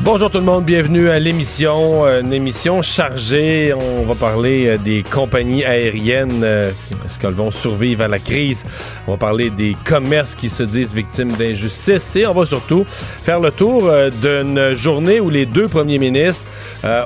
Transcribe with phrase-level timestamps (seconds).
[0.00, 3.74] Bonjour tout le monde, bienvenue à l'émission, euh, une émission chargée.
[3.74, 6.70] On va parler euh, des compagnies aériennes, euh,
[7.04, 8.64] est-ce qu'elles vont survivre à la crise?
[9.08, 13.40] On va parler des commerces qui se disent victimes d'injustice et on va surtout faire
[13.40, 13.90] le tour
[14.22, 16.44] d'une journée où les deux premiers ministres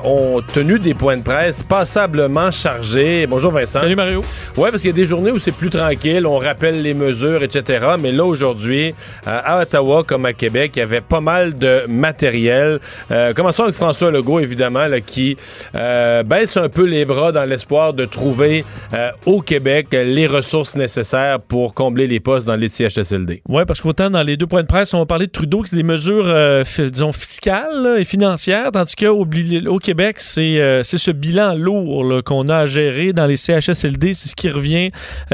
[0.05, 3.27] ont tenu des points de presse passablement chargés.
[3.29, 3.79] Bonjour Vincent.
[3.79, 4.25] Salut Mario.
[4.57, 7.45] Ouais, parce qu'il y a des journées où c'est plus tranquille, on rappelle les mesures,
[7.45, 7.87] etc.
[8.01, 12.81] Mais là aujourd'hui, à Ottawa comme à Québec, il y avait pas mal de matériel.
[13.11, 15.37] Euh, commençons avec François Legault, évidemment, qui
[15.75, 20.77] euh, baisse un peu les bras dans l'espoir de trouver euh, au Québec les ressources
[20.77, 23.43] nécessaires pour combler les postes dans les CHSLD.
[23.49, 25.83] Oui, parce qu'autant dans les deux points de presse, on parler de Trudeau, c'est des
[25.83, 26.33] mesures,
[26.79, 29.27] disons, fiscales et financières, tandis qu'au
[29.67, 34.13] au Québec, c'est ce bilan lourd qu'on a à gérer dans les CHSLD.
[34.13, 34.91] C'est ce qui revient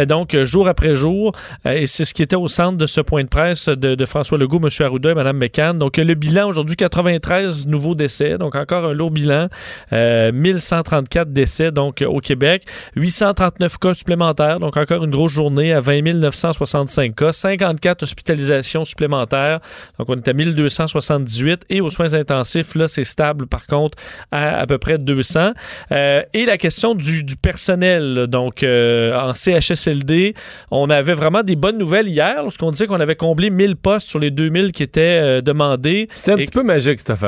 [0.06, 1.33] donc jour après jour.
[1.66, 4.38] et c'est ce qui était au centre de ce point de presse de, de François
[4.38, 4.68] Legault, M.
[4.80, 5.78] Arruda et Mme McCann.
[5.78, 9.48] Donc, le bilan aujourd'hui, 93 nouveaux décès, donc encore un lourd bilan.
[9.92, 12.64] 1134 euh, décès donc au Québec,
[12.97, 19.61] 839 cas supplémentaires, donc encore une grosse journée à 20 965 cas, 54 hospitalisations supplémentaires,
[19.98, 23.98] donc on est à 1278 et aux soins intensifs, là c'est stable par contre
[24.30, 25.52] à à peu près 200.
[25.92, 30.35] Euh, et la question du, personnel, donc euh, en CHSLD,
[30.70, 34.18] on avait vraiment des bonnes nouvelles hier lorsqu'on disait qu'on avait comblé 1000 postes sur
[34.18, 36.08] les 2000 qui étaient demandés.
[36.12, 37.27] C'était un petit peu magique cette affaire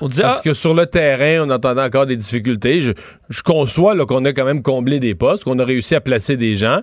[0.00, 2.80] On parce ah, que sur le terrain, on entendait encore des difficultés.
[2.80, 6.56] Je, conçois qu'on a quand même comblé des postes, qu'on a réussi à placer des
[6.56, 6.80] gens.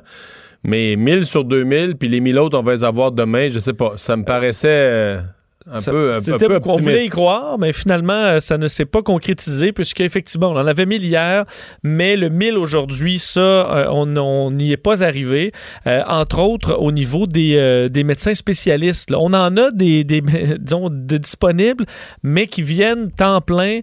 [0.64, 3.74] Mais 1000 sur 2000, puis les 1000 autres, on va les avoir demain, je sais
[3.74, 3.94] pas.
[3.98, 5.20] Ça me paraissait...
[5.68, 9.02] Euh, un peu, C'était qu'on voulait y croire, mais finalement, euh, ça ne s'est pas
[9.02, 11.46] concrétisé, puisqu'effectivement, on en avait mis hier,
[11.84, 15.54] mais le 1000 aujourd'hui, ça, euh, on n'y est pas arrivé.
[15.88, 19.12] Euh, entre autres, au niveau des, des médecins spécialistes.
[19.12, 20.22] On en a des, des
[20.60, 21.86] disons, de disponibles,
[22.24, 23.80] mais qui viennent temps plein.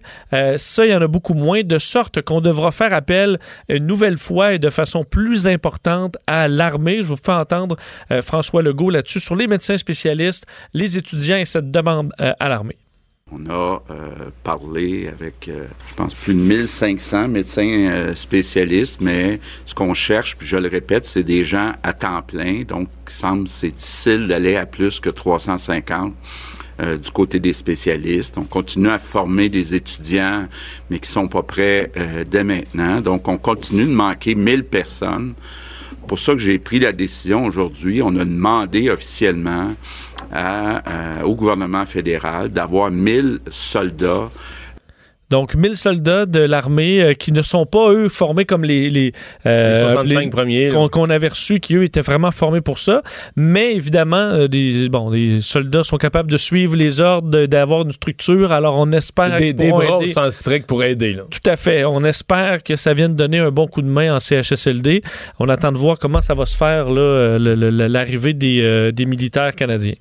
[0.57, 4.17] ça, il y en a beaucoup moins, de sorte qu'on devra faire appel une nouvelle
[4.17, 7.01] fois et de façon plus importante à l'armée.
[7.01, 7.75] Je vous fais entendre
[8.21, 12.77] François Legault là-dessus sur les médecins spécialistes, les étudiants et cette demande euh, à l'armée.
[13.33, 19.73] On a euh, parlé avec, euh, je pense, plus de 1500 médecins spécialistes, mais ce
[19.73, 22.63] qu'on cherche, puis je le répète, c'est des gens à temps plein.
[22.63, 26.13] Donc, il semble c'est difficile d'aller à plus que 350
[26.79, 28.39] du côté des spécialistes.
[28.39, 30.47] On continue à former des étudiants,
[30.89, 31.91] mais qui sont pas prêts
[32.27, 33.01] dès maintenant.
[33.01, 35.35] Donc, on continue de manquer 1000 personnes.
[36.07, 38.01] Pour ça que j'ai pris la décision aujourd'hui.
[38.01, 39.73] On a demandé officiellement
[40.33, 44.29] euh, au gouvernement fédéral d'avoir 1000 soldats
[45.31, 49.13] donc, 1000 soldats de l'armée euh, qui ne sont pas, eux, formés comme les, les,
[49.45, 50.69] euh, 65 premiers.
[50.91, 53.01] Qu'on avait reçus, qui, eux, étaient vraiment formés pour ça.
[53.37, 57.93] Mais, évidemment, euh, des, bon, les soldats sont capables de suivre les ordres, d'avoir une
[57.93, 58.51] structure.
[58.51, 59.37] Alors, on espère...
[59.37, 61.13] Des, des bras au sens strict pour aider.
[61.13, 61.23] Là.
[61.31, 61.85] Tout à fait.
[61.85, 65.01] On espère que ça vienne donner un bon coup de main en CHSLD.
[65.39, 69.55] On attend de voir comment ça va se faire, là, l'arrivée des, euh, des militaires
[69.55, 69.95] canadiens.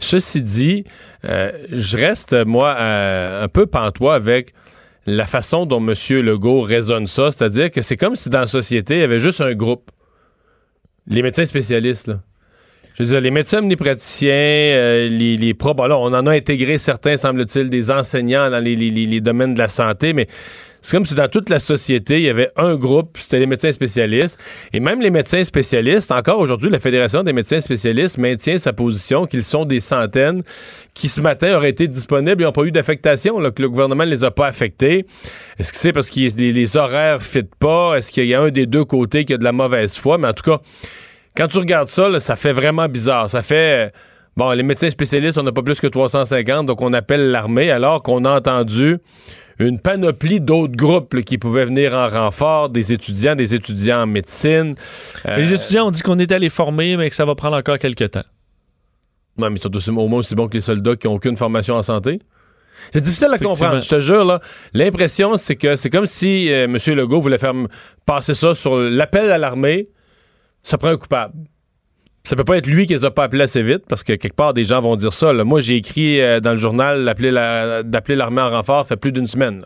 [0.00, 0.84] Ceci dit,
[1.22, 4.52] je reste, moi, un peu pantois avec
[5.06, 5.94] la façon dont M.
[6.20, 9.40] Legault raisonne ça, c'est-à-dire que c'est comme si dans la société, il y avait juste
[9.40, 9.90] un groupe.
[11.06, 12.20] Les médecins spécialistes, là.
[12.94, 17.70] Je veux dire, les médecins omnipraticiens, euh, les, les on en a intégré certains, semble-t-il,
[17.70, 20.28] des enseignants dans les domaines de la santé, mais
[20.82, 23.70] c'est comme si dans toute la société, il y avait un groupe, c'était les médecins
[23.70, 24.38] spécialistes.
[24.72, 29.26] Et même les médecins spécialistes, encore aujourd'hui, la Fédération des médecins spécialistes maintient sa position
[29.26, 30.42] qu'ils sont des centaines
[30.92, 34.10] qui ce matin auraient été disponibles et n'ont pas eu d'affectation, que le gouvernement ne
[34.10, 35.06] les a pas affectés.
[35.58, 37.96] Est-ce que c'est parce que les, les, horaires ne fitent pas?
[37.96, 40.18] Est-ce qu'il y a un des deux côtés qui a de la mauvaise foi?
[40.18, 40.60] Mais en tout cas,
[41.36, 43.30] quand tu regardes ça, ça fait vraiment bizarre.
[43.30, 43.92] Ça fait
[44.36, 48.02] bon, les médecins spécialistes, on n'a pas plus que 350, donc on appelle l'armée, alors
[48.02, 48.98] qu'on a entendu
[49.58, 54.06] une panoplie d'autres groupes là, qui pouvaient venir en renfort, des étudiants, des étudiants en
[54.06, 54.74] médecine.
[55.26, 57.78] Euh, Les étudiants ont dit qu'on était allé former, mais que ça va prendre encore
[57.78, 58.24] quelques temps.
[59.38, 61.36] Ouais, mais ils sont aussi, au moins aussi bons que les soldats qui n'ont aucune
[61.36, 62.20] formation en santé.
[62.92, 64.24] C'est difficile à comprendre, je te jure.
[64.24, 64.40] là.
[64.74, 66.76] L'impression, c'est que c'est comme si euh, M.
[66.96, 67.54] Legault voulait faire
[68.06, 69.88] passer ça sur l'appel à l'armée.
[70.62, 71.34] Ça prend un coupable.
[72.24, 74.36] Ça peut pas être lui qui les a pas appelés assez vite, parce que quelque
[74.36, 75.32] part, des gens vont dire ça.
[75.32, 79.64] Moi, j'ai écrit euh, dans le journal d'appeler l'armée en renfort fait plus d'une semaine.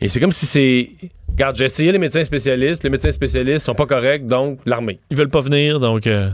[0.00, 0.88] Et c'est comme si c'est...
[1.28, 2.82] Regarde, j'ai essayé les médecins spécialistes.
[2.82, 5.00] Les médecins spécialistes sont pas corrects, donc l'armée.
[5.10, 6.06] Ils veulent pas venir, donc...
[6.06, 6.30] euh,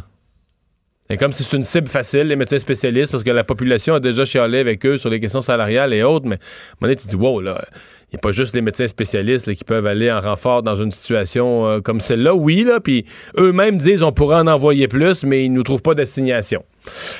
[1.09, 4.01] Et comme si c'est une cible facile, les médecins spécialistes, parce que la population a
[4.01, 6.97] déjà chialé avec eux sur les questions salariales et autres, mais à un moment donné,
[6.97, 7.65] tu dis, wow, là,
[8.13, 10.91] il n'y a pas juste les médecins spécialistes qui peuvent aller en renfort dans une
[10.91, 12.35] situation euh, comme celle-là.
[12.35, 13.05] Oui, là, puis
[13.39, 16.65] eux-mêmes disent, on pourrait en envoyer plus, mais ils nous trouvent pas d'assignation.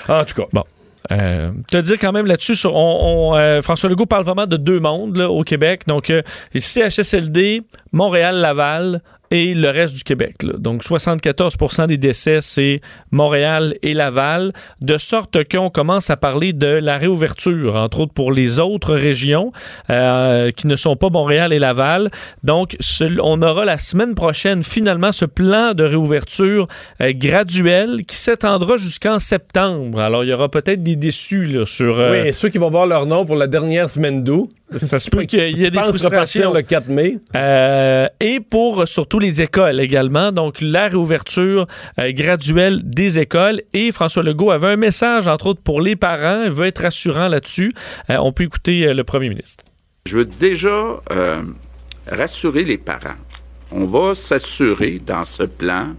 [0.09, 0.49] En tout cas.
[0.53, 0.65] Bon.
[1.13, 5.43] Euh, te dire quand même là-dessus, euh, François Legault parle vraiment de deux mondes au
[5.43, 5.83] Québec.
[5.87, 6.23] Donc, euh,
[6.53, 7.63] les CHSLD,
[7.93, 10.43] Montréal-Laval et le reste du Québec.
[10.43, 10.53] là.
[10.59, 12.81] Donc, 74% des décès, c'est
[13.11, 14.53] Montréal et Laval.
[14.81, 19.53] De sorte qu'on commence à parler de la réouverture, entre autres pour les autres régions
[19.91, 22.09] euh, qui ne sont pas Montréal et Laval.
[22.43, 22.77] Donc,
[23.23, 26.69] on aura la semaine prochaine finalement ce plan de réouverture
[27.01, 30.01] euh, graduel qui s'étendra jusqu'en septembre.
[30.01, 31.99] Alors, il y aura peut-être des déçus là, sur...
[31.99, 34.99] euh, Oui, et ceux qui vont voir leur nom pour la dernière semaine d'août, ça
[34.99, 36.53] se peut qu'il y ait des frustrations.
[36.53, 37.19] le 4 mai.
[37.35, 38.87] Euh, et pour euh,
[39.19, 40.33] les écoles également.
[40.33, 41.67] Donc, la réouverture
[41.99, 43.63] euh, graduelle des écoles.
[43.73, 46.45] Et François Legault avait un message, entre autres, pour les parents.
[46.45, 47.73] Il veut être rassurant là-dessus.
[48.11, 49.65] Euh, on peut écouter euh, le premier ministre.
[50.07, 51.01] Je veux déjà
[52.09, 53.19] rassurer les parents.
[53.73, 55.95] On va s'assurer dans ce plan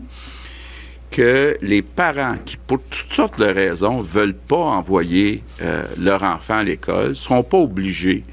[1.11, 6.57] que les parents qui, pour toutes sortes de raisons, veulent pas envoyer euh, leur enfant
[6.57, 8.23] à l'école, seront pas obligés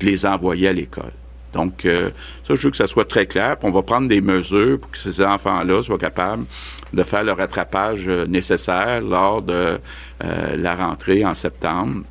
[0.00, 1.12] de les envoyer à l'école.
[1.54, 2.10] Donc, euh,
[2.46, 3.56] ça, je veux que ça soit très clair.
[3.56, 6.44] Puis on va prendre des mesures pour que ces enfants-là soient capables
[6.92, 9.78] de faire le rattrapage euh, nécessaire lors de
[10.24, 12.02] euh, la rentrée en septembre.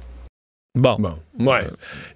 [0.76, 0.96] Bon.
[0.98, 1.68] Bon, ouais.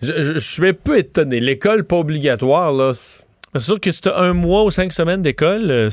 [0.01, 1.39] Je, je- je suis un peu étonné.
[1.39, 5.21] L'école pas obligatoire, là, c'est- C'est sûr que si tu un mois ou cinq semaines
[5.21, 5.89] d'école,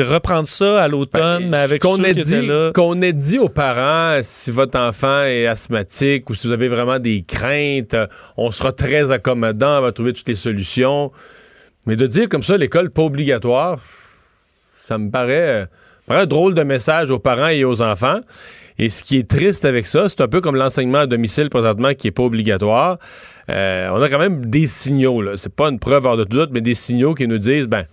[0.00, 3.12] euh, c- tu reprends ça à l'automne, Ben, mais avec qu'on ait dit qu'on ait
[3.12, 7.94] dit aux parents si votre enfant est asthmatique ou si vous avez vraiment des craintes,
[7.94, 8.06] euh,
[8.36, 11.12] on sera très accommodant, on va trouver toutes les solutions.
[11.86, 13.78] Mais de dire comme ça l'école pas obligatoire,
[14.78, 15.66] ça me paraît, euh,
[16.06, 18.20] paraît un drôle de message aux parents et aux enfants.
[18.78, 21.92] Et ce qui est triste avec ça, c'est un peu comme l'enseignement à domicile présentement
[21.94, 22.98] qui est pas obligatoire.
[23.50, 25.32] Euh, on a quand même des signaux, là.
[25.36, 27.84] C'est pas une preuve hors de tout doute, mais des signaux qui nous disent, ben,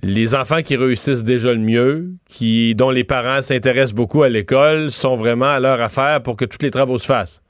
[0.00, 4.90] les enfants qui réussissent déjà le mieux, qui, dont les parents s'intéressent beaucoup à l'école,
[4.90, 7.42] sont vraiment à leur affaire pour que tous les travaux se fassent.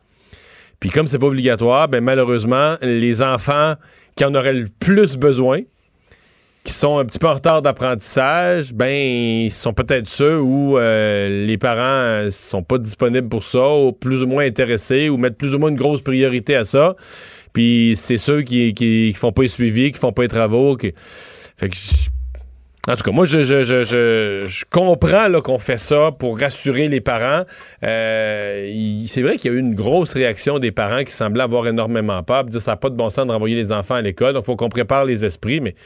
[0.80, 3.74] Puis comme c'est pas obligatoire, ben malheureusement, les enfants
[4.16, 5.60] qui en auraient le plus besoin,
[6.64, 11.46] qui sont un petit peu en retard d'apprentissage, ben ils sont peut-être ceux où euh,
[11.46, 15.38] les parents euh, sont pas disponibles pour ça, ou plus ou moins intéressés, ou mettent
[15.38, 16.96] plus ou moins une grosse priorité à ça.
[17.52, 20.76] Puis c'est ceux qui, qui, font pas les suivis, qui font pas les travaux.
[21.56, 21.76] Fait que
[22.88, 27.00] en tout cas, moi, je, je, je, je, comprends qu'on fait ça pour rassurer les
[27.00, 27.44] parents.
[27.84, 31.68] Euh, c'est vrai qu'il y a eu une grosse réaction des parents qui semblaient avoir
[31.68, 34.34] énormément peur, dire ça n'a pas de bon sens de renvoyer les enfants à l'école.
[34.36, 35.76] Il faut qu'on prépare les esprits, mais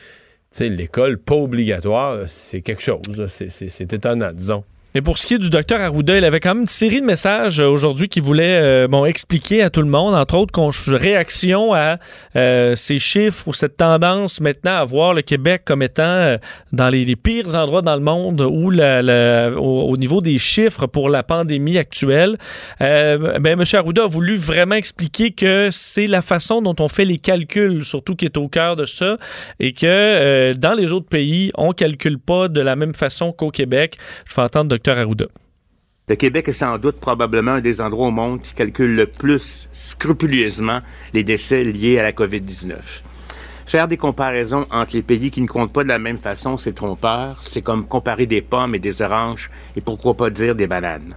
[0.59, 3.27] l'école pas obligatoire, c'est quelque chose.
[3.29, 4.65] c'est étonnant, disons.
[4.97, 7.05] Et pour ce qui est du docteur Arruda, il avait quand même une série de
[7.05, 10.71] messages euh, aujourd'hui qui voulait euh, bon, expliquer à tout le monde, entre autres, qu'on
[10.87, 11.99] réaction à
[12.35, 16.39] euh, ces chiffres ou cette tendance maintenant à voir le Québec comme étant
[16.73, 21.23] dans les, pires endroits dans le monde où au, au niveau des chiffres pour la
[21.23, 22.39] pandémie actuelle.
[22.81, 23.65] Ben, M.
[23.75, 28.17] Arruda a voulu vraiment expliquer que c'est la façon dont on fait les calculs, surtout
[28.17, 29.19] qui est au cœur de ça,
[29.61, 33.99] et que dans les autres pays, on calcule pas de la même façon qu'au Québec.
[34.25, 34.86] Je vais entendre Dr.
[36.09, 39.69] Le Québec est sans doute probablement un des endroits au monde qui calcule le plus
[39.73, 40.79] scrupuleusement
[41.13, 43.03] les décès liés à la COVID-19.
[43.67, 46.73] Faire des comparaisons entre les pays qui ne comptent pas de la même façon, c'est
[46.75, 47.43] trompeur.
[47.43, 51.17] C'est comme comparer des pommes et des oranges et pourquoi pas dire des bananes.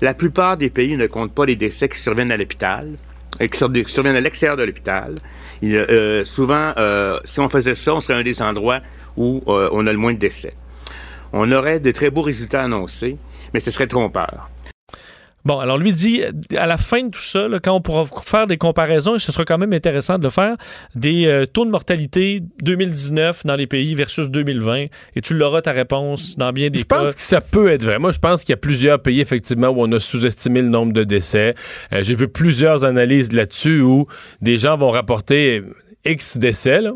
[0.00, 2.96] La plupart des pays ne comptent pas les décès qui surviennent à l'hôpital,
[3.38, 5.16] et qui sur- qui surviennent à l'extérieur de l'hôpital.
[5.62, 8.80] Euh, souvent, euh, si on faisait ça, on serait un des endroits
[9.16, 10.54] où euh, on a le moins de décès.
[11.32, 13.16] On aurait de très beaux résultats annoncés,
[13.54, 14.50] mais ce serait trompeur.
[15.46, 16.22] Bon, alors lui dit,
[16.58, 19.32] à la fin de tout ça, là, quand on pourra faire des comparaisons, et ce
[19.32, 20.54] sera quand même intéressant de le faire,
[20.94, 25.72] des euh, taux de mortalité 2019 dans les pays versus 2020, et tu l'auras ta
[25.72, 26.98] réponse dans bien des Je cas.
[26.98, 27.98] pense que ça peut être vrai.
[27.98, 30.92] Moi, je pense qu'il y a plusieurs pays, effectivement, où on a sous-estimé le nombre
[30.92, 31.54] de décès.
[31.94, 34.08] Euh, J'ai vu plusieurs analyses là-dessus où
[34.42, 35.62] des gens vont rapporter
[36.04, 36.92] X décès, là,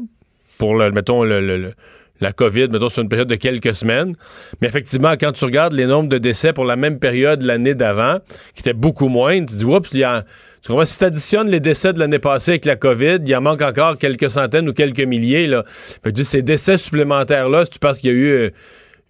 [0.59, 1.73] pour, le, mettons, le, le- le-
[2.21, 4.14] la COVID, mettons, sur une période de quelques semaines.
[4.61, 8.18] Mais effectivement, quand tu regardes les nombres de décès pour la même période l'année d'avant,
[8.54, 10.25] qui était beaucoup moins, tu dis, oups, il y a...
[10.62, 10.87] Tu comprends?
[10.87, 13.99] Si tu additionnes les décès de l'année passée avec la COVID, il en manque encore
[13.99, 15.47] quelques centaines ou quelques milliers.
[15.47, 15.62] Là.
[15.66, 18.50] Fait que, ces décès supplémentaires-là, si tu penses qu'il y a eu euh,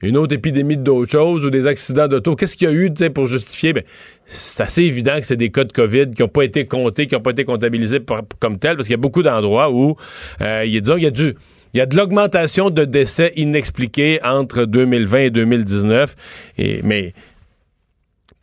[0.02, 3.28] une autre épidémie d'autres choses ou des accidents d'auto, qu'est-ce qu'il y a eu pour
[3.28, 3.72] justifier?
[3.72, 3.84] Ben,
[4.24, 7.14] c'est assez évident que c'est des cas de COVID qui n'ont pas été comptés, qui
[7.14, 8.00] n'ont pas été comptabilisés
[8.40, 9.96] comme tels, parce qu'il y a beaucoup d'endroits où,
[10.40, 11.36] euh, il y a, disons, il y a du...
[11.74, 16.14] Il y a de l'augmentation de décès inexpliqués entre 2020 et 2019.
[16.56, 17.12] Et, mais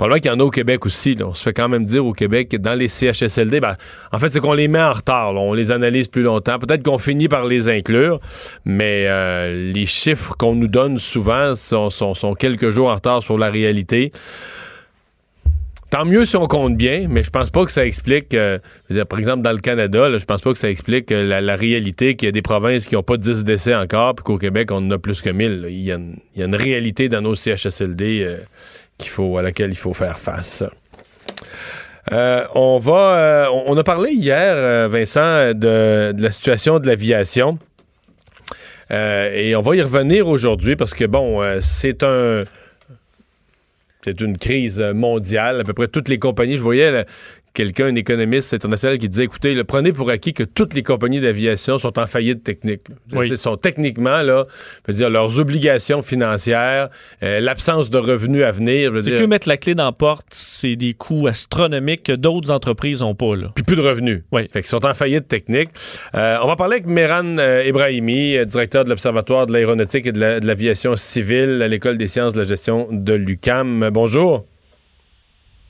[0.07, 1.15] loin qu'il y en a au Québec aussi.
[1.15, 1.27] là.
[1.27, 3.75] On se fait quand même dire au Québec que dans les CHSLD, ben,
[4.11, 5.31] en fait, c'est qu'on les met en retard.
[5.33, 5.39] là.
[5.39, 6.57] On les analyse plus longtemps.
[6.59, 8.19] Peut-être qu'on finit par les inclure,
[8.65, 13.21] mais euh, les chiffres qu'on nous donne souvent sont, sont- sont quelques jours en retard
[13.23, 14.11] sur la réalité.
[15.91, 18.59] Tant mieux si on compte bien, mais je pense pas que ça explique, euh,
[19.09, 22.15] par exemple, dans le Canada, là, je pense pas que ça explique euh, la, réalité
[22.15, 24.77] qu'il y a des provinces qui n'ont pas 10 décès encore, puis qu'au Québec, on
[24.77, 25.63] en a plus que 1000.
[25.63, 25.67] là.
[25.67, 28.37] Il y, a une, réalité dans nos CHSLD euh,
[28.97, 30.63] qu'il faut, à laquelle il faut faire face.
[32.09, 37.59] On va, on a parlé hier, Vincent, de, la situation de l'aviation.
[38.89, 42.43] Et on va y revenir aujourd'hui parce que, bon, c'est un.
[44.03, 45.61] C'est une crise mondiale.
[45.61, 46.57] À peu près toutes les compagnies.
[46.57, 47.05] Je voyais
[47.53, 51.19] quelqu'un, un économiste international, qui disait écoutez, là, prenez pour acquis que toutes les compagnies
[51.21, 52.81] d'aviation sont en faillite technique.
[53.13, 53.27] Oui.
[53.29, 54.45] Ils sont techniquement, là,
[54.87, 56.89] je veux dire, leurs obligations financières,
[57.23, 58.91] euh, l'absence de revenus à venir.
[59.01, 63.01] C'est que mettre la clé dans la porte, c'est des coûts astronomiques que d'autres entreprises
[63.01, 63.35] n'ont pas.
[63.35, 63.51] Là.
[63.55, 64.23] puis plus de revenus.
[64.31, 64.43] Oui.
[64.51, 65.69] Fait qu'ils sont en faillite technique.
[66.15, 70.11] Euh, on va parler avec Meran euh, Ibrahimi, euh, directeur de l'Observatoire de l'aéronautique et
[70.11, 73.89] de la- de l'aviation civile à l'École des sciences de la gestion de l'UCAM.
[73.91, 74.45] Bonjour.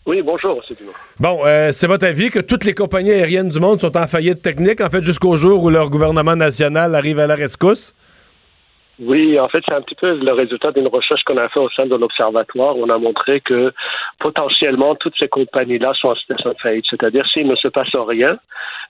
[0.05, 0.61] Oui, bonjour.
[0.67, 0.91] Dumont.
[1.19, 4.41] Bon, euh, c'est votre avis que toutes les compagnies aériennes du monde sont en faillite
[4.41, 7.93] technique, en fait, jusqu'au jour où leur gouvernement national arrive à la rescousse?
[9.03, 11.71] Oui, en fait, c'est un petit peu le résultat d'une recherche qu'on a fait au
[11.71, 12.77] sein de l'Observatoire.
[12.77, 13.73] On a montré que
[14.19, 16.85] potentiellement toutes ces compagnies-là sont en situation de faillite.
[16.87, 18.37] C'est-à-dire, s'il ne se passe rien,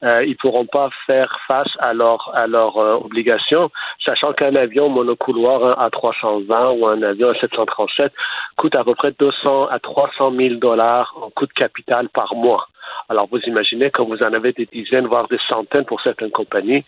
[0.03, 3.71] euh, ils pourront pas faire face à leurs à leurs euh, obligations,
[4.03, 8.09] sachant qu'un avion monocouloir un A320 ou un avion A737
[8.57, 12.67] coûte à peu près 200 à 300 000 dollars en coût de capital par mois.
[13.09, 16.83] Alors, vous imaginez quand vous en avez des dizaines, voire des centaines pour certaines compagnies,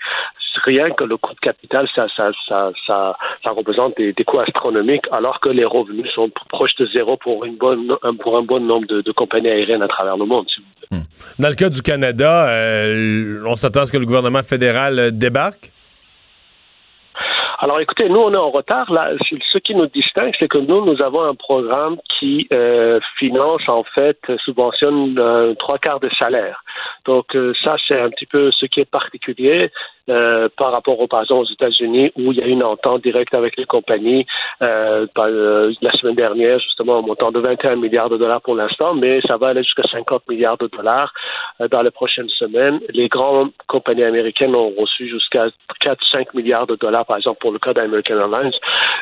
[0.64, 5.40] rien que le coût de capital, ça, ça, ça, ça, représente des, coûts astronomiques, alors
[5.40, 7.46] que les revenus sont proches de zéro pour,
[8.20, 10.46] pour un bon nombre de, compagnies aériennes à travers le monde.
[10.92, 11.04] voulez.
[11.40, 15.12] Dans le cas du Canada, euh, on s'attend à ce que le gouvernement fédéral euh,
[15.12, 15.72] débarque?
[17.60, 18.88] Alors, écoutez, nous, on est en retard.
[18.90, 23.84] Ce qui nous distingue, c'est que nous, nous avons un programme qui euh, finance, en
[23.84, 26.64] fait, subventionne euh, trois quarts des salaires.
[27.06, 29.72] Donc, euh, ça, c'est un petit peu ce qui est particulier
[30.10, 33.34] euh, par rapport, au, par exemple, aux États-Unis, où il y a une entente directe
[33.34, 34.26] avec les compagnies.
[34.62, 38.94] Euh, euh, la semaine dernière, justement, un montant de 21 milliards de dollars pour l'instant,
[38.96, 41.14] mais ça va aller jusqu'à 50 milliards de dollars
[41.62, 42.80] euh, dans les prochaines semaines.
[42.90, 45.48] Les grandes compagnies américaines ont reçu jusqu'à
[45.82, 48.52] 4-5 milliards de dollars, par exemple, pour le cas d'American Airlines.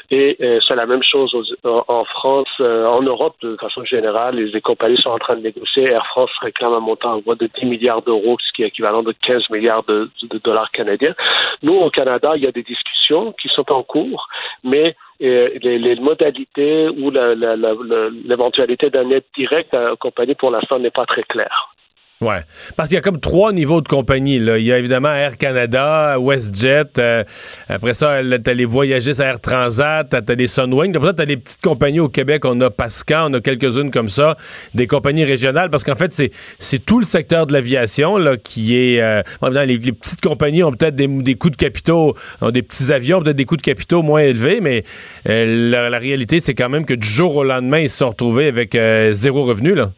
[0.09, 4.61] Et euh, c'est la même chose en, France, euh, en Europe, de façon générale, les,
[4.61, 5.83] compagnies sont en train de négocier.
[5.83, 9.13] Air France réclame un montant en de 10 milliards d'euros, ce qui est équivalent de
[9.21, 10.09] 15 milliards de,
[10.43, 11.15] dollars canadiens.
[11.63, 14.27] Nous, au Canada, il y a des discussions qui sont en cours,
[14.63, 20.91] mais euh, les, modalités ou l'éventualité d'un aide direct à la compagnie, pour l'instant, n'est
[20.91, 21.71] pas très claire.
[22.21, 22.41] Ouais.
[22.75, 24.37] Parce qu'il y a comme trois niveaux de compagnie.
[24.37, 24.59] Là.
[24.59, 26.99] Il y a évidemment Air Canada, WestJet.
[26.99, 27.23] euh,
[27.67, 30.95] après ça, t'as les voyagistes Air Transat, t'as, t'as les Sunwing.
[30.95, 32.45] Après ça, t'as les petites compagnies au Québec.
[32.45, 34.37] On a Pascan, on a quelques-unes comme ça,
[34.75, 35.71] des compagnies régionales.
[35.71, 39.01] Parce qu'en fait, c'est, tout le secteur de l'aviation là, qui est...
[39.01, 42.91] Euh, les, les petites compagnies ont peut-être des, des coûts de capitaux, ont des petits
[42.91, 44.83] avions, peut-être des coûts de capitaux moins élevés, mais
[45.27, 48.09] euh, la, la réalité, c'est quand même que du jour au lendemain, ils se sont
[48.09, 49.73] retrouvés avec euh, zéro revenu.
[49.73, 49.89] Là.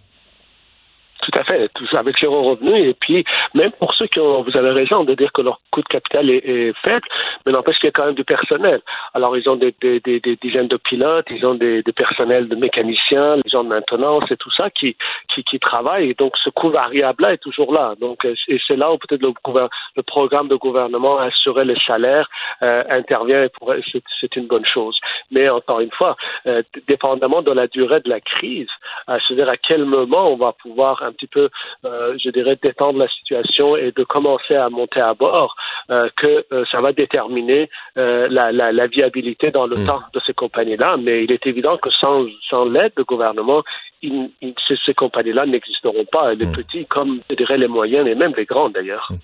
[1.24, 1.70] Tout à fait.
[1.74, 2.90] tout ça avec zéro revenu.
[2.90, 5.82] Et puis, même pour ceux qui ont, vous avez raison de dire que leur coût
[5.82, 7.08] de capital est, est faible,
[7.46, 8.82] mais n'empêche qu'il y a quand même du personnel.
[9.14, 13.38] Alors, ils ont des, des, des, dizaines de pilotes, ils ont des, personnels de mécaniciens,
[13.38, 14.98] les gens de maintenance et tout ça qui,
[15.34, 16.10] qui, qui travaillent.
[16.10, 17.94] Et donc, ce coût variable-là est toujours là.
[18.02, 19.34] Donc, euh, et c'est là où peut-être le,
[19.96, 22.28] le, programme de gouvernement assurer les salaires
[22.62, 23.48] euh, intervient.
[24.20, 25.00] C'est une bonne chose.
[25.32, 28.68] Mais encore une fois, euh, dépendamment de la durée de la crise,
[29.08, 31.50] à se dire à quel moment on va pouvoir petit peu,
[31.86, 35.56] euh, je dirais, détendre la situation et de commencer à monter à bord,
[35.90, 39.86] euh, que euh, ça va déterminer la, la, la, viabilité dans le mm.
[39.86, 40.98] temps de ces compagnies-là.
[40.98, 43.64] Mais il est évident que sans, sans l'aide du gouvernement,
[44.02, 46.34] il, il, ces, ces compagnies-là n'existeront pas.
[46.34, 46.52] Les mm.
[46.52, 49.08] petits, comme je dirais les moyens et même les grands d'ailleurs.
[49.10, 49.16] Mm.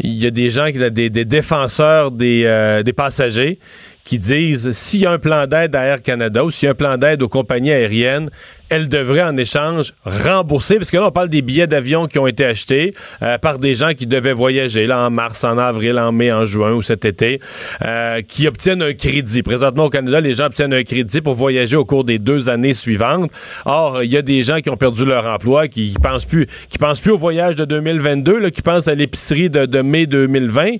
[0.00, 3.58] Il y a des gens, des, des défenseurs des, euh, des passagers
[4.04, 6.72] qui disent s'il y a un plan d'aide à Air Canada ou s'il y a
[6.72, 8.30] un plan d'aide aux compagnies aériennes,
[8.70, 12.26] elle devrait en échange rembourser, parce que là, on parle des billets d'avion qui ont
[12.26, 16.12] été achetés euh, par des gens qui devaient voyager là en mars, en avril, en
[16.12, 17.40] mai, en juin ou cet été,
[17.84, 19.42] euh, qui obtiennent un crédit.
[19.42, 22.74] Présentement au Canada, les gens obtiennent un crédit pour voyager au cours des deux années
[22.74, 23.30] suivantes.
[23.64, 26.46] Or, il y a des gens qui ont perdu leur emploi, qui, qui pensent plus,
[26.68, 30.72] qui pensent plus au voyage de 2022, là, qui pensent à l'épicerie de, mai 2020.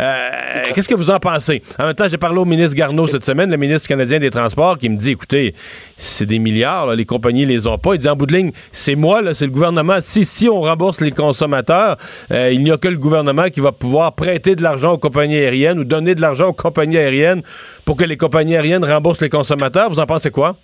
[0.00, 0.28] Euh,
[0.74, 1.62] Qu'est-ce que vous en pensez?
[1.78, 4.78] En même temps, j'ai parlé au ministre Garneau cette semaine, le ministre canadien des Transports,
[4.78, 5.54] qui me dit, écoutez,
[5.96, 7.94] c'est des milliards, les compagnies les ont pas.
[7.94, 9.98] Il dit en bout de ligne, c'est moi, c'est le gouvernement.
[10.00, 11.96] Si, si on rembourse les consommateurs,
[12.30, 15.36] euh, il n'y a que le gouvernement qui va pouvoir prêter de l'argent aux compagnies
[15.36, 17.42] aériennes ou donner de l'argent aux compagnies aériennes
[17.84, 19.90] pour que les compagnies aériennes remboursent les consommateurs.
[19.90, 20.56] Vous en pensez quoi?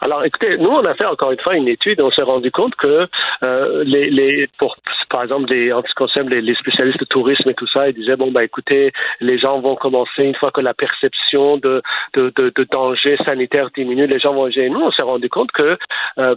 [0.00, 2.74] Alors, écoutez, nous, on a fait encore une fois une étude, on s'est rendu compte
[2.76, 3.06] que
[3.42, 4.76] euh, les, les, pour,
[5.10, 7.94] par exemple, les, en ce qui concerne les, spécialistes de tourisme et tout ça, ils
[7.94, 11.82] disaient, bon, bah, écoutez, les gens vont commencer, une fois que la perception de,
[12.14, 14.68] de, de, danger sanitaire diminue, les gens vont gérer.
[14.68, 15.78] Nous, on s'est rendu compte que
[16.18, 16.34] euh,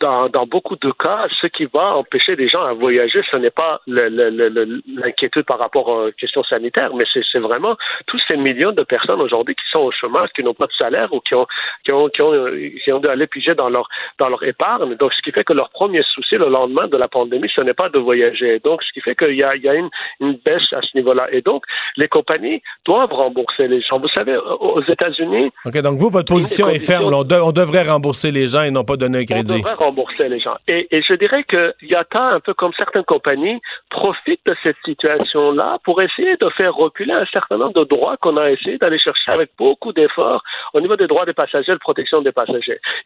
[0.00, 3.50] dans, dans, beaucoup de cas, ce qui va empêcher les gens à voyager, ce n'est
[3.50, 9.20] pas l'inquiétude par rapport aux questions sanitaires, mais c'est vraiment tous ces millions de personnes
[9.20, 11.46] aujourd'hui qui sont au chômage, qui n'ont pas de salaire ou qui ont,
[11.84, 12.34] qui ont, qui ont,
[12.82, 14.94] qui ont dû aller piger dans leur, dans leur épargne.
[14.96, 17.74] Donc, ce qui fait que leur premier souci le lendemain de la pandémie, ce n'est
[17.74, 18.60] pas de voyager.
[18.60, 20.96] Donc, ce qui fait qu'il y a, il y a une, une baisse à ce
[20.96, 21.28] niveau-là.
[21.32, 21.64] Et donc,
[21.96, 23.98] les compagnies doivent rembourser les gens.
[23.98, 25.50] Vous savez, aux États-Unis.
[25.64, 27.12] OK, donc vous, votre position est ferme.
[27.12, 30.28] On, de, on devrait rembourser les gens et non pas donner un crédit devrait rembourser
[30.28, 30.56] les gens.
[30.68, 33.60] Et, et je dirais que Yata, un peu comme certaines compagnies,
[33.90, 38.36] profite de cette situation-là pour essayer de faire reculer un certain nombre de droits qu'on
[38.36, 40.42] a essayé d'aller chercher avec beaucoup d'efforts
[40.74, 42.45] au niveau des droits des passagers, de protection des passagers.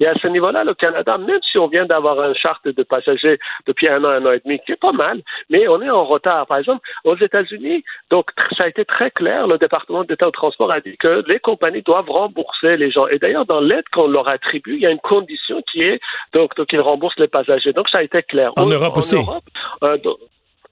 [0.01, 3.39] Et à ce niveau-là, le Canada, même si on vient d'avoir une charte de passagers
[3.67, 6.05] depuis un an, un an et demi, qui est pas mal, mais on est en
[6.05, 6.47] retard.
[6.47, 10.71] Par exemple, aux États-Unis, donc ça a été très clair, le département d'État au transport
[10.71, 13.07] a dit que les compagnies doivent rembourser les gens.
[13.09, 16.01] Et d'ailleurs, dans l'aide qu'on leur attribue, il y a une condition qui est
[16.33, 17.73] donc, donc ils remboursent les passagers.
[17.73, 18.53] Donc ça a été clair.
[18.57, 19.17] En, Europe aussi.
[19.17, 19.45] Europe,
[19.83, 19.97] euh,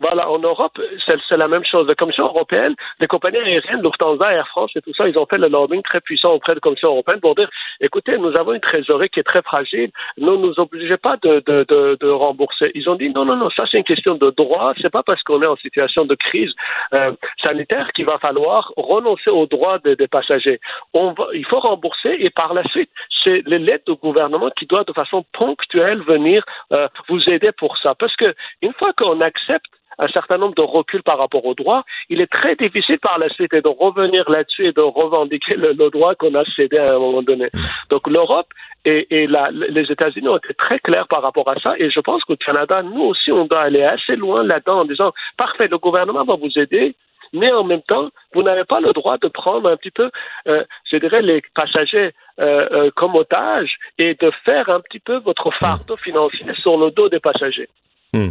[0.00, 1.88] voilà, en Europe, c'est la même chose.
[1.88, 5.38] La Commission européenne, les compagnies aériennes, Lufthansa, Air France et tout ça, ils ont fait
[5.38, 8.60] le lobbying très puissant auprès de la Commission européenne pour dire, écoutez, nous avons une
[8.60, 12.70] trésorerie qui est très fragile, ne nous obligez pas de, de, de, de, rembourser.
[12.74, 15.22] Ils ont dit, non, non, non, ça c'est une question de droit, c'est pas parce
[15.22, 16.52] qu'on est en situation de crise
[16.92, 17.12] euh,
[17.44, 20.60] sanitaire qu'il va falloir renoncer aux droits des, des passagers.
[20.94, 22.90] On va, il faut rembourser et par la suite,
[23.24, 27.94] c'est l'aide du gouvernement qui doit de façon ponctuelle venir euh, vous aider pour ça.
[27.94, 29.66] Parce que une fois qu'on accepte
[29.98, 33.28] un certain nombre de reculs par rapport au droit, il est très difficile par la
[33.28, 36.98] suite de revenir là-dessus et de revendiquer le, le droit qu'on a cédé à un
[36.98, 37.48] moment donné.
[37.90, 38.48] Donc l'Europe
[38.84, 42.00] et, et la, les États-Unis ont été très clairs par rapport à ça et je
[42.00, 45.78] pense qu'au Canada, nous aussi, on doit aller assez loin là-dedans en disant, parfait, le
[45.78, 46.94] gouvernement va vous aider,
[47.32, 50.10] mais en même temps, vous n'avez pas le droit de prendre un petit peu,
[50.46, 55.18] euh, je dirais, les passagers euh, euh, comme otages et de faire un petit peu
[55.18, 57.68] votre fardeau financier sur le dos des passagers.
[58.14, 58.28] Hmm.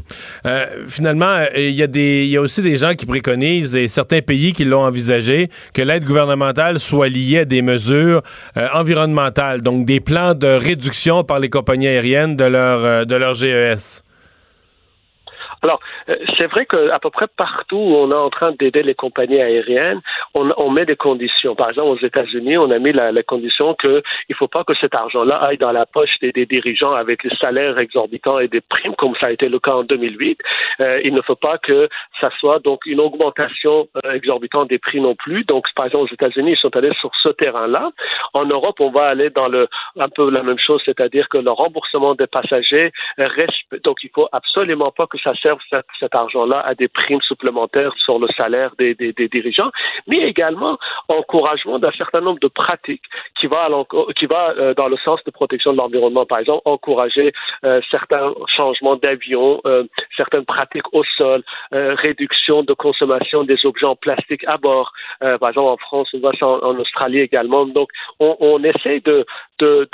[0.47, 4.65] Euh, finalement, euh, il y, a aussi des gens qui préconisent, et certains pays qui
[4.65, 8.23] l'ont envisagé, que l'aide gouvernementale soit liée à des mesures
[8.57, 13.35] euh, environnementales, donc des plans de réduction par les compagnies aériennes de leur, de leur
[13.35, 14.01] GES.
[15.63, 18.95] Alors, euh, c'est vrai qu'à peu près partout où on est en train d'aider les
[18.95, 20.01] compagnies aériennes,
[20.35, 21.55] on, on, met des conditions.
[21.55, 24.73] Par exemple, aux États-Unis, on a mis la, la condition qu'il ne faut pas que
[24.75, 28.95] cet argent-là aille dans la poche des, dirigeants avec des salaires exorbitants et des primes,
[28.95, 30.39] comme ça a été le cas en 2008.
[30.79, 31.89] Euh, il ne faut pas que
[32.21, 35.43] ça soit donc une augmentation euh, exorbitante des prix non plus.
[35.43, 37.91] Donc, par exemple, aux États-Unis, ils sont allés sur ce terrain-là.
[38.33, 39.67] En Europe, on va aller dans le
[39.99, 43.83] un peu la même chose, c'est-à-dire que le remboursement des passagers reste.
[43.83, 45.33] Donc, il faut absolument pas que ça
[45.99, 49.71] cet, argent-là à des primes supplémentaires sur le salaire des, dirigeants,
[50.07, 53.03] mais également encouragement d'un certain nombre de pratiques
[53.39, 56.25] qui va, euh, dans le sens de protection de l'environnement.
[56.25, 57.33] Par exemple, encourager
[57.63, 59.83] euh, certains changements d'avion, euh,
[60.15, 64.91] certaines pratiques au sol, réduction de consommation des objets en plastique à bord.
[65.19, 67.65] Par exemple, en France, on voit ça en, Australie également.
[67.65, 69.25] Donc, on, on essaie de,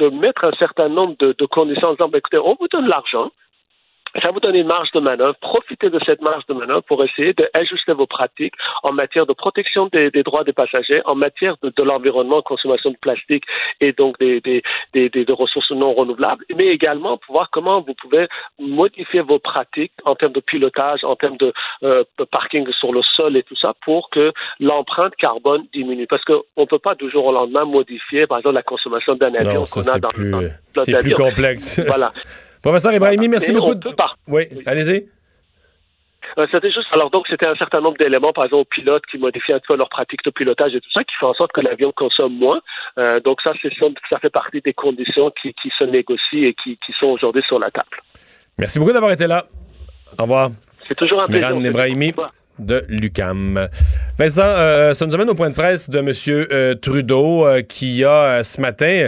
[0.10, 3.32] mettre un certain nombre de, de conditions en disant, écoutez, on vous donne l'argent,
[4.22, 5.36] ça vous donne une marge de manœuvre.
[5.42, 9.88] Profitez de cette marge de manœuvre pour essayer d'ajuster vos pratiques en matière de protection
[9.92, 13.44] des, des droits des passagers, en matière de, de l'environnement, consommation de plastique
[13.82, 14.62] et donc des, des,
[14.94, 18.28] des, des- de ressources non renouvelables, mais également pour voir comment vous pouvez
[18.60, 23.02] modifier vos pratiques en termes de pilotage, en termes de, euh, de parking sur le
[23.16, 26.08] sol et tout ça pour que l'empreinte carbone diminue.
[26.08, 29.34] Parce qu'on ne peut pas du jour au lendemain modifier, par exemple, la consommation d'un
[29.34, 31.80] avion qu'on a c'est dans, plus, dans c'est plus complexe.
[31.88, 32.12] Voilà.
[32.64, 33.72] Professeur Ibrahimi, merci beaucoup.
[33.72, 35.06] on de- peut par- Oui, allez-y.
[36.38, 39.18] Euh, C'était juste, alors donc, c'était un certain nombre d'éléments, par exemple, aux pilotes qui
[39.20, 41.62] modifient un peu leur pratique de pilotage et tout ça, qui fait en sorte que
[41.62, 42.60] l'avion consomme moins.
[42.98, 43.70] Euh, donc ça, c'est
[44.10, 47.60] ça, fait partie des conditions qui, qui se négocient et qui, qui sont aujourd'hui sur
[47.60, 47.98] la table.
[48.58, 49.44] Merci beaucoup d'avoir été là.
[50.18, 50.50] Au revoir.
[50.86, 51.50] C'est toujours un plaisir.
[51.50, 52.14] Miran Ebrahimi
[52.60, 53.68] de l'UCAM.
[54.18, 56.12] Vincent, euh, ça nous amène au point de presse de M.
[56.28, 59.08] euh, Trudeau qui a ce matin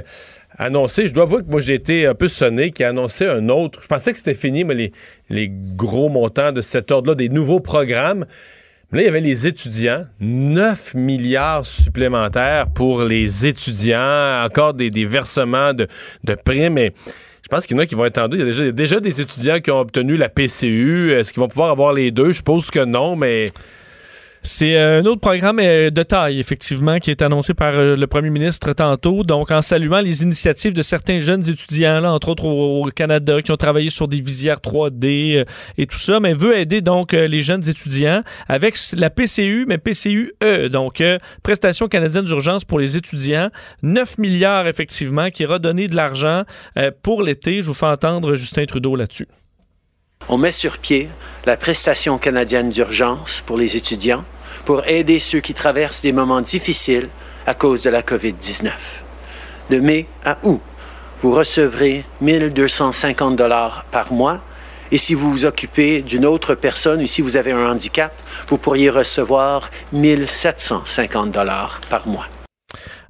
[0.57, 3.49] annoncé, je dois avouer que moi j'ai été un peu sonné, qui a annoncé un
[3.49, 3.81] autre.
[3.81, 4.91] Je pensais que c'était fini, mais
[5.29, 8.25] les, gros montants de cet ordre-là, des nouveaux programmes.
[8.91, 15.05] Mais là, il y avait les étudiants, 9 milliards supplémentaires pour les étudiants, encore des,
[15.05, 15.87] versements de,
[16.23, 16.77] de primes.
[16.77, 18.37] Je pense qu'il y en a qui vont être en deux.
[18.37, 21.11] Il y a déjà, déjà des étudiants qui ont obtenu la PCU.
[21.11, 22.27] Est-ce qu'ils vont pouvoir avoir les deux?
[22.27, 23.45] Je suppose que non, mais
[24.45, 28.05] C'est euh, un autre programme euh, de taille, effectivement, qui est annoncé par euh, le
[28.05, 29.23] premier ministre tantôt.
[29.23, 33.51] Donc, en saluant les initiatives de certains jeunes étudiants, là, entre autres au, Canada, qui
[33.51, 35.45] ont travaillé sur des visières 3D euh,
[35.79, 40.69] et tout ça, mais veut aider donc les jeunes étudiants avec la PCU, mais PCU-E,
[40.69, 41.01] donc
[41.41, 43.49] Prestation canadienne d'urgence pour les étudiants.
[43.81, 46.43] 9 milliards, effectivement, qui redonné de l'argent
[47.01, 47.63] pour l'été.
[47.63, 49.27] Je vous fais entendre Justin Trudeau là-dessus.
[50.29, 51.09] On met sur pied
[51.45, 54.23] la prestation canadienne d'urgence pour les étudiants
[54.65, 57.09] pour aider ceux qui traversent des moments difficiles
[57.45, 58.71] à cause de la COVID-19.
[59.69, 60.61] De mai à août,
[61.21, 64.41] vous recevrez 1250 dollars par mois
[64.91, 68.13] et si vous vous occupez d'une autre personne ou si vous avez un handicap,
[68.47, 72.27] vous pourriez recevoir 1750 dollars par mois.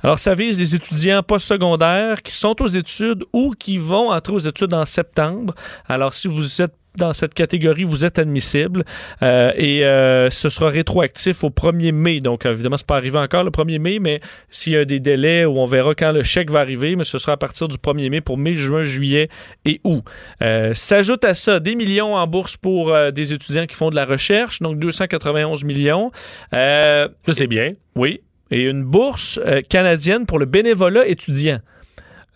[0.01, 4.39] Alors, ça vise les étudiants postsecondaires qui sont aux études ou qui vont entrer aux
[4.39, 5.55] études en septembre.
[5.89, 8.83] Alors, si vous êtes dans cette catégorie, vous êtes admissible
[9.23, 12.21] euh, et euh, ce sera rétroactif au 1er mai.
[12.21, 15.45] Donc, évidemment, c'est pas arrivé encore le 1er mai, mais s'il y a des délais
[15.45, 18.09] où on verra quand le chèque va arriver, mais ce sera à partir du 1er
[18.09, 19.29] mai pour mai, juin, juillet
[19.65, 20.03] et août.
[20.41, 24.05] Euh, S'ajoute à ça des millions en bourse pour des étudiants qui font de la
[24.05, 26.11] recherche, donc 291 millions.
[26.51, 27.73] Ça, c'est bien.
[27.95, 28.21] Oui.
[28.51, 31.59] Et une bourse canadienne pour le bénévolat étudiant.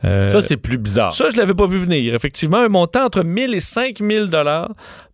[0.05, 1.11] Euh, ça, c'est plus bizarre.
[1.13, 2.15] Ça, je l'avais pas vu venir.
[2.15, 4.69] Effectivement, un montant entre 1000 et 5000 dollars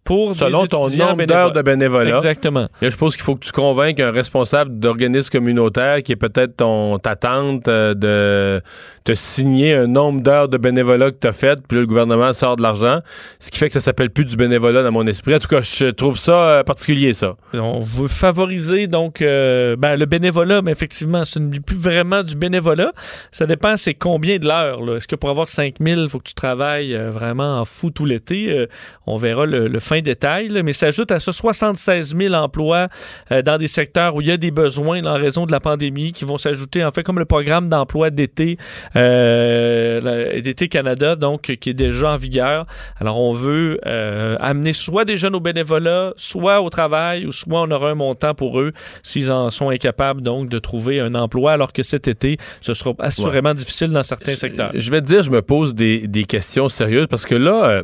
[0.06, 2.18] pour Selon des ton nombre d'heures de bénévolat.
[2.18, 2.68] Exactement.
[2.82, 6.58] Là, je pense qu'il faut que tu convainques un responsable d'organisme communautaire qui est peut-être
[6.58, 8.62] ton ta tante euh, de
[9.04, 12.32] te signer un nombre d'heures de bénévolat que tu as fait, puis là, le gouvernement
[12.34, 13.00] sort de l'argent,
[13.39, 15.36] ce qui fait que ça s'appelle plus du bénévolat dans mon esprit.
[15.36, 17.36] En tout cas, je trouve ça euh, particulier, ça.
[17.54, 22.36] On veut favoriser donc euh, ben, le bénévolat, mais effectivement, ce n'est plus vraiment du
[22.36, 22.94] bénévolat.
[23.32, 24.80] Ça dépend, c'est combien de l'heure.
[24.96, 28.06] Est-ce que pour avoir 5000, il faut que tu travailles euh, vraiment en fou tout
[28.06, 28.52] l'été?
[28.52, 28.68] Euh,
[29.08, 30.63] on verra le, le fin détail, là.
[30.63, 32.88] mais s'ajoute à ça 76 000 emplois
[33.31, 35.60] euh, dans des secteurs où il y a des besoins là, en raison de la
[35.60, 38.58] pandémie qui vont s'ajouter, en fait, comme le programme d'emploi d'été
[38.95, 42.65] euh, d'été Canada, donc qui est déjà en vigueur.
[42.99, 47.62] Alors, on veut euh, amener soit des jeunes au bénévolat, soit au travail, ou soit
[47.62, 51.53] on aura un montant pour eux s'ils en sont incapables donc de trouver un emploi,
[51.53, 54.71] alors que cet été, ce sera assurément difficile dans certains secteurs.
[54.73, 57.84] Je vais te dire, je me pose des, des questions sérieuses parce que là,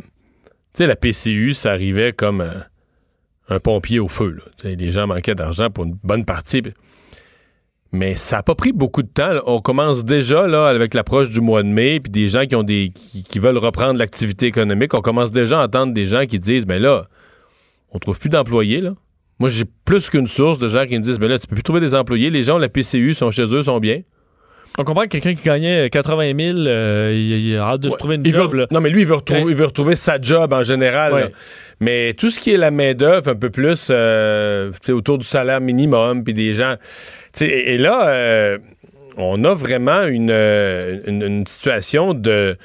[0.79, 2.59] la PCU, ça arrivait comme euh,
[3.49, 4.37] un pompier au feu.
[4.63, 6.61] Les gens manquaient d'argent pour une bonne partie.
[7.91, 9.41] Mais ça n'a pas pris beaucoup de temps.
[9.45, 12.63] On commence déjà là avec l'approche du mois de mai, puis des gens qui ont
[12.63, 14.93] des qui, veulent reprendre l'activité économique.
[14.93, 17.05] On commence déjà à entendre des gens qui disent, mais là,
[17.91, 18.93] on trouve plus d'employés là.
[19.39, 21.63] Moi, j'ai plus qu'une source de gens qui me disent, mais là, tu peux plus
[21.63, 22.29] trouver des employés.
[22.29, 24.01] Les gens, la PCU, sont chez eux, sont bien.
[24.77, 27.97] On comprend que quelqu'un qui gagnait 80 000, euh, il, il a hâte de se
[27.97, 28.51] trouver une job.
[28.51, 28.67] veut- là.
[28.71, 31.13] non, mais lui, il veut, retrouver, il veut retrouver sa job en général.
[31.13, 31.31] Ouais.
[31.81, 36.23] Mais tout ce qui est la main-d'œuvre, un peu plus euh, autour du salaire minimum,
[36.23, 36.75] puis des gens.
[37.41, 38.57] Et, et là, euh,
[39.17, 42.55] on a vraiment une, euh, une, une situation de.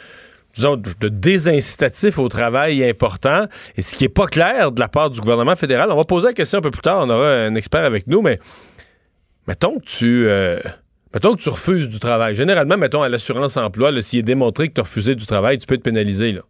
[0.54, 3.46] disons, de, de désincitatif au travail important.
[3.76, 6.28] Et ce qui n'est pas clair de la part du gouvernement fédéral, on va poser
[6.28, 8.38] la question un peu plus tard, on aura un expert avec nous, mais
[9.48, 10.58] mettons que tu, euh,
[11.16, 12.34] mettons que tu refuses du travail.
[12.34, 15.66] Généralement, mettons à l'assurance emploi, s'il est démontré que tu as refusé du travail, tu
[15.66, 16.32] peux être pénalisé.
[16.32, 16.42] Là.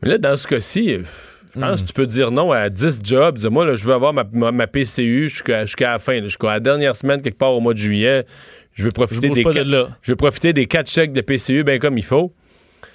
[0.00, 0.98] Mais là, dans ce cas-ci,
[1.52, 3.38] je pense que tu peux dire non à 10 jobs.
[3.38, 6.60] Dire, moi, là, je veux avoir ma, ma- ma PCU jusqu'à la fin, jusqu'à la
[6.60, 8.24] dernière semaine, quelque part au mois de juillet.
[8.74, 11.98] Je veux profiter, des, de je veux profiter des quatre chèques de PCU bien comme
[11.98, 12.32] il faut.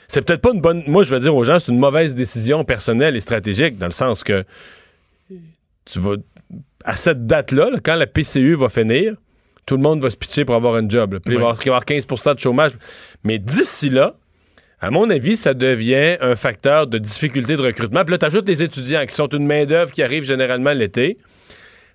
[0.08, 0.84] C'est peut-être pas une bonne.
[0.88, 3.92] Moi, je vais dire aux gens, c'est une mauvaise décision personnelle et stratégique, dans le
[3.92, 4.46] sens que
[5.84, 6.16] tu vas.
[6.86, 9.16] À cette date-là, là, quand la PCU va finir,
[9.66, 11.14] tout le monde va se pitcher pour avoir un job.
[11.14, 11.20] là.
[11.20, 12.72] Puis il va y avoir- il va y avoir 15% de chômage.
[13.24, 14.16] Mais d'ici là,
[14.80, 18.04] à mon avis, ça devient un facteur de difficulté de recrutement.
[18.04, 21.18] Puis là, tu ajoutes les étudiants qui sont une main-d'œuvre qui arrive généralement l'été.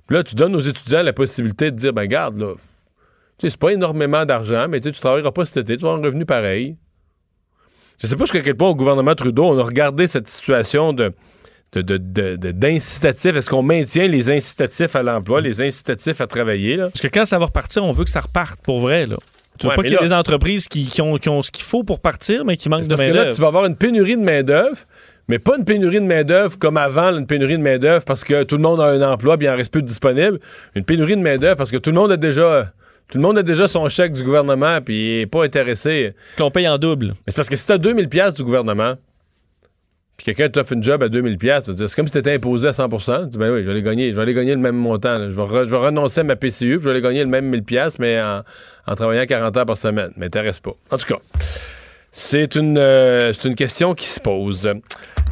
[0.08, 2.54] Puis là, tu donnes aux étudiants la possibilité de dire ben, garde, là,
[3.38, 6.02] tu sais, c'est pas énormément d'argent, mais tu travailleras pas cet été, tu vas avoir
[6.02, 6.76] un revenu pareil.
[8.02, 11.12] Je sais pas jusqu'à quel point au gouvernement Trudeau, on a regardé cette situation de
[11.72, 13.36] de- de- de- de- d'incitatifs.
[13.36, 16.76] Est-ce qu'on maintient les incitatifs à l'emploi, les incitatifs à travailler?
[16.76, 16.88] Là?
[16.90, 19.06] Parce que quand ça va repartir, on veut que ça reparte pour vrai.
[19.06, 19.16] Là.
[19.58, 21.64] Tu Ouais, pas qu'il y là- des entreprises qui, qui ont, qui ont ce qu'il
[21.64, 23.34] faut pour partir, mais qui manquent de Parce que là, main-d'œuvre.
[23.36, 24.78] tu vas avoir une pénurie de main-d'œuvre,
[25.28, 28.42] mais pas une pénurie de main-d'œuvre comme avant, là, une pénurie de main-d'œuvre parce que
[28.44, 30.40] tout le monde a un emploi bien il en reste de disponible.
[30.74, 32.72] Une pénurie de main-d'œuvre parce que tout le monde a déjà.
[33.08, 36.14] Tout le monde a déjà son chèque du gouvernement puis il est pas intéressé.
[36.38, 37.08] Qu'on paye en double.
[37.08, 38.94] Mais c'est parce que si t'as 2000 pièces du gouvernement,
[40.20, 42.90] puis quelqu'un t'offre une job à 2000 pièces, c'est comme si t'étais imposé à 100
[42.90, 45.16] Tu dis, ben oui, je vais aller gagner, je vais aller gagner le même montant.
[45.16, 47.46] Je, vais je vais renoncer à ma PCU, puis je vais aller gagner le même
[47.46, 48.42] 1000 pièces mais en,
[48.86, 50.10] en travaillant 40 heures par semaine.
[50.18, 50.72] M'intéresse pas.
[50.90, 51.20] En tout cas,
[52.12, 54.70] c'est une, euh, c'est une question qui se pose.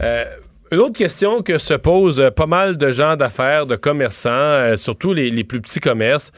[0.00, 0.24] Euh,
[0.72, 5.12] une autre question que se posent pas mal de gens d'affaires, de commerçants, euh, surtout
[5.12, 6.32] les, les plus petits commerces,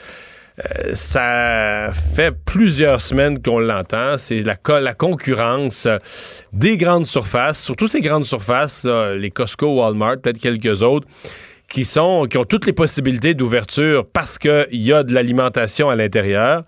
[0.60, 4.16] euh, ça fait plusieurs semaines qu'on l'entend.
[4.18, 5.88] C'est la, la concurrence
[6.52, 11.06] des grandes surfaces, surtout ces grandes surfaces, les Costco, Walmart, peut-être quelques autres,
[11.70, 15.96] qui sont qui ont toutes les possibilités d'ouverture parce qu'il y a de l'alimentation à
[15.96, 16.64] l'intérieur,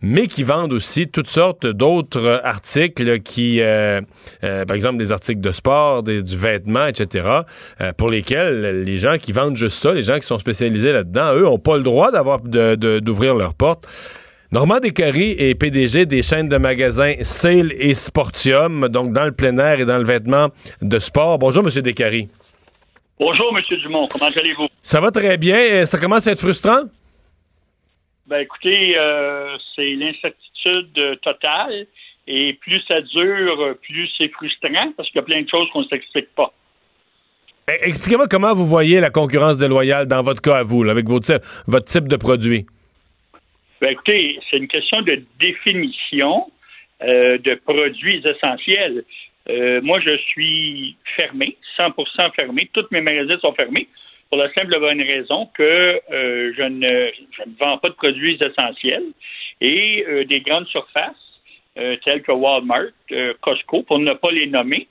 [0.00, 4.00] mais qui vendent aussi toutes sortes d'autres articles qui, euh,
[4.44, 7.28] euh, par exemple, des articles de sport, du vêtement, etc.,
[7.80, 11.34] euh, pour lesquels les gens qui vendent juste ça, les gens qui sont spécialisés là-dedans,
[11.34, 13.86] eux, n'ont pas le droit d'avoir d'ouvrir leurs portes.
[14.52, 19.58] Normand Descaries est PDG des chaînes de magasins Sale et Sportium, donc dans le plein
[19.58, 21.40] air et dans le vêtement de sport.
[21.40, 22.28] Bonjour, Monsieur Descaries.
[23.18, 23.62] Bonjour, M.
[23.78, 24.08] Dumont.
[24.08, 24.66] Comment allez-vous?
[24.82, 25.56] Ça va très bien.
[25.56, 26.82] Euh, Ça commence à être frustrant?
[28.26, 31.86] Ben, écoutez, euh, c'est l'incertitude euh, totale.
[32.26, 35.68] Et plus ça dure, euh, plus c'est frustrant parce qu'il y a plein de choses
[35.72, 36.52] qu'on ne s'explique pas.
[37.68, 41.06] Eh, Expliquez-moi comment vous voyez la concurrence déloyale dans votre cas à vous, là, avec
[41.06, 42.66] votre, type- votre type de produit.
[43.80, 46.50] Ben, écoutez, c'est une question de définition
[47.02, 49.04] euh, de produits essentiels.
[49.50, 52.70] Euh, moi, je suis fermé, 100% fermé.
[52.72, 53.88] Tous mes magasins sont fermés
[54.30, 55.62] pour la simple bonne raison que
[56.12, 59.04] euh, je, ne, je ne vends pas de produits essentiels
[59.60, 61.14] et euh, des grandes surfaces
[61.78, 64.88] euh, telles que Walmart, euh, Costco, pour ne pas les nommer,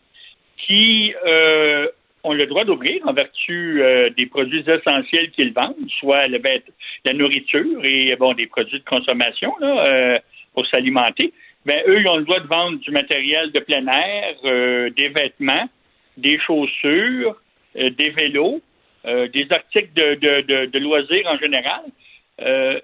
[0.58, 1.88] qui euh,
[2.24, 3.82] ont le droit d'ouvrir en vertu
[4.16, 6.64] des produits essentiels qu'ils vendent, soit le vêt-
[7.04, 10.22] la nourriture et bon des produits de consommation là,
[10.54, 11.34] pour s'alimenter.
[11.66, 15.10] Ben, eux, ils ont le droit de vendre du matériel de plein air, euh, des
[15.10, 15.70] vêtements,
[16.18, 17.36] des chaussures,
[17.78, 18.62] euh, des vélos,
[19.06, 21.82] euh, des articles de, loisirs en général.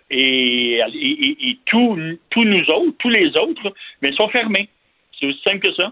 [0.09, 0.79] Et
[1.65, 4.69] tous nous autres, tous les autres, mais sont fermés.
[5.19, 5.91] C'est aussi simple que ça.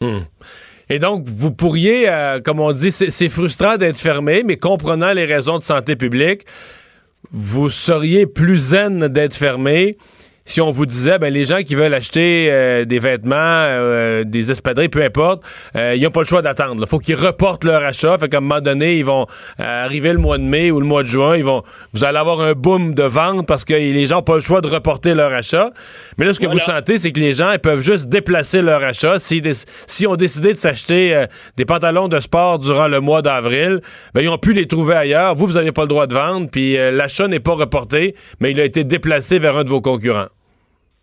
[0.00, 0.20] Hmm.
[0.88, 2.08] Et donc, vous pourriez,
[2.44, 6.42] comme on dit, c'est frustrant d'être fermé, mais comprenant les raisons de santé publique,
[7.30, 9.98] vous seriez plus zen d'être fermé
[10.50, 14.50] si on vous disait, ben, les gens qui veulent acheter euh, des vêtements, euh, des
[14.50, 15.42] espadrilles, peu importe,
[15.76, 16.82] euh, ils n'ont pas le choix d'attendre.
[16.84, 18.18] Il faut qu'ils reportent leur achat.
[18.18, 19.26] Fait qu'à un moment donné, ils vont
[19.58, 22.40] arriver le mois de mai ou le mois de juin, ils vont, vous allez avoir
[22.40, 25.32] un boom de vente parce que les gens n'ont pas le choix de reporter leur
[25.32, 25.70] achat.
[26.18, 26.60] Mais là, ce que Voilà.
[26.60, 29.18] vous sentez, c'est que les gens ils peuvent juste déplacer leur achat.
[29.18, 29.40] Si,
[29.86, 33.80] si ont décidé de s'acheter des pantalons de sport durant le mois d'avril,
[34.14, 35.34] ben, ils ont pu les trouver ailleurs.
[35.36, 38.60] Vous, vous n'avez pas le droit de vendre, puis l'achat n'est pas reporté, mais il
[38.60, 40.26] a été déplacé vers un de vos concurrents.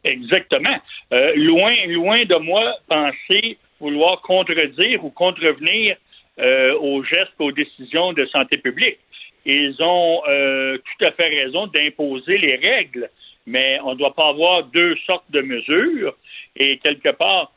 [0.04, 0.78] Exactement.
[1.12, 5.98] Euh, loin, loin de moi penser vouloir contredire ou contrevenir
[6.40, 9.00] euh, aux gestes, aux décisions de santé publique.
[9.46, 13.10] Ils ont euh, tout à fait raison d'imposer les règles,
[13.46, 16.16] mais on ne doit pas avoir deux sortes de mesures.
[16.56, 17.52] Et quelque part,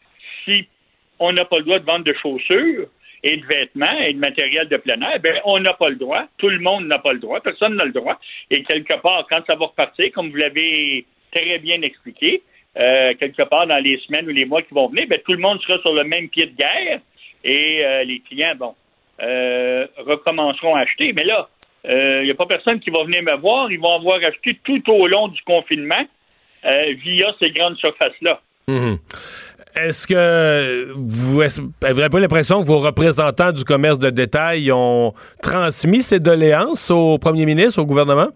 [0.44, 0.66] si
[1.18, 2.86] on n'a pas le droit de vendre de chaussures
[3.22, 6.24] et de vêtements et de matériel de plein air, ben on n'a pas le droit.
[6.38, 7.40] Tout le monde n'a pas le droit.
[7.40, 8.18] Personne n'a le droit.
[8.50, 12.42] Et quelque part, quand ça va repartir, comme vous l'avez très bien expliqué,
[12.78, 15.38] euh, quelque part dans les semaines ou les mois qui vont venir, ben, tout le
[15.38, 17.00] monde sera sur le même pied de guerre
[17.42, 18.74] et euh, les clients, bon,
[19.22, 21.12] euh, recommenceront à acheter.
[21.12, 21.48] Mais là,
[21.84, 23.72] il n'y a pas personne qui va venir me voir.
[23.72, 26.04] Ils vont avoir acheté tout au long du confinement
[26.62, 28.40] via ces grandes surfaces-là.
[28.68, 28.98] Mhm.
[29.74, 31.40] Est-ce que vous
[31.82, 37.18] avez pas l'impression que vos représentants du commerce de détail ont transmis ces doléances au
[37.18, 38.28] premier ministre, au gouvernement?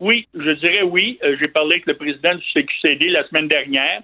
[0.00, 1.18] Oui, je dirais oui.
[1.24, 4.02] Euh, j'ai parlé avec le président du CQCD la semaine dernière,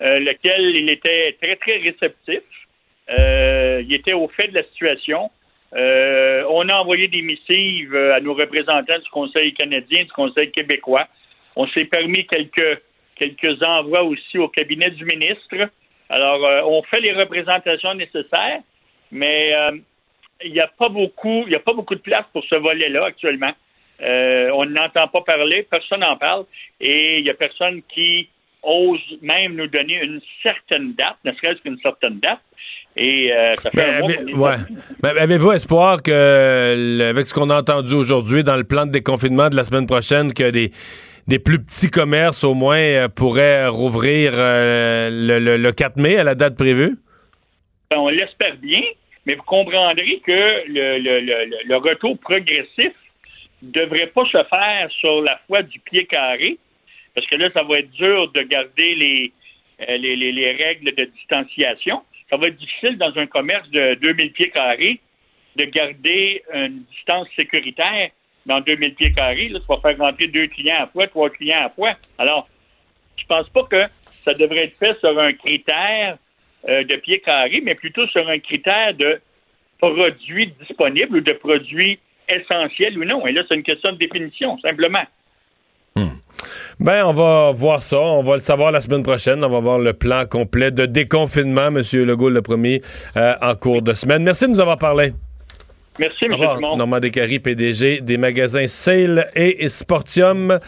[0.00, 2.42] euh, lequel il était très, très réceptif.
[3.10, 5.30] Euh, il était au fait de la situation.
[5.74, 11.08] on a envoyé des missives à nos représentants du Conseil canadien, du Conseil québécois.
[11.56, 12.80] On s'est permis quelques,
[13.16, 15.68] quelques envois aussi au cabinet du ministre.
[16.08, 18.60] Alors, on fait les représentations nécessaires,
[19.10, 19.52] mais
[20.44, 23.06] il n'y a pas beaucoup, il n'y a pas beaucoup de place pour ce volet-là
[23.06, 23.52] actuellement.
[24.02, 26.44] Euh, on n'entend pas parler, personne n'en parle,
[26.80, 28.28] et il n'y a personne qui
[28.62, 32.40] ose même nous donner une certaine date, ne serait-ce qu'une certaine date.
[32.96, 34.56] Et euh, ça fait un mois
[35.02, 39.56] Avez-vous espoir que, avec ce qu'on a entendu aujourd'hui dans le plan de déconfinement de
[39.56, 40.72] la semaine prochaine, que des,
[41.26, 46.56] des plus petits commerces au moins euh, pourraient rouvrir le, 4 mai à la date
[46.56, 46.96] prévue?
[47.90, 48.82] Ben, on l'espère bien,
[49.26, 52.92] mais vous comprendrez que le, le retour progressif
[53.62, 56.58] devrait pas se faire sur la foi du pied carré,
[57.14, 59.32] parce que là, ça va être dur de garder les,
[59.88, 62.02] euh, les, les, règles de distanciation.
[62.30, 65.00] Ça va être difficile dans un commerce de 2000 pieds carrés
[65.56, 68.10] de garder une distance sécuritaire
[68.46, 69.48] dans 2000 pieds carrés.
[69.48, 71.90] Là, ça va faire rentrer deux clients à fois, trois clients à fois.
[72.18, 72.48] Alors,
[73.16, 73.80] je pense pas que
[74.20, 76.16] ça devrait être fait sur un critère
[76.68, 79.20] euh, de pieds carrés, mais plutôt sur un critère de
[79.78, 81.98] produits disponibles ou de produits
[82.32, 83.26] essentiel ou non.
[83.26, 85.04] Et là, c'est une question de définition, simplement.
[85.96, 86.08] Hmm.
[86.80, 88.00] Ben, on va voir ça.
[88.00, 89.44] On va le savoir la semaine prochaine.
[89.44, 91.82] On va voir le plan complet de déconfinement, M.
[91.92, 92.80] Legault, le premier,
[93.16, 94.22] euh, en cours de semaine.
[94.22, 95.12] Merci de nous avoir parlé.
[95.98, 96.36] Merci, M.
[96.76, 100.58] Normand Descaries, PDG des magasins Sale et Sportium.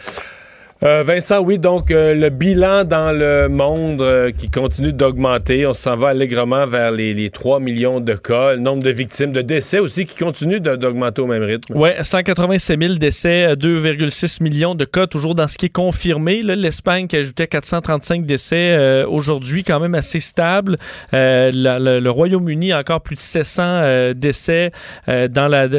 [0.83, 5.65] Euh, Vincent, oui, donc euh, le bilan dans le monde euh, qui continue d'augmenter.
[5.65, 8.55] On s'en va allègrement vers les, 3 millions de cas.
[8.55, 11.73] Le nombre de victimes, de décès aussi qui continue d'augmenter au même rythme.
[11.77, 16.43] Oui, 187 000 décès, 2,6 millions de cas, toujours dans ce qui est confirmé.
[16.43, 20.77] L'Espagne qui ajoutait 435 décès aujourd'hui, quand même assez stable.
[21.13, 24.71] le Royaume-Uni, encore plus de 700 décès
[25.07, 25.69] dans la,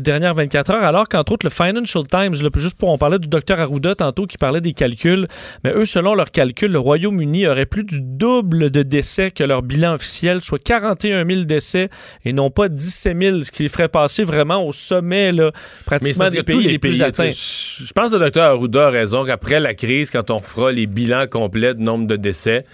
[0.00, 3.58] dernière 24 heures, alors qu'entre autres, le Financial Times, juste pour en parler du docteur
[3.58, 5.26] Arruda tantôt qui parlait des calculs,
[5.64, 9.62] mais eux, selon leurs calculs, le Royaume-Uni aurait plus du double de décès que leur
[9.62, 11.88] bilan officiel, soit 41 000 décès
[12.24, 15.52] et non pas 17 000, ce qui les ferait passer vraiment au sommet, là,
[15.86, 17.30] pratiquement des pays les, plus atteints.
[17.30, 20.86] Je pense que le docteur Arruda a raison qu'après la crise, quand on fera les
[20.86, 22.64] bilans complets de nombre de décès,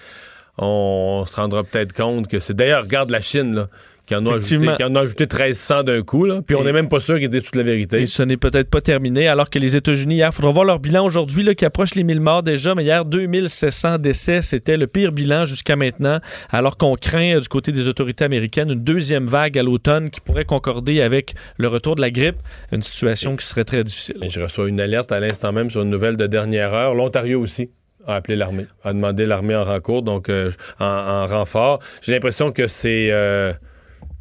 [0.58, 2.54] on se rendra peut-être compte que c'est.
[2.54, 3.68] D'ailleurs, regarde la Chine, là
[4.10, 6.40] qui en, a ajouté, 1300 d'un coup, là.
[6.44, 8.02] puis on n'est même pas sûr qu'ils disent toute la vérité.
[8.02, 10.80] Et ce n'est peut-être pas terminé, alors que les États-Unis, hier, il faudra voir leur
[10.80, 15.12] bilan aujourd'hui, qui approche les 1000 morts déjà, mais hier, 2700 décès, c'était le pire
[15.12, 16.18] bilan jusqu'à maintenant,
[16.50, 20.20] alors qu'on craint euh, du côté des autorités américaines une deuxième vague à l'automne qui
[20.20, 22.36] pourrait concorder avec le retour de la grippe,
[22.72, 24.16] une situation qui serait très difficile.
[24.28, 26.94] je reçois une alerte à l'instant même sur une nouvelle de dernière heure.
[26.94, 27.70] L'Ontario aussi
[28.08, 31.78] a appelé l'armée, a demandé l'armée en rencours, donc euh, en, renfort.
[32.02, 33.12] J'ai l'impression que c'est...
[33.12, 33.52] Euh,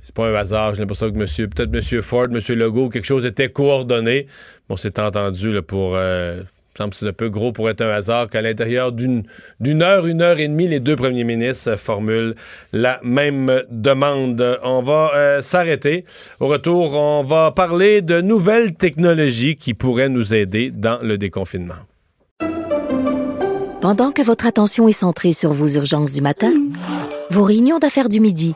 [0.10, 0.74] c'est pas un hasard.
[0.74, 2.02] J'ai l'impression que monsieur, peut-être M.
[2.02, 2.40] Ford, M.
[2.58, 4.26] Legault, quelque chose était coordonné.
[4.68, 5.96] Bon, c'est entendu pour.
[5.96, 6.42] Euh,
[6.76, 9.24] semble que c'est un peu gros pour être un hasard qu'à l'intérieur d'une,
[9.60, 12.36] d'une heure, une heure et demie, les deux premiers ministres formulent
[12.74, 14.60] la même demande.
[14.64, 16.06] On va euh, s'arrêter.
[16.40, 21.76] Au retour, on va parler de nouvelles technologies qui pourraient nous aider dans le déconfinement.
[23.82, 26.52] Pendant que votre attention est centrée sur vos urgences du matin,
[27.30, 28.56] vos réunions d'affaires du midi,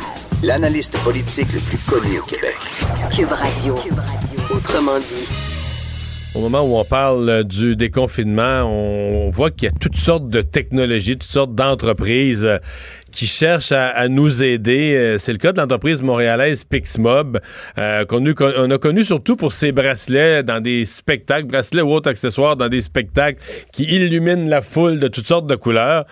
[0.43, 2.57] l'analyste politique le plus connu au Québec.
[3.15, 3.75] Cube Radio.
[4.49, 5.27] Autrement dit.
[6.33, 10.41] Au moment où on parle du déconfinement, on voit qu'il y a toutes sortes de
[10.41, 12.57] technologies, toutes sortes d'entreprises euh,
[13.11, 14.95] qui cherchent à, nous aider.
[14.95, 17.41] Euh, c'est le cas de l'entreprise montréalaise Pixmob,
[17.77, 22.55] euh, qu'on a connu surtout pour ses bracelets dans des spectacles, bracelets ou autres accessoires
[22.55, 23.39] dans des spectacles
[23.73, 26.05] qui illuminent la foule de toutes sortes de couleurs.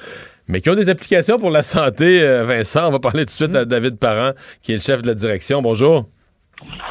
[0.49, 2.21] Mais qui ont des applications pour la santé.
[2.21, 4.31] Euh, Vincent, on va parler tout de suite à David Parent,
[4.62, 5.62] qui est le chef de la direction.
[5.62, 6.05] Bonjour.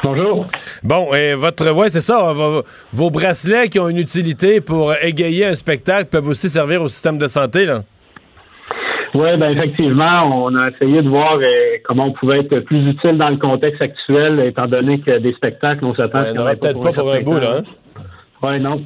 [0.01, 0.47] Bonjour.
[0.81, 2.33] Bon, et votre, ouais, c'est ça.
[2.33, 6.87] Vos, vos bracelets qui ont une utilité pour égayer un spectacle peuvent aussi servir au
[6.87, 7.81] système de santé, là.
[9.15, 13.17] Oui, ben effectivement, on a essayé de voir euh, comment on pouvait être plus utile
[13.17, 16.93] dans le contexte actuel, étant donné que des spectacles, on s'attend ouais, qu'il peut-être pas
[16.93, 17.57] pour un bout, là.
[17.57, 17.63] Hein?
[18.43, 18.85] Oui, non.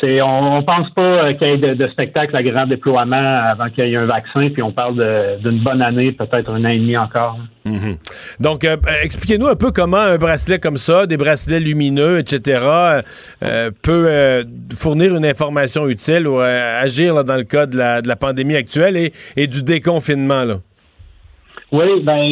[0.00, 3.70] C'est, on, ne pense pas euh, qu'il y ait de, spectacle à grand déploiement avant
[3.70, 4.96] qu'il y ait un vaccin, puis on parle
[5.42, 7.38] d'une bonne année, peut-être un an et demi encore.
[7.64, 7.96] Mhm.
[8.38, 12.60] Donc, euh, expliquez-nous un peu comment un bracelet comme ça, des bracelets lumineux, etc.,
[13.42, 14.44] euh, peut
[14.74, 18.96] fournir une information utile ou agir dans le cas de la, pandémie actuelle
[19.36, 20.44] et, du déconfinement.
[20.44, 20.56] Là?
[21.72, 22.22] Oui, ben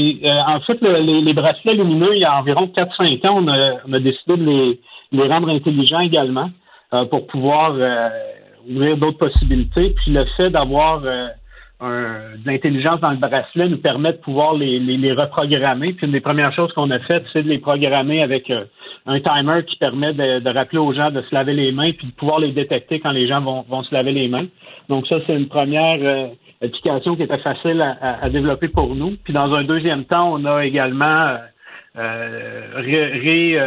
[0.46, 4.78] en fait, les, bracelets lumineux, il y a environ 4-5 ans, on a, décidé de
[5.12, 6.50] les rendre intelligents également.
[6.94, 8.08] Euh, pour pouvoir euh,
[8.70, 9.94] ouvrir d'autres possibilités.
[9.96, 11.26] Puis le fait d'avoir euh,
[11.80, 15.94] de l'intelligence dans le bracelet nous permet de pouvoir les, les, reprogrammer.
[15.94, 18.48] Puis une des premières choses qu'on a faites, c'est de les programmer avec
[19.06, 22.12] un timer qui permet de, rappeler aux gens de se laver les mains puis de
[22.12, 24.46] pouvoir les détecter quand les gens vont, vont se laver les mains.
[24.88, 26.30] Donc ça, c'est une première
[26.62, 29.16] application qui était facile à, développer pour nous.
[29.24, 31.38] Puis dans un deuxième temps, on a également
[31.96, 33.58] ré,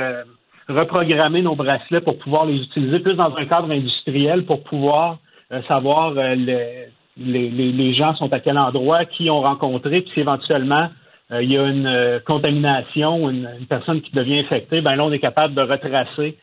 [0.70, 5.20] reprogrammer nos bracelets pour pouvoir les utiliser plus dans un cadre industriel pour pouvoir
[5.51, 10.89] euh, savoir euh, les, les, gens sont à quel endroit, qui ont rencontré, puis éventuellement
[11.32, 15.11] euh, il y a une contamination, une, une, personne qui devient infectée, ben là on
[15.11, 16.38] est capable de retracer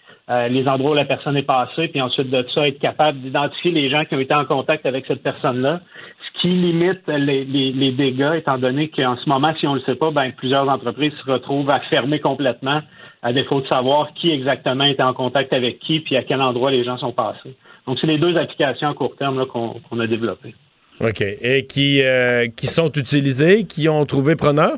[0.48, 3.90] les endroits où la personne est passée, puis ensuite de ça être capable d'identifier les
[3.90, 5.80] gens qui ont été en contact avec cette personne-là,
[6.18, 9.84] ce qui limite les, les dégâts, étant donné qu'en ce moment, si on ne le
[9.84, 12.80] sait pas, ben plusieurs entreprises se retrouvent à fermer complètement
[13.24, 16.70] à défaut de savoir qui exactement était en contact avec qui puis à quel endroit
[16.70, 17.56] les gens sont passés.
[17.86, 20.54] Donc, c'est les deux applications à court terme qu'on a développées.
[21.00, 21.22] OK.
[21.22, 24.74] Et qui, euh, qui sont utilisées, qui ont trouvé preneur?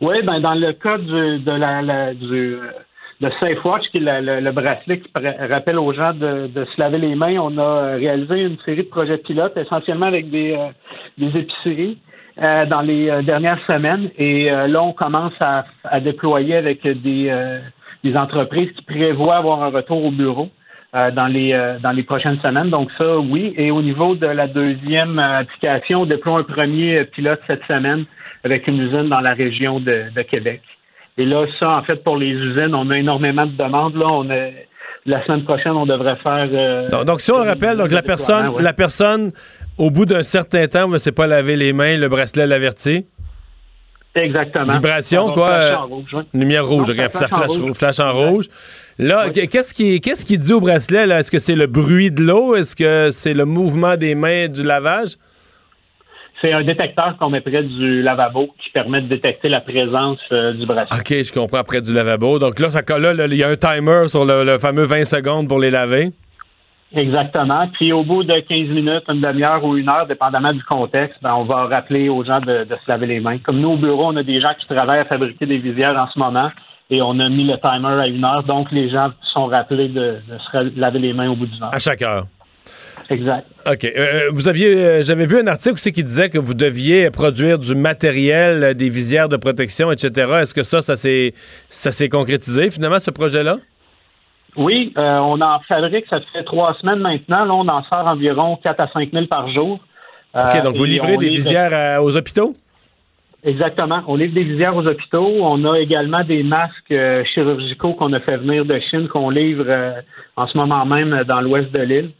[0.00, 2.56] Oui, ben dans le cas du, de la, du,
[3.20, 7.36] de SafeWatch, qui est le, bracelet qui rappelle aux gens de, se laver les mains,
[7.38, 10.68] on a réalisé une série de projets pilotes, essentiellement avec des, euh,
[11.18, 11.98] des épiceries.
[12.42, 14.10] Euh, dans les euh, dernières semaines.
[14.18, 15.64] Et euh, là, on commence à,
[16.00, 17.32] déployer avec des,
[18.02, 20.48] des, entreprises qui prévoient avoir un retour au bureau
[20.92, 22.70] dans les dans les prochaines semaines.
[22.70, 23.54] Donc ça, oui.
[23.56, 28.04] Et au niveau de la deuxième application, on déploie un premier pilote cette semaine
[28.42, 30.60] avec une usine dans la région de, de Québec.
[31.18, 33.96] Et là, ça, en fait, pour les usines, on a énormément de demandes.
[33.96, 34.50] Là, on a
[35.06, 37.04] la semaine prochaine, on devrait faire.
[37.04, 39.32] donc, si on rappelle, donc la personne, la personne
[39.76, 43.06] au bout d'un certain temps, on ne sait pas laver les mains, le bracelet l'avertit?
[44.14, 44.72] Exactement.
[44.72, 45.50] Vibration, quoi.
[45.50, 45.76] Euh,
[46.32, 47.28] lumière rouge, ça
[47.74, 48.46] flash, en rouge.
[48.96, 51.08] Là, qu'est-ce qui, qu'est-ce qui dit au bracelet?
[51.08, 52.54] Est-ce que c'est le bruit de l'eau?
[52.54, 55.16] Est-ce que c'est le mouvement des mains du lavage?
[56.44, 60.52] C'est un détecteur qu'on met près du lavabo qui permet de détecter la présence euh,
[60.52, 60.98] du bracelet.
[61.00, 62.38] OK, je comprends, près du lavabo.
[62.38, 65.58] Donc là, ça, là, il y a un timer sur le fameux 20 secondes pour
[65.58, 66.10] les laver.
[66.94, 67.66] Exactement.
[67.72, 71.34] Puis au bout de 15 minutes, une demi-heure ou une heure, dépendamment du contexte, ben,
[71.34, 73.38] on va rappeler aux gens de, se laver les mains.
[73.38, 76.08] Comme nous, au bureau, on a des gens qui travaillent à fabriquer des visières en
[76.12, 76.50] ce moment
[76.90, 78.44] et on a mis le timer à une heure.
[78.44, 80.18] Donc, les gens sont rappelés de,
[80.52, 81.74] se laver les mains au bout d'une heure.
[81.74, 82.26] À chaque heure.
[83.10, 83.46] Exact.
[83.66, 83.84] OK.
[83.84, 87.10] Euh, euh, vous aviez, euh, j'avais vu un article aussi qui disait que vous deviez
[87.10, 90.30] produire du matériel, des visières de protection, etc.
[90.40, 91.34] Est-ce que ça, ça s'est,
[91.68, 93.56] ça s'est concrétisé finalement, ce projet-là?
[94.56, 97.44] Oui, on en fabrique, ça fait trois semaines maintenant.
[97.44, 99.80] Là, on en sort environ 4 à 5 000 par jour.
[100.32, 102.54] OK, donc vous livrez des visières aux hôpitaux?
[103.44, 104.02] Exactement.
[104.06, 105.36] On livre des visières aux hôpitaux.
[105.42, 109.66] On a également des masques euh, chirurgicaux qu'on a fait venir de Chine, qu'on livre
[109.68, 110.00] euh,
[110.36, 112.10] en ce moment même dans l'ouest de l'île.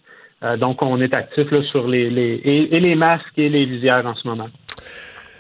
[0.59, 4.15] Donc, on est actif là, sur les, les et, les masques et les visières en
[4.15, 4.49] ce moment.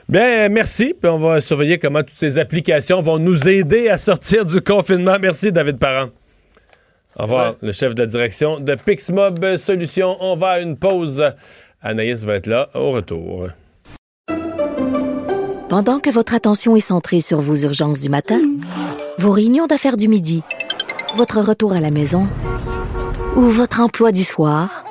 [0.09, 0.95] Bien, merci.
[1.01, 5.17] Puis on va surveiller comment toutes ces applications vont nous aider à sortir du confinement.
[5.21, 6.11] Merci, David Parent.
[7.19, 10.17] Au revoir, le chef de la direction de Pixmob Solutions.
[10.21, 11.25] On va à une pause.
[11.81, 13.49] Anaïs va être là au retour.
[15.69, 18.41] Pendant que votre attention est centrée sur vos urgences du matin,
[19.19, 20.43] vos réunions d'affaires du midi,
[21.15, 22.23] votre retour à la maison
[23.37, 24.85] ou votre emploi du soir,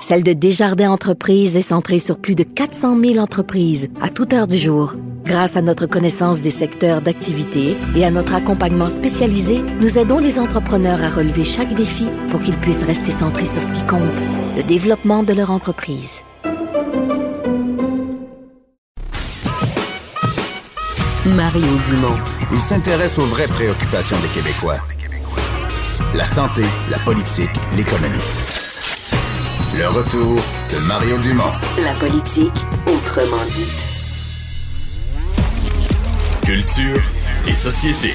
[0.00, 4.46] celle de Desjardins Entreprises est centrée sur plus de 400 000 entreprises à toute heure
[4.46, 4.94] du jour.
[5.24, 10.38] Grâce à notre connaissance des secteurs d'activité et à notre accompagnement spécialisé, nous aidons les
[10.38, 14.22] entrepreneurs à relever chaque défi pour qu'ils puissent rester centrés sur ce qui compte,
[14.56, 16.22] le développement de leur entreprise.
[21.26, 22.16] Mario Dumont.
[22.52, 24.78] Il s'intéresse aux vraies préoccupations des Québécois.
[26.14, 28.55] La santé, la politique, l'économie.
[29.78, 30.36] Le retour
[30.72, 31.52] de Mario Dumont.
[31.84, 33.70] La politique autrement dit.
[36.46, 37.02] Culture
[37.46, 38.14] et société.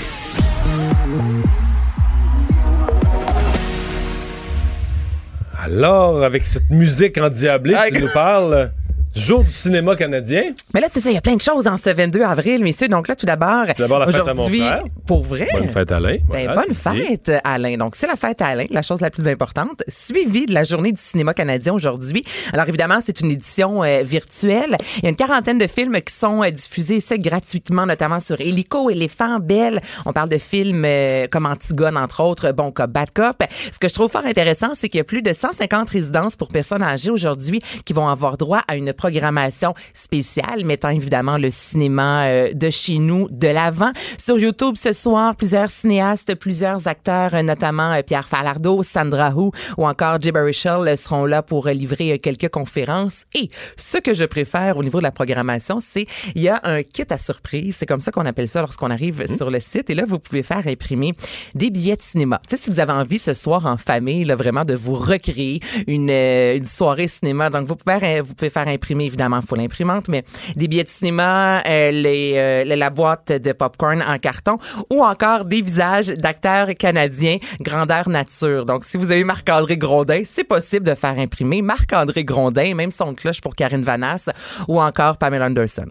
[5.63, 8.71] Alors, avec cette musique endiablée, tu nous parles?
[9.15, 10.53] Jour du cinéma canadien.
[10.73, 12.87] Mais là, c'est ça, il y a plein de choses en ce 22 avril, messieurs.
[12.87, 14.83] Donc là, tout d'abord, D'abord, la fête à mon aujourd'hui, frère.
[15.05, 15.47] pour vrai?
[15.53, 16.17] Bonne fête, Alain.
[16.29, 17.01] Ben, Voilà, bonne c'est dit.
[17.01, 17.77] fête, Alain.
[17.77, 20.91] Donc, c'est la fête à Alain, la chose la plus importante, suivie de la journée
[20.91, 22.23] du cinéma canadien aujourd'hui.
[22.53, 24.77] Alors, évidemment, c'est une édition euh, virtuelle.
[24.97, 28.39] Il y a une quarantaine de films qui sont euh, diffusés, ça, gratuitement, notamment sur
[28.39, 29.81] Hélico, Éléphant, Belle.
[30.05, 33.43] On parle de films euh, comme Antigone, entre autres, Bon Cop, Bad Cop.
[33.71, 36.47] Ce que je trouve fort intéressant, c'est qu'il y a plus de 150 résidences pour
[36.47, 42.25] personnes âgées aujourd'hui qui vont avoir droit à une programmation spéciale, mettant évidemment le cinéma
[42.25, 43.91] euh, de chez nous de l'avant.
[44.19, 49.49] Sur YouTube ce soir, plusieurs cinéastes, plusieurs acteurs, euh, notamment euh, Pierre Falardeau, Sandra Hu
[49.79, 53.25] ou encore euh, seront là pour livrer quelques conférences.
[53.33, 56.83] Et ce que je préfère au niveau de la programmation, c'est il y a un
[56.83, 57.77] kit à surprise.
[57.79, 59.89] C'est comme ça qu'on appelle ça lorsqu'on arrive sur le site.
[59.89, 61.13] Et là, vous pouvez faire imprimer
[61.55, 62.39] des billets de cinéma.
[62.47, 65.59] Tu sais, si vous avez envie ce soir en famille, là, vraiment de vous recréer
[65.87, 70.07] une, une soirée cinéma, donc vous pouvez, vous pouvez faire imprimer, évidemment, il faut l'imprimante,
[70.07, 70.23] mais
[70.55, 74.57] des billets de cinéma, euh, les, euh, la boîte de popcorn en carton
[74.91, 78.65] ou encore des visages d'acteurs canadiens grandeur nature.
[78.65, 83.13] Donc, si vous avez Marc-André Grondin, c'est possible de faire imprimer Marc-André Grondin, même son
[83.13, 84.29] cloche pour Karine Vanasse
[84.67, 85.87] ou encore Pamela Anderson.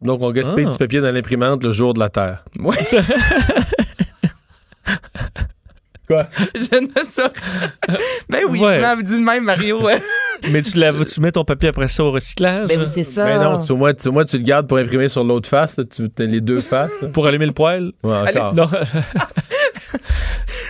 [0.00, 0.70] Donc, on gaspille Ah.
[0.70, 2.44] du papier dans l'imprimante le jour de la Terre.
[2.60, 2.76] Ouais.
[6.08, 6.26] Quoi?
[6.54, 7.22] Je ne sais.
[8.28, 8.80] Ben oui, Ouais.
[8.80, 9.80] ben, dis de même, Mario.
[9.82, 10.02] ouais.
[10.50, 12.66] Mais tu, la- tu mets ton papier après ça au recyclage?
[12.68, 13.24] Ben oui, c'est ça.
[13.24, 15.76] Mais non, tu, au, moins, tu, le gardes pour imprimer sur l'autre face.
[15.76, 17.02] là, tu as les deux faces.
[17.02, 17.08] là.
[17.08, 17.92] Pour allumer le poêle?
[18.02, 18.54] Ouais, encore.
[18.54, 18.68] Non.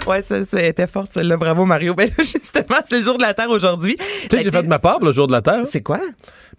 [0.07, 1.36] Ouais, ça, ça était fort, celle-là.
[1.36, 1.95] Bravo, Mario.
[1.95, 3.97] Ben là, justement, c'est le jour de la Terre aujourd'hui.
[3.99, 5.64] Tu sais que j'ai fait de ma part pour le jour de la Terre?
[5.70, 6.01] C'est quoi?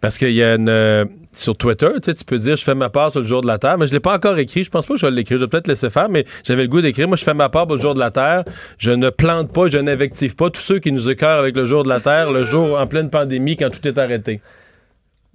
[0.02, 0.70] Parce qu'il y a une.
[0.70, 3.42] euh, sur Twitter, tu sais, tu peux dire je fais ma part sur le jour
[3.42, 4.64] de la Terre, mais je l'ai pas encore écrit.
[4.64, 5.38] Je pense pas que je vais l'écrire.
[5.38, 7.08] Je vais peut-être laisser faire, mais j'avais le goût d'écrire.
[7.08, 8.44] Moi, je fais ma part pour le jour de la Terre.
[8.78, 11.84] Je ne plante pas, je n'invective pas tous ceux qui nous écœurent avec le jour
[11.84, 14.42] de la Terre, le jour en pleine pandémie quand tout est arrêté.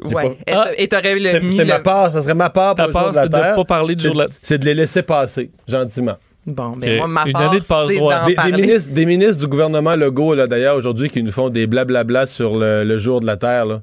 [0.03, 0.37] Ouais.
[0.47, 2.87] pas- Et- Et t'aurais le C'est le- ma part, ça serait ma part pour Ta
[2.87, 3.55] le jour part, de la c'est de Terre.
[3.55, 6.17] pas parler du jour de la- C'est de les laisser passer, gentiment.
[6.47, 6.99] Bon, ben Ok.
[6.99, 10.35] moi, ma Une part, année de d'en Des, des ministres, des ministres du gouvernement Legault,
[10.35, 13.67] là, d'ailleurs, aujourd'hui, qui nous font des blablabla sur le, le jour de la Terre,
[13.67, 13.81] là.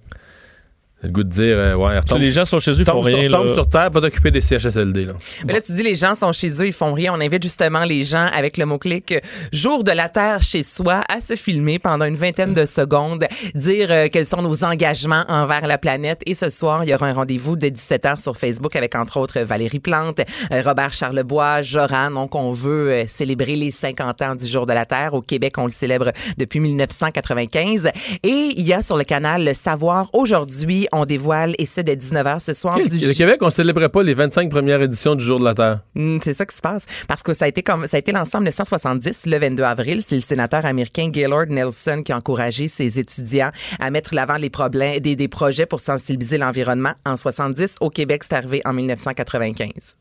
[1.04, 3.30] Le goût de dire, euh, ouais, retombe, les gens sont chez eux, ils font rien.
[3.30, 5.14] sur, tombe sur Terre, va t'occuper des CHSLD, là.
[5.46, 7.14] Mais là, tu dis les gens sont chez eux, ils font rien.
[7.14, 9.20] On invite justement les gens avec le mot-clic euh,
[9.52, 13.26] jour de la Terre chez soi à se filmer pendant une vingtaine de secondes,
[13.56, 16.22] dire euh, quels sont nos engagements envers la planète.
[16.26, 19.40] Et ce soir, il y aura un rendez-vous de 17h sur Facebook avec entre autres
[19.42, 20.22] Valérie Plante,
[20.52, 22.12] euh, Robert Charlebois, Joran.
[22.12, 25.14] Donc, on veut euh, célébrer les 50 ans du jour de la Terre.
[25.14, 27.92] Au Québec, on le célèbre depuis 1995.
[28.24, 31.96] Et il y a sur le canal Le Savoir aujourd'hui, on dévoile, et c'est dès
[31.96, 35.24] 19h ce soir, Le, du le Québec, on célébrait pas les 25 premières éditions du
[35.24, 35.80] jour de la Terre.
[35.96, 36.86] Mm, c'est ça qui se passe.
[37.08, 40.02] Parce que ça a été comme ça a été lancé en 1970, le 22 avril.
[40.06, 44.50] C'est le sénateur américain Gaylord Nelson qui a encouragé ses étudiants à mettre l'avant les
[44.50, 46.94] problèmes, des, des projets pour sensibiliser l'environnement.
[47.06, 49.98] En 70, au Québec, c'est arrivé en 1995.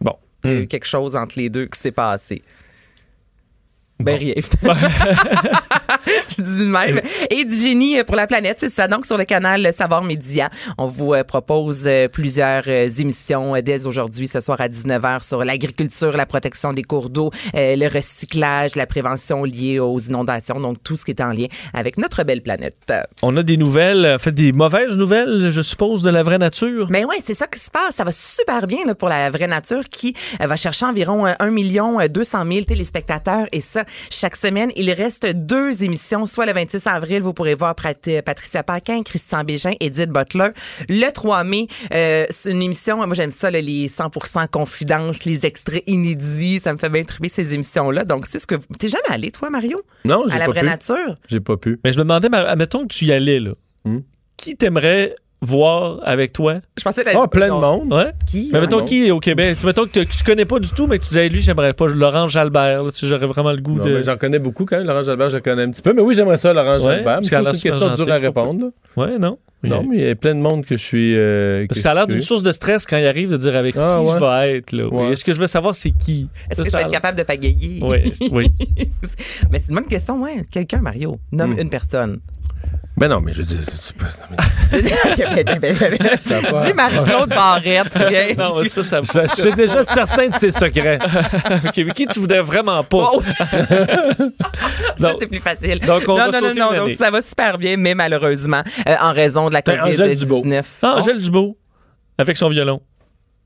[0.00, 0.16] Bon.
[0.44, 2.42] Il y a eu quelque chose entre les deux qui s'est passé.
[4.00, 4.34] Ben rien.
[6.36, 7.00] Je dis de même.
[7.30, 8.88] Et du génie pour la planète, c'est ça.
[8.88, 13.62] Donc, sur le canal Savoir Média, on vous euh, propose euh, plusieurs euh, émissions euh,
[13.62, 17.86] dès aujourd'hui, ce soir à 19h, sur l'agriculture, la protection des cours d'eau, euh, le
[17.86, 22.24] recyclage, la prévention liée aux inondations, donc tout ce qui est en lien avec notre
[22.24, 22.92] belle planète.
[23.22, 26.86] On a des nouvelles, en fait, des mauvaises nouvelles, je suppose, de la vraie nature?
[26.90, 27.96] Mais ouais, c'est ça qui se passe.
[27.96, 31.32] Ça va super bien là, pour la vraie nature qui euh, va chercher environ euh,
[31.38, 33.46] 1 million euh, 200 000 téléspectateurs.
[33.52, 35.91] Et ça, chaque semaine, il reste deux émissions.
[35.96, 40.48] Soit le 26 avril, vous pourrez voir Pat- euh, Patricia Paquin, Christian Bégin, Edith Butler.
[40.88, 45.46] Le 3 mai, euh, c'est une émission, moi j'aime ça, là, les 100% confidences, les
[45.46, 46.60] extraits inédits.
[46.60, 48.04] Ça me fait bien triper ces émissions-là.
[48.04, 48.54] Donc, c'est ce que...
[48.54, 49.82] vous- T'es jamais allé, toi, Mario?
[50.04, 50.66] Non, j'ai À la pas vraie pu.
[50.66, 51.16] nature?
[51.28, 51.78] J'ai pas pu.
[51.84, 53.52] Mais je me demandais, ma- admettons que tu y allais, là.
[53.84, 54.00] Hmm?
[54.36, 56.54] Qui t'aimerait voir avec toi?
[56.78, 57.04] Je pensais...
[57.14, 57.92] Ah, plein de monde.
[57.92, 58.12] Ouais?
[58.30, 58.48] Qui?
[58.52, 59.58] Mais mettons qui au Québec?
[59.60, 61.40] Tu- Mettons que, tu- que tu connais pas du tout, mais que tu disais, lui,
[61.40, 62.84] j'aimerais pas Laurent Jalbert.
[62.84, 64.02] Là, tu sais, j'aurais vraiment le goût Non, de.
[64.02, 64.86] J'en connais beaucoup quand même.
[64.86, 65.92] Laurent Jalbert, je le connais un petit peu.
[65.92, 67.04] Mais oui, j'aimerais ça, Laurent Ouais, Jalbert.
[67.04, 68.60] parce Mais qu'elle a c'est une super question dure à je répondre.
[68.96, 69.04] là.
[69.04, 69.38] Ouais, non?
[69.64, 71.14] Non, mais il y a plein de monde que je suis.
[71.16, 72.26] euh, Parce que que ça a l'air je d'une suis.
[72.26, 74.14] source de stress quand il arrive de dire avec Ah, qui ouais.
[74.14, 74.72] je vais être.
[74.72, 74.82] Là.
[74.90, 74.98] Oui.
[75.06, 75.12] Ouais.
[75.12, 76.28] Est-ce que je veux savoir c'est qui?
[76.50, 77.78] Est-ce Ça, que je ça vais a être l'air- capable de pagayer?
[77.80, 78.52] Oui, oui.
[79.52, 80.44] Mais c'est une bonne question, ouais.
[80.50, 81.16] Quelqu'un, Mario.
[81.30, 81.60] Nomme Hmm.
[81.60, 82.18] une personne.
[82.96, 84.06] Ben non, mais je dire, c'est- c'est pas.
[86.66, 87.96] Dis Marie-Claude Barrette.
[88.08, 88.34] viens.
[88.36, 90.98] Non, ça, ça Je, je suis déjà certain de ses secrets.
[91.66, 93.08] OK, mais qui tu voudrais vraiment pas?
[93.14, 93.22] Oh.
[95.00, 95.80] Ça, c'est plus facile.
[95.80, 96.76] donc, on non, va non, non, non.
[96.86, 100.40] Donc, ça va super bien, mais malheureusement, euh, en raison de la Ben, Angèle Dubois.
[100.42, 100.62] COVID-19.
[100.82, 101.52] Ah, Angèle Dubois,
[102.18, 102.80] avec son violon.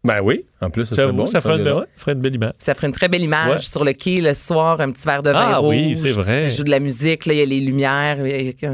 [0.04, 1.26] Ben oui, en plus, ça bon.
[1.26, 1.80] ça ferait une, violon.
[1.80, 2.52] ouais, ferait une belle image.
[2.58, 3.58] Ça ferait une très belle image Ouais.
[3.60, 5.74] sur le quai le soir, un petit verre de vin Ah rouge.
[5.74, 6.46] oui, c'est vrai.
[6.46, 8.16] Il joue de la musique, là, il y a les lumières.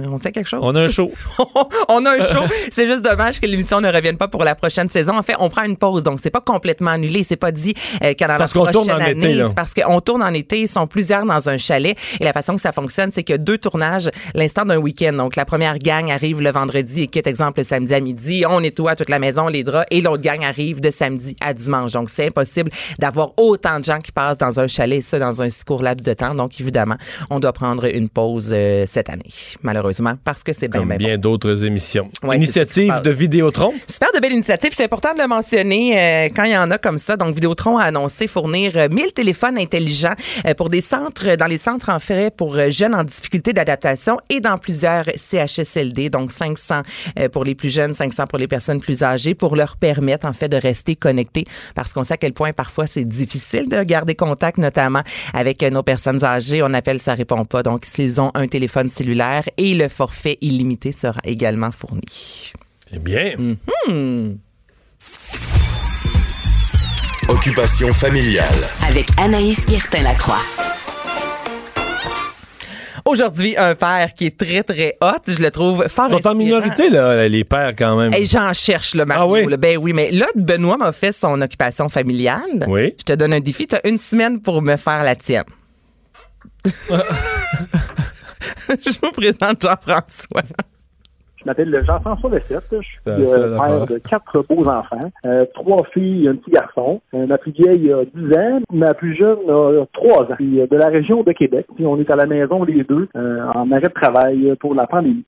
[0.08, 0.60] On tient quelque chose?
[0.62, 1.10] On a un show.
[1.88, 2.44] on a un show.
[2.70, 5.16] c'est juste dommage que l'émission ne revienne pas pour la prochaine saison.
[5.18, 7.24] En fait, on prend une pause, donc c'est pas complètement annulé.
[7.24, 7.74] C'est pas dit
[8.04, 10.60] euh, Parce la qu'on prochaine tourne en année, été, parce qu'on tourne en été.
[10.60, 13.58] Ils sont plusieurs dans un chalet et la façon que ça fonctionne, c'est que deux
[13.58, 15.14] tournages, l'instant d'un week-end.
[15.14, 18.44] Donc la première gang arrive le vendredi et quitte exemple le samedi à midi.
[18.48, 21.71] On nettoie toute la maison, les draps et l'autre gang arrive de samedi à dimanche.
[21.92, 25.42] Donc c'est impossible d'avoir autant de gens qui passent dans un chalet, et ça dans
[25.42, 26.34] un si court laps de temps.
[26.34, 26.96] Donc évidemment,
[27.30, 29.22] on doit prendre une pause euh, cette année,
[29.62, 31.04] malheureusement, parce que c'est bien, bien bon.
[31.04, 32.08] bien d'autres émissions.
[32.22, 33.72] Ouais, Initiative de Vidéotron.
[33.86, 34.70] Super de belle initiative.
[34.72, 37.16] C'est important de le mentionner euh, quand il y en a comme ça.
[37.16, 40.14] Donc, Vidéotron a annoncé fournir euh, 1000 téléphones intelligents
[40.46, 44.16] euh, pour des centres, dans les centres en fait pour euh, jeunes en difficulté d'adaptation
[44.28, 46.10] et dans plusieurs CHSLD.
[46.10, 46.82] Donc, 500
[47.18, 50.32] euh, pour les plus jeunes, 500 pour les personnes plus âgées pour leur permettre en
[50.32, 51.44] fait de rester connectés
[51.74, 55.02] parce qu'on sait à quel point parfois c'est difficile de garder contact, notamment
[55.34, 56.62] avec euh, nos personnes âgées.
[56.62, 57.62] On appelle, ça répond pas.
[57.62, 62.52] Donc, s'ils ont un téléphone cellulaire et le forfait illimité sera également fourni.
[62.90, 63.34] C'est bien.
[63.88, 64.34] Hmm.
[67.28, 68.46] Occupation familiale.
[68.86, 70.71] Avec Anaïs Guertin-Lacroix.
[73.04, 75.18] Aujourd'hui, un père qui est très, très hot.
[75.26, 78.14] Je le trouve fort Ils sont en minorité, là, les pères, quand même.
[78.14, 79.24] Hey, J'en cherche, le Mario.
[79.24, 79.50] Ah oui?
[79.50, 79.56] là.
[79.56, 82.64] Ben oui, mais là, Benoît m'a fait son occupation familiale.
[82.68, 82.94] Oui.
[82.98, 83.66] Je te donne un défi.
[83.66, 85.44] Tu as une semaine pour me faire la tienne.
[88.68, 90.42] Je vous présente Jean-François.
[91.42, 92.64] Je m'appelle Jean-François Lessette.
[92.70, 96.52] Je suis euh, ça, père de quatre beaux enfants, euh, trois filles et un petit
[96.52, 97.00] garçon.
[97.14, 100.34] Euh, ma plus vieille a 10 ans, ma plus jeune a 3 ans.
[100.36, 101.66] Puis, euh, de la région de Québec.
[101.74, 104.86] Puis on est à la maison les deux euh, en arrêt de travail pour la
[104.86, 105.24] pandémie.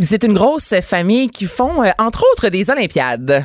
[0.00, 3.44] C'est une grosse famille qui font, euh, entre autres, des Olympiades.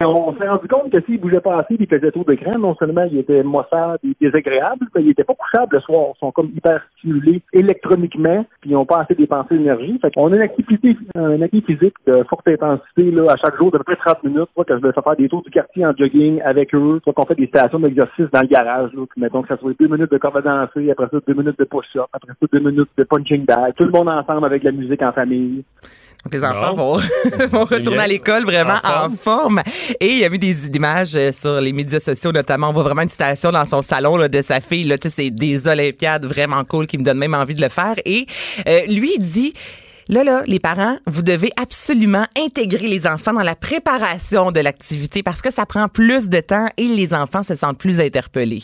[0.00, 2.56] On s'est rendu compte que s'il bougeait pas assez, il faisait trop d'écran.
[2.56, 6.12] Non seulement il était maussade et désagréable, mais il était pas couchable le soir.
[6.14, 9.98] Ils sont comme hyper stimulés électroniquement, puis ils n'ont pas assez dépensé d'énergie.
[10.00, 13.72] Fait qu'on a une activité, une activité physique de forte intensité là, à chaque jour,
[13.72, 14.48] d'à peu près 30 minutes.
[14.54, 17.26] Soit que je vais faire des tours du quartier en jogging avec eux, soit qu'on
[17.26, 18.92] fait des stations d'exercice dans le garage.
[18.92, 22.34] Là, ça soit deux minutes de corde danser, après ça deux minutes de push-up, après
[22.40, 23.74] ça deux minutes de punching bag.
[23.76, 25.64] Tout le monde ensemble avec la musique en famille.
[26.28, 26.96] Donc, les enfants vont,
[27.50, 28.00] vont retourner bien.
[28.00, 29.62] à l'école vraiment En en forme.
[29.98, 32.68] Et il y a eu des images euh, sur les médias sociaux, notamment.
[32.68, 34.84] On voit vraiment une citation dans son salon là, de sa fille.
[34.84, 37.94] Là, c'est des Olympiades vraiment cool qui me donnent même envie de le faire.
[38.04, 38.26] Et
[38.66, 39.54] euh, lui, il dit...
[40.10, 45.22] Là, là, les parents, vous devez absolument intégrer les enfants dans la préparation de l'activité
[45.22, 48.62] parce que ça prend plus de temps et les enfants se sentent plus interpellés.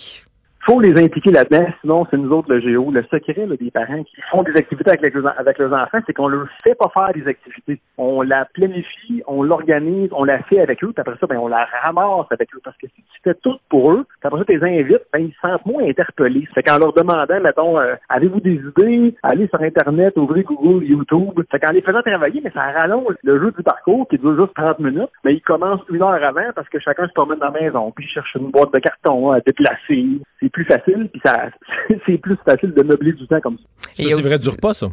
[0.67, 2.91] Faut les impliquer là-dedans, sinon c'est nous autres le géo.
[2.91, 6.29] Le secret là, des parents qui font des activités avec, les, leurs enfants, c'est qu'on
[6.29, 7.81] leur fait pas faire des activités.
[7.99, 11.49] On la planifie, on l'organise, on la fait avec eux, puis après ça, ben, on
[11.49, 12.61] la ramasse avec eux.
[12.65, 15.21] Parce que si tu fais tout pour eux, puis après ça, tu les invites, ben,
[15.21, 16.49] ils se sentent moins interpellés.
[16.55, 21.41] Fait qu'en leur demandant, mettons, euh, avez-vous des idées, allez sur Internet, ouvrez Google, YouTube.
[21.51, 24.55] Fait qu'en les faisant travailler, mais ça rallonge le jeu du parcours qui dure juste
[24.55, 27.61] 30 minutes, mais ils commencent une heure avant parce que chacun se promène dans la
[27.61, 30.21] maison, puis cherche une boîte de carton à déplacer.
[30.55, 31.51] Plus facile, puis ça,
[32.07, 33.91] c'est plus facile de meubler du temps comme ça.
[33.95, 34.87] C'est aussi vrai du repas, ça.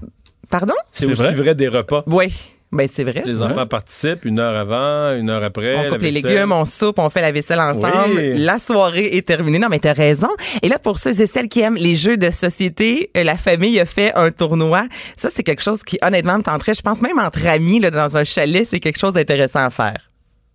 [0.49, 0.73] Pardon?
[0.91, 1.55] C'est aussi vrai?
[1.55, 2.03] des repas.
[2.07, 2.33] Oui.
[2.73, 3.21] Ben, c'est vrai.
[3.25, 5.75] Les enfants participent une heure avant, une heure après.
[5.75, 8.15] On coupe les légumes, on soupe, on fait la vaisselle ensemble.
[8.15, 8.37] Oui.
[8.37, 9.59] La soirée est terminée.
[9.59, 10.29] Non, mais t'as raison.
[10.61, 13.77] Et là, pour ceux et celles qui aiment les jeux de société, euh, la famille
[13.79, 14.83] a fait un tournoi.
[15.17, 16.73] Ça, c'est quelque chose qui, honnêtement, me tenterait.
[16.73, 20.09] Je pense même entre amis, là, dans un chalet, c'est quelque chose d'intéressant à faire.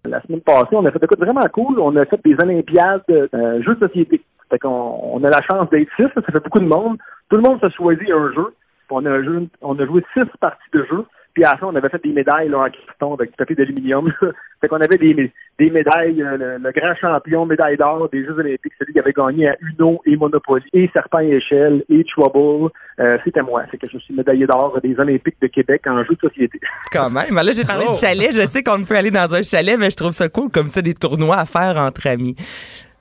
[0.08, 1.80] La semaine passée, on a fait des trucs vraiment cool.
[1.80, 4.22] On a fait des Olympiades euh, jeux de société.
[4.50, 4.68] Fait qu'on
[5.02, 6.98] on a la chance d'être six, ça fait beaucoup de monde.
[7.30, 8.54] Tout le monde se choisit un jeu.
[8.90, 11.04] On a, joué, on a joué six parties de jeu.
[11.34, 13.56] Puis à la fin, on avait fait des médailles là, en carton avec du papier
[13.56, 14.10] d'aluminium.
[14.62, 18.38] fait qu'on avait des, des médailles, euh, le, le grand champion, médaille d'or des Jeux
[18.38, 22.70] olympiques, celui qui avait gagné à Uno et Monopoly, et Serpent et Échelle, et Trouble.
[23.00, 23.64] Euh, C'était moi.
[23.70, 26.58] C'est que je suis médaillé d'or des Olympiques de Québec en jeux de société.
[26.92, 27.34] Quand même.
[27.34, 27.92] Là, j'ai parlé Oh.
[27.92, 28.30] de chalet.
[28.32, 30.80] Je sais qu'on peut aller dans un chalet, mais je trouve ça cool comme ça,
[30.80, 32.34] des tournois à faire entre amis.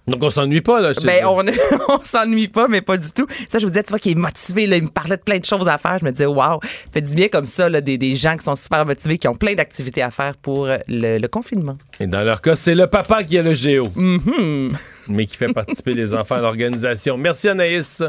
[0.07, 0.93] Donc, on s'ennuie pas, là.
[0.93, 1.43] je Ben, on,
[1.89, 3.25] on s'ennuie pas, mais pas du tout.
[3.49, 5.39] Ça, je vous disais, tu vois, qu'il est motivé, là, il me parlait de plein
[5.39, 5.97] de choses à faire.
[5.99, 6.59] Je me disais, waouh,
[6.93, 9.35] fait du bien comme ça, là, des, des gens qui sont super motivés, qui ont
[9.35, 11.77] plein d'activités à faire pour euh, le, le confinement.
[11.99, 13.87] Et dans leur cas, c'est le papa qui a le géo.
[13.95, 14.73] Mhm.
[15.07, 17.17] Mais qui fait participer les enfants à l'organisation.
[17.17, 18.03] Merci, Anaïs.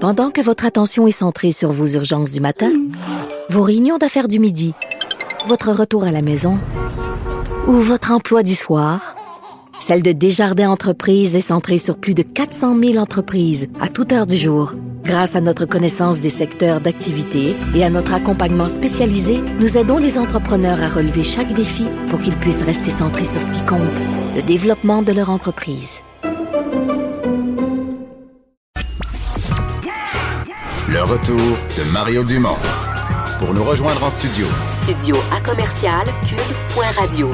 [0.00, 2.70] Pendant que votre attention est centrée sur vos urgences du matin,
[3.48, 4.74] vos réunions d'affaires du midi,
[5.46, 6.60] votre retour à la maison
[7.66, 9.16] ou votre emploi du soir,
[9.84, 14.24] celle de Desjardins Entreprises est centrée sur plus de 400 000 entreprises à toute heure
[14.24, 14.72] du jour.
[15.02, 20.16] Grâce à notre connaissance des secteurs d'activité et à notre accompagnement spécialisé, nous aidons les
[20.16, 24.00] entrepreneurs à relever chaque défi pour qu'ils puissent rester centrés sur ce qui compte,
[24.34, 26.00] le développement de leur entreprise.
[30.88, 32.56] Le retour de Mario Dumont.
[33.38, 37.28] Pour nous rejoindre en studio, Studio à commercial cube.radio.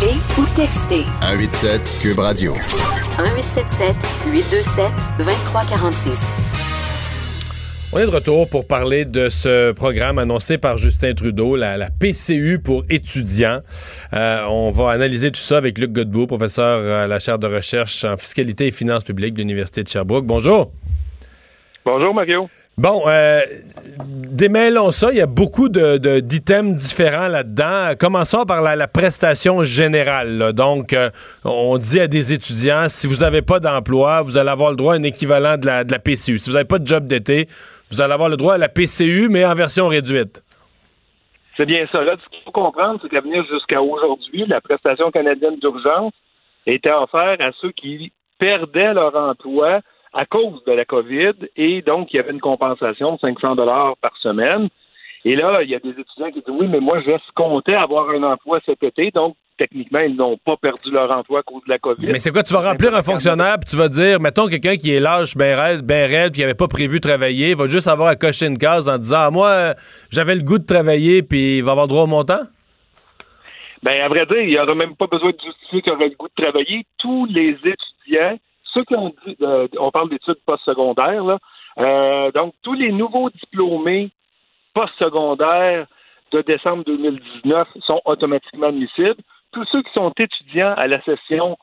[0.00, 2.52] Appelez ou textez 187 Cube Radio.
[2.52, 3.96] 1877
[4.32, 4.84] 827
[5.18, 6.18] 2346.
[7.92, 11.90] On est de retour pour parler de ce programme annoncé par Justin Trudeau, la, la
[11.90, 13.60] PCU pour étudiants.
[14.14, 18.04] Euh, on va analyser tout ça avec Luc Godbout, professeur à la chaire de recherche
[18.04, 20.24] en fiscalité et finances publiques de l'Université de Sherbrooke.
[20.24, 20.72] Bonjour.
[21.84, 22.48] Bonjour, Mario.
[22.80, 23.42] Bon, euh,
[24.32, 25.10] démêlons ça.
[25.10, 27.92] Il y a beaucoup de, de- d'items différents là-dedans.
[28.00, 30.54] Commençons par la, prestation générale.
[30.54, 31.10] Donc, euh,
[31.44, 34.94] on dit à des étudiants, si vous n'avez pas d'emploi, vous allez avoir le droit
[34.94, 36.38] à un équivalent de la, de la PCU.
[36.38, 37.48] Si vous n'avez pas de job d'été,
[37.90, 40.42] vous allez avoir le droit à la PCU, mais en version réduite.
[41.58, 42.02] C'est bien ça.
[42.02, 46.14] Là, ce qu'il faut comprendre, c'est qu'à venir jusqu'à aujourd'hui, la prestation canadienne d'urgence
[46.66, 49.80] était offerte à ceux qui perdaient leur emploi
[50.12, 53.96] à cause de la COVID et donc il y avait une compensation de 500 dollars
[54.00, 54.68] par semaine.
[55.24, 58.22] Et là, il y a des étudiants qui disent oui, mais moi, j'escomptais avoir un
[58.22, 61.78] emploi cet été, donc techniquement, ils n'ont pas perdu leur emploi à cause de la
[61.78, 62.06] COVID.
[62.06, 64.94] Mais c'est quoi, tu vas remplir un fonctionnaire, puis tu vas dire, mettons quelqu'un qui
[64.94, 67.86] est lâche, ben raide, ben raide, puis qui n'avait pas prévu travailler, il va juste
[67.86, 69.74] avoir à cocher une case en disant, ah, moi,
[70.10, 72.40] j'avais le goût de travailler, puis il va avoir droit au montant?
[73.82, 76.16] Ben, à vrai dire, il n'y aura même pas besoin de justifier qu'il aurait le
[76.16, 76.86] goût de travailler.
[76.98, 78.38] Tous les étudiants,
[78.72, 81.38] ceux qui ont dit, euh, on parle d'études postsecondaires, là,
[81.78, 84.10] euh, donc tous les nouveaux diplômés
[84.74, 85.86] postsecondaires
[86.32, 89.16] de décembre 2019 sont automatiquement admissibles.
[89.52, 91.56] Tous ceux qui sont étudiants à la session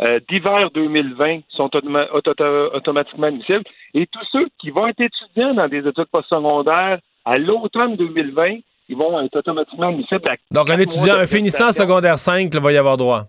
[0.00, 2.34] euh, d'hiver 2020 sont automa- auto-
[2.74, 3.64] automatiquement admissibles.
[3.94, 8.96] Et tous ceux qui vont être étudiants dans des études postsecondaires à l'automne 2020, ils
[8.96, 12.76] vont être automatiquement admissibles à Donc, un étudiant, un finissant secondaire 5, là, va y
[12.76, 13.22] avoir droit.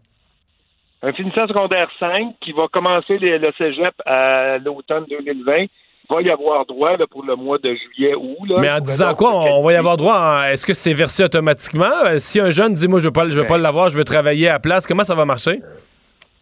[1.04, 5.66] Un finissant secondaire 5 qui va commencer les- le cégep à l'automne 2020
[6.10, 8.38] va y avoir droit là, pour le mois de juillet août.
[8.48, 8.56] là.
[8.60, 11.92] Mais en disant quoi, on va y avoir droit en- Est-ce que c'est versé automatiquement?
[12.06, 14.04] Euh, Si un jeune dit, moi, je veux pas, je veux pas l'avoir, je veux
[14.06, 15.60] travailler à la place, comment ça va marcher?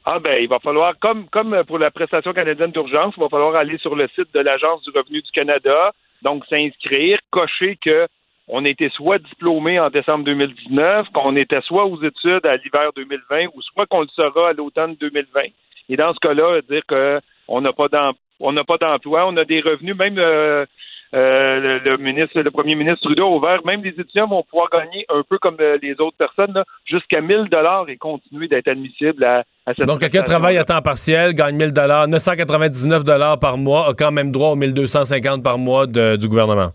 [0.05, 3.55] Ah ben, il va falloir, comme, comme pour la prestation canadienne d'urgence, il va falloir
[3.55, 5.91] aller sur le site de l'Agence du revenu du Canada,
[6.21, 8.07] donc s'inscrire, cocher que
[8.47, 13.47] on était soit diplômé en décembre 2019, qu'on était soit aux études à l'hiver 2020,
[13.55, 15.41] ou soit qu'on le sera à l'automne 2020.
[15.89, 19.37] Et dans ce cas-là, dire que on n'a pas d'em- on n'a pas d'emploi, on
[19.37, 20.65] a des revenus, même euh,
[21.13, 24.69] euh, le, le ministre, le premier ministre Trudeau a ouvert, même les étudiants vont pouvoir
[24.71, 29.23] gagner un peu comme euh, les autres personnes, jusqu'à 1000 dollars et continuer d'être admissibles
[29.23, 31.71] à, à cette Donc, quelqu'un travaille à temps partiel, gagne 1000
[32.09, 33.03] 999
[33.39, 36.71] par mois, a quand même droit aux 1250 par mois de- du gouvernement.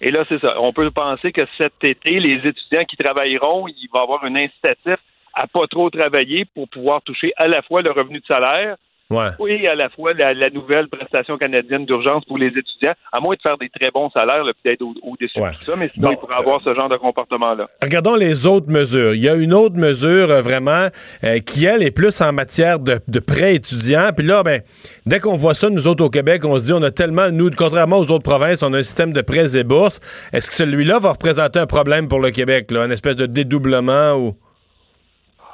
[0.00, 0.60] Et là, c'est ça.
[0.60, 4.96] On peut penser que cet été, les étudiants qui travailleront, il va avoir un incitatif
[5.34, 8.76] à pas trop travailler pour pouvoir toucher à la fois le revenu de salaire
[9.10, 9.26] Ouais.
[9.48, 13.34] et à la fois la, la nouvelle prestation canadienne d'urgence pour les étudiants, à moins
[13.34, 16.14] de faire des très bons salaires, peut-être au- au-dessus de tout ça, mais sinon, Bon,
[16.14, 17.68] ils pourraient avoir ce genre de comportement-là.
[17.82, 19.14] Regardons les autres mesures.
[19.14, 20.88] Il y a une autre mesure euh, vraiment
[21.24, 24.10] euh, qui, elle, est plus en matière de, de prêts étudiants.
[24.16, 24.62] Puis là, ben,
[25.06, 27.50] dès qu'on voit ça, nous autres au Québec, on se dit, on a tellement, nous,
[27.50, 30.00] contrairement aux autres provinces, on a un système de prêts et bourses.
[30.32, 34.14] Est-ce que celui-là va représenter un problème pour le Québec, là, une espèce de dédoublement
[34.14, 34.36] ou...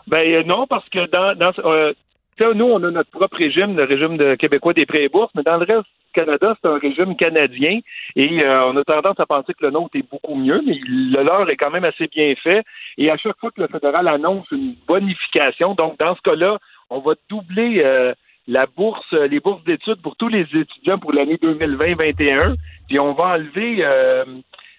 [0.09, 1.92] Ben euh, non, parce que dans, dans euh,
[2.41, 5.43] nous, on a notre propre régime, le régime de québécois des prêts et bourses, mais
[5.43, 7.80] dans le reste du Canada, c'est un régime canadien
[8.14, 11.22] et euh, on a tendance à penser que le nôtre est beaucoup mieux, mais le
[11.22, 12.62] leur est quand même assez bien fait.
[12.99, 16.59] Et à chaque fois que le fédéral annonce une bonification, donc dans ce cas-là,
[16.91, 18.12] on va doubler euh,
[18.49, 22.55] la bourse, les bourses d'études pour tous les étudiants pour l'année 2020-21,
[22.89, 24.24] puis on va enlever euh,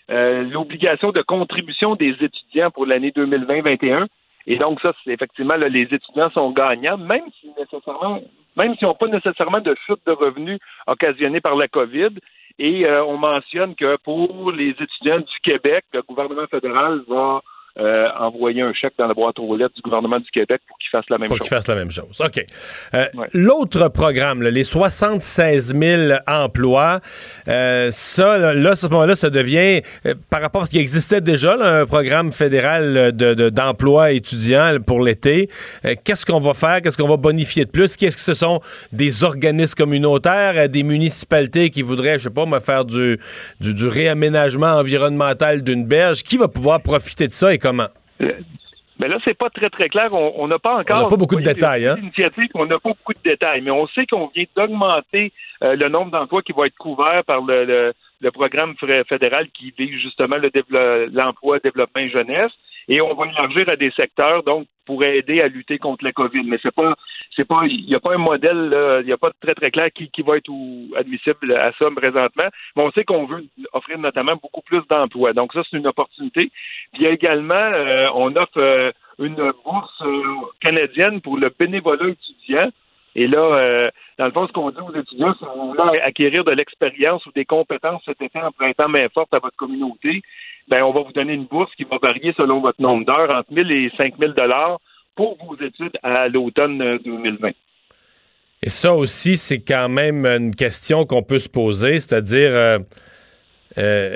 [0.10, 4.08] euh, l'obligation de contribution des étudiants pour l'année 2020-21.
[4.48, 8.22] Et donc, ça, c'est effectivement, là, les étudiants sont gagnants, même si nécessairement,
[8.56, 12.16] même s'ils n'ont pas nécessairement de chute de revenus occasionnée par la COVID.
[12.58, 17.41] Et euh, on mentionne que pour les étudiants du Québec, le gouvernement fédéral va
[17.80, 20.89] euh, envoyer un chèque dans la boîte aux lettres du gouvernement du Québec pour qu'il
[20.91, 21.47] fasse la même pour chose.
[21.47, 22.19] qu'il fasse la même chose.
[22.19, 22.45] OK.
[22.93, 26.99] Euh, L'autre programme, là, les 76 000 emplois,
[27.47, 29.82] euh, ça, là, là, à ce moment-là, ça devient,
[30.30, 34.78] par rapport à ce qui existait déjà, là, un programme fédéral de- de- d'emploi étudiants
[34.86, 35.49] pour l'été,
[36.03, 36.82] qu'est-ce qu'on va faire?
[36.82, 37.95] Qu'est-ce qu'on va bonifier de plus?
[37.95, 38.59] Qu'est-ce que ce sont
[38.91, 43.19] des organismes communautaires, des municipalités qui voudraient, je sais pas, me faire du,
[43.59, 46.23] du, du réaménagement environnemental d'une berge?
[46.23, 47.88] Qui va pouvoir profiter de ça et comment?
[48.99, 50.07] Mais là, c'est pas très, très clair.
[50.15, 50.97] On n'a pas encore.
[50.99, 51.97] On n'a pas beaucoup de détails, hein?
[52.55, 55.32] on n'a pas beaucoup de détails, mais on sait qu'on vient d'augmenter
[55.63, 58.76] euh, le nombre d'emplois qui vont être couverts par le, le- le programme
[59.07, 60.49] fédéral qui vise justement le
[61.13, 62.51] l'emploi, développement et jeunesse.
[62.89, 66.43] Et on va élargir à des secteurs, donc, pour aider à lutter contre la COVID.
[66.45, 66.95] Mais c'est pas,
[67.36, 69.72] c'est pas, il n'y a pas un modèle, il n'y a pas de très, très
[69.72, 70.49] clair qui, qui va être
[70.95, 72.47] admissible à ça présentement.
[72.76, 75.34] Mais on sait qu'on veut offrir notamment beaucoup plus d'emplois.
[75.34, 76.49] Donc, ça, c'est une opportunité.
[76.93, 80.24] Puis, également, euh, on offre euh, une bourse euh,
[80.61, 82.70] canadienne pour le bénévolat étudiant.
[83.18, 83.89] Et là, euh,
[84.20, 87.32] dans le fond, ce qu'on dit aux étudiants, c'est vous voulez acquérir de l'expérience ou
[87.32, 90.22] des compétences cet été en prêtant main forte à votre communauté,
[90.68, 93.51] ben on va vous donner une bourse qui va varier selon votre nombre d'heures, entre
[93.51, 94.80] 1000 et 5000 dollars
[95.15, 97.49] pour vos études à l'automne euh, 2020.
[98.61, 102.80] Et ça aussi, c'est quand même une question qu'on peut se poser, c'est-à-dire, euh,
[103.80, 104.15] euh,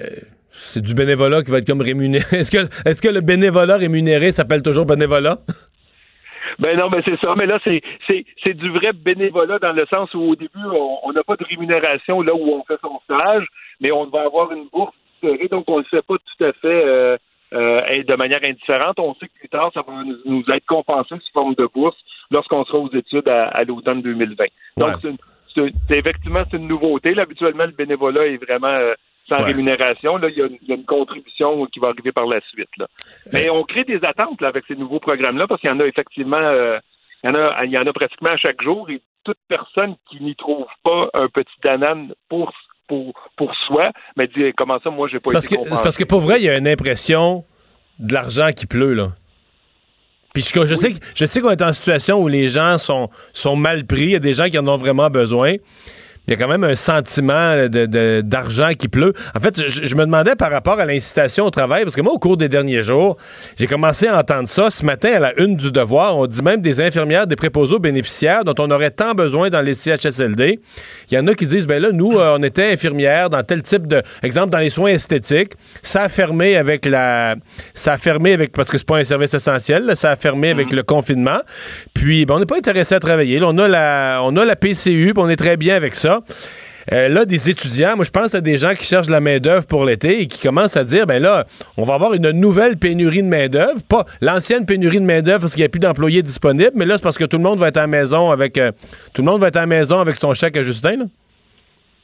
[0.49, 2.23] c'est du bénévolat qui va être comme rémunéré.
[2.37, 5.39] Est-ce que, est-ce que le bénévolat rémunéré s'appelle toujours bénévolat?
[6.59, 7.33] Ben non, mais c'est ça.
[7.35, 10.59] Mais là, c'est, c'est, c'est du vrai bénévolat dans le sens où au début,
[11.03, 13.45] on n'a pas de rémunération là où on fait son stage,
[13.79, 16.53] mais on va avoir une bourse serrée, donc on ne le fait pas tout à
[16.53, 17.17] fait euh,
[17.53, 18.99] euh, de manière indifférente.
[18.99, 19.93] On sait que plus tard, ça va
[20.25, 21.97] nous, être compensé sous forme de bourse
[22.31, 24.45] lorsqu'on sera aux études à, à l'automne 2020.
[24.77, 24.93] Donc, Ouais.
[25.01, 25.17] c'est, une-
[25.53, 27.13] c'est une- c'est effectivement c'est une nouveauté.
[27.13, 28.93] Là, habituellement, le bénévolat est vraiment euh,
[29.31, 29.51] sans Ouais.
[29.51, 30.17] rémunération.
[30.17, 32.69] Là, il y, a, il y a une contribution qui va arriver par la suite.
[32.77, 32.87] Là.
[33.31, 35.85] Mais on crée des attentes là, avec ces nouveaux programmes-là parce qu'il y en a
[35.85, 36.77] effectivement, euh,
[37.23, 39.95] il, y en a, il y en a pratiquement à chaque jour et toute personne
[40.09, 42.51] qui n'y trouve pas un petit danane pour
[42.87, 45.95] pour, pour soi, mais dit comment ça, moi, j'ai pas parce, été que, c'est parce
[45.95, 47.45] que pour vrai, il y a une impression
[47.99, 49.11] de l'argent qui pleut, là.
[50.33, 53.55] Puis je, je sais, je sais qu'on est en situation où les gens sont, sont
[53.55, 54.03] mal pris.
[54.03, 55.55] Il y a des gens qui en ont vraiment besoin.
[56.27, 59.13] Il y a quand même un sentiment de- d'argent qui pleut.
[59.35, 62.13] En fait, je, je me demandais par rapport à l'incitation au travail, parce que moi,
[62.13, 63.17] au cours des derniers jours,
[63.57, 64.69] j'ai commencé à entendre ça.
[64.69, 67.79] Ce matin, à la une du devoir, on dit même des infirmières, des préposés aux
[67.79, 70.59] bénéficiaires dont on aurait tant besoin dans les CHSLD.
[71.09, 73.63] Il y en a qui disent, ben là, nous, euh, on était infirmières dans tel
[73.63, 74.03] type de...
[74.21, 77.35] Exemple, dans les soins esthétiques, ça a fermé avec la...
[77.73, 78.51] Ça a fermé avec...
[78.53, 81.39] Parce que c'est pas un service essentiel, là, ça a fermé avec le confinement.
[81.95, 83.39] Puis, ben, on n'est pas intéressé à travailler.
[83.39, 86.10] Là, on a la, on a la PCU, puis on est très bien avec ça.
[86.91, 89.85] Euh, là, des étudiants, moi, je pense à des gens qui cherchent la main-d'œuvre pour
[89.85, 91.45] l'été et qui commencent à dire, ben là,
[91.77, 93.81] on va avoir une nouvelle pénurie de main-d'œuvre.
[93.87, 97.03] Pas l'ancienne pénurie de main-d'œuvre parce qu'il n'y a plus d'employés disponibles, mais là, c'est
[97.03, 98.71] parce que tout le monde va être à la maison avec, euh,
[99.13, 101.07] tout le monde va être à la maison avec son chèque à Justin.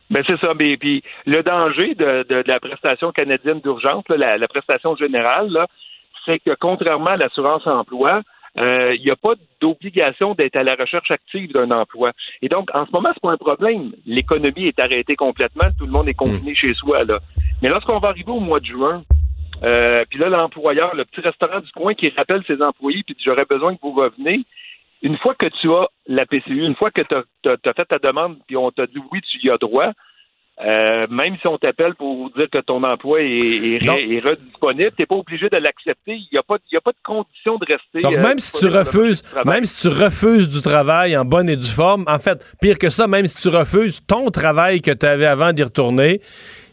[0.09, 0.53] Ben c'est ça.
[0.57, 5.65] Mais puis le danger de, la prestation canadienne d'urgence, la, prestation générale,
[6.25, 8.21] c'est que contrairement à l'assurance emploi,
[8.57, 12.11] il n'y a pas d'obligation d'être à la recherche active d'un emploi.
[12.41, 13.91] Et donc, en ce moment, c'est pas un problème.
[14.05, 17.03] L'économie est arrêtée complètement, tout le monde est confiné chez soi.
[17.03, 17.19] Là.
[17.61, 19.03] Mais lorsqu'on va arriver au mois de juin,
[19.63, 23.45] euh, puis là, l'employeur, le petit restaurant du coin qui rappelle ses employés, puis j'aurais
[23.45, 24.41] besoin que vous reveniez,
[25.01, 27.15] une fois que tu as la PCU, une fois que tu
[27.49, 29.91] as, fait ta demande, puis on t'a dit oui, tu y as droit,
[30.65, 35.01] euh, même si on t'appelle pour dire que ton emploi est, est, est redisponible, tu
[35.01, 36.15] n'es pas obligé de l'accepter.
[36.15, 38.01] Il n'y a, a pas de condition de rester.
[38.01, 41.55] Donc, euh, même si tu refuses, même si tu refuses du travail en bonne et
[41.55, 45.05] due forme, en fait, pire que ça, même si tu refuses ton travail que tu
[45.05, 46.21] avais avant d'y retourner,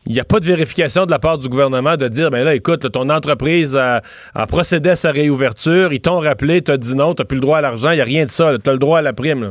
[0.06, 2.54] il n'y a pas de vérification de la part du gouvernement de dire, ben là,
[2.54, 4.00] écoute, là, ton entreprise a,
[4.34, 7.58] a procédé à sa réouverture, ils t'ont rappelé, t'as dit non, t'as plus le droit
[7.58, 9.44] à l'argent, il n'y a rien de ça, tu as le droit à la prime.
[9.44, 9.50] là.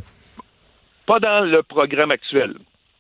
[1.06, 2.54] Pas dans le programme actuel.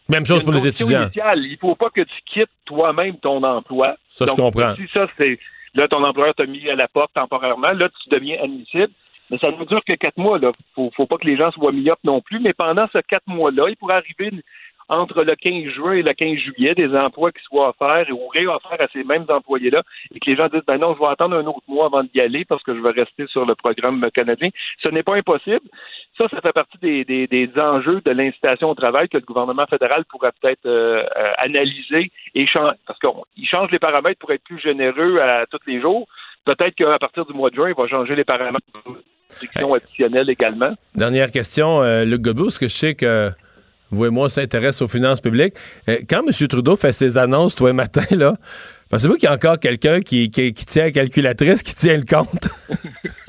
[0.10, 1.04] Même chose pour les étudiants.
[1.04, 3.96] initiale, il faut pas que tu quittes toi-même ton emploi.
[4.10, 4.76] Ça, je comprends.
[4.76, 5.40] Si ça, c'est
[5.76, 8.90] là, ton employeur t'a mis à la porte temporairement, là, tu deviens admissible.
[9.32, 10.38] Mais ça ne dure que quatre mois.
[10.38, 10.52] Là.
[10.76, 12.40] Faut, faut pas que les gens soient myopes non plus.
[12.42, 14.42] Mais pendant ces quatre mois-là, il pourrait arriver une-
[14.90, 18.82] entre le 15 juin et le 15 juillet des emplois qui soient offerts ou réofferts
[18.82, 21.46] à ces mêmes employés-là et que les gens disent ben non, je vais attendre un
[21.46, 24.50] autre mois avant d'y aller parce que je vais rester sur le programme canadien.
[24.82, 25.62] Ce n'est pas impossible.
[26.18, 29.66] Ça, ça fait partie des, des, des enjeux de l'incitation au travail que le gouvernement
[29.66, 31.04] fédéral pourrait peut-être euh,
[31.38, 35.82] analyser et changer parce qu'il change les paramètres pour être plus généreux à tous les
[35.82, 36.08] jours.
[36.46, 38.94] Peut-être qu'à partir du mois de juin, il va changer les paramètres de
[39.30, 40.74] restriction additionnelle également.
[40.96, 43.30] Dernière question, euh, Luc Godbout, parce que je sais que
[43.94, 44.30] vous et moi,
[44.82, 45.56] aux finances publiques.
[45.90, 46.48] Euh, quand M.
[46.48, 48.36] Trudeau fait ses annonces, toi, matin, là,
[48.90, 52.48] Pensez-vous qu'il y a encore quelqu'un qui tient la calculatrice, qui tient le compte?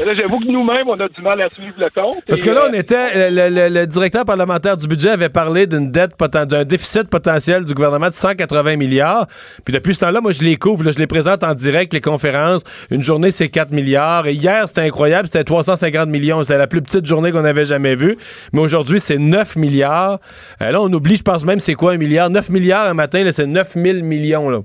[0.00, 2.22] Mais là, j'avoue que nous-mêmes, on a du mal à suivre le compte.
[2.28, 3.30] Parce que là, on euh, était.
[3.30, 7.64] Le, le- le directeur parlementaire du budget avait parlé d'une dette poten- d'un déficit potentiel
[7.64, 9.26] du gouvernement de 180 milliards.
[9.64, 12.00] Puis depuis ce temps-là, moi, je les couvre, là, je les présente en direct, les
[12.00, 12.62] conférences.
[12.90, 14.26] Une journée, c'est 4 milliards.
[14.26, 16.42] Et hier, c'était incroyable, c'était 350 millions.
[16.42, 18.16] C'était la plus petite journée qu'on avait jamais vue.
[18.52, 20.18] Mais aujourd'hui, c'est 9 milliards.
[20.62, 22.30] Euh, là, on oublie, je pense même, c'est quoi un milliard?
[22.30, 24.60] 9 milliards un matin, là, c'est 9 000 millions, là.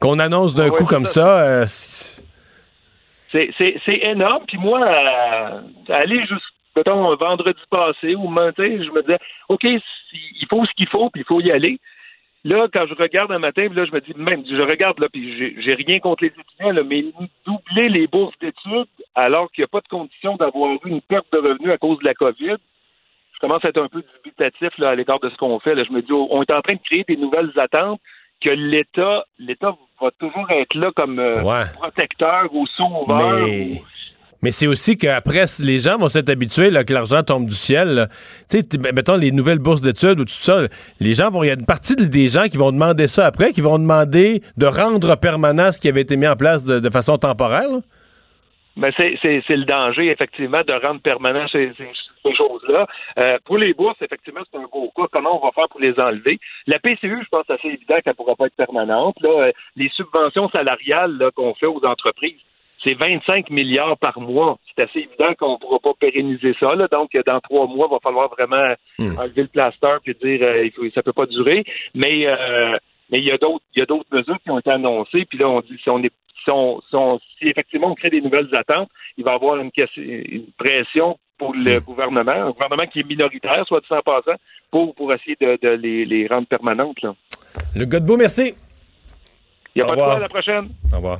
[0.00, 1.12] Qu'on annonce d'un Ouais, coup comme ça.
[1.12, 1.28] ça.
[1.40, 1.66] euh,
[3.34, 4.44] C'est, énorme.
[4.46, 6.44] Puis moi, euh, aller juste,
[6.76, 9.18] mettons, vendredi passé ou sais, je me disais,
[9.48, 11.80] OK, il faut ce qu'il faut, puis il faut y aller.
[12.44, 15.56] Là, quand je regarde un matin, là, je me dis, même, je regarde, là, puis
[15.58, 17.04] j'ai, rien contre les étudiants, mais
[17.46, 21.26] doubler les bourses d'études alors qu'il n'y a pas de condition d'avoir eu une perte
[21.32, 22.56] de revenus à cause de la COVID,
[23.32, 25.82] je commence à être un peu dubitatif à l'égard de ce qu'on fait.
[25.84, 28.00] Je me dis, on est en train de créer des nouvelles attentes
[28.42, 29.74] que l'État, l'État
[30.04, 31.64] va toujours être là comme euh, Ouais.
[31.74, 33.46] protecteur ou sauveur.
[33.46, 33.80] Mais,
[34.42, 38.08] mais c'est aussi qu'après, les gens vont s'être habitués là, que l'argent tombe du ciel.
[38.50, 40.62] Tu sais, ben, mettons les nouvelles bourses d'études ou tout ça,
[41.00, 41.42] les gens vont.
[41.42, 43.78] Il y a une partie de- des gens qui vont demander ça après, qui vont
[43.78, 47.70] demander de rendre permanent ce qui avait été mis en place de, de façon temporaire.
[47.70, 47.78] là.
[48.76, 51.88] Mais c'est, c'est, c'est le danger, effectivement, de rendre permanent ces, ces-
[52.24, 52.86] ces choses-là.
[53.18, 55.04] Euh, pour les bourses, effectivement, c'est un gros cas.
[55.12, 56.38] Comment on va faire pour les enlever?
[56.66, 59.16] La PCU, je pense, c'est assez évident qu'elle ne pourra pas être permanente.
[59.20, 59.28] Là.
[59.30, 62.40] Euh, Les subventions salariales là, qu'on fait aux entreprises,
[62.82, 64.58] c'est 25 milliards par mois.
[64.74, 66.74] C'est assez évident qu'on ne pourra pas pérenniser ça.
[66.74, 66.88] Là.
[66.90, 68.74] Donc, dans trois mois, il va falloir vraiment
[69.18, 71.64] enlever le plaster et dire euh, ça peut pas durer.
[71.94, 72.76] Mais euh,
[73.10, 75.24] mais il y a d'autres il y a d'autres mesures qui ont été annoncées.
[75.26, 76.12] Puis là, on dit si on est
[76.44, 79.56] si, on- si on- si effectivement on crée des nouvelles attentes, il va y avoir
[79.56, 84.38] une, une pression pour le gouvernement, un gouvernement qui est minoritaire, soit dit en passant,
[84.70, 87.00] pour, pour essayer de, de les, les rendre permanentes.
[87.02, 87.14] Là.
[87.74, 88.54] Le Godbout, merci.
[89.74, 90.68] Il n'y a Au pas de quoi à la prochaine.
[90.92, 91.18] Au revoir.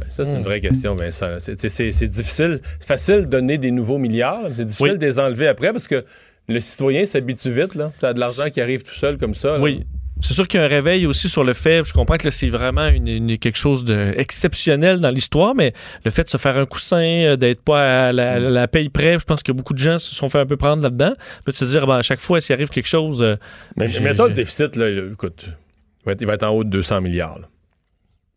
[0.00, 1.38] Ben, Ça, c'est une vraie question, Vincent.
[1.38, 2.60] C'est- difficile.
[2.80, 4.48] C'est facile de donner des nouveaux milliards.
[4.48, 4.98] C'est difficile Oui.
[4.98, 6.04] de les enlever après parce que
[6.48, 7.74] le citoyen s'habitue vite.
[7.76, 7.90] Là.
[7.98, 9.52] Tu as de l'argent qui arrive tout seul comme ça.
[9.58, 9.60] là.
[9.60, 9.84] Oui.
[10.22, 12.48] C'est sûr qu'il y a un réveil aussi sur le fait, je comprends que c'est
[12.48, 15.72] vraiment une, une- quelque chose d'exceptionnel dans l'histoire, mais
[16.04, 18.88] le fait de se faire un coussin, euh, d'être pas à la, à la paye
[18.88, 21.12] près, je pense que beaucoup de gens se sont fait un peu prendre là-dedans.
[21.46, 23.22] De se dire, ben, à chaque fois, s'il arrive quelque chose...
[23.22, 23.36] euh,
[23.76, 26.70] Mais mettons le déficit, là, écoute, il va, être, il va être en haut de
[26.70, 27.38] 200 milliards.
[27.38, 27.48] là.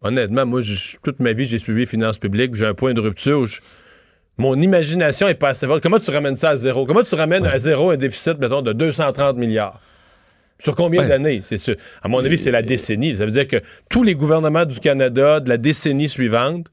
[0.01, 0.61] Honnêtement, moi,
[1.03, 2.55] toute ma vie, j'ai suivi les finances publiques.
[2.55, 3.39] J'ai un point de rupture.
[3.39, 3.59] où je-
[4.38, 5.82] mon imagination est pas assez forte.
[5.84, 6.86] Comment tu ramènes ça à zéro?
[6.86, 9.82] Comment tu ramènes à zéro un déficit, mettons, de 230 milliards?
[10.60, 11.07] Sur combien Ouais.
[11.07, 11.39] d'années?
[11.43, 11.76] C'est sûr.
[12.03, 13.16] À mon avis, c'est la décennie.
[13.16, 13.57] Ça veut dire que
[13.89, 16.68] tous les gouvernements du Canada de la décennie suivante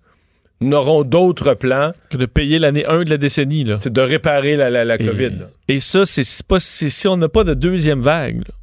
[0.61, 3.65] n'auront d'autres plans que de payer l'année 1 de la décennie.
[3.65, 3.77] Là.
[3.79, 5.31] C'est de réparer la, la- la COVID.
[5.31, 5.47] là.
[5.69, 8.39] Et ça, c'est c'est pas c'est- si on n'a pas de deuxième vague.
[8.39, 8.55] là.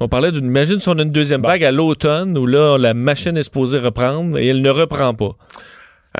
[0.00, 0.46] On parlait d'une.
[0.46, 3.78] Imagine si on a une deuxième vague à l'automne où là, la machine est supposée
[3.78, 5.36] reprendre et elle ne reprend pas.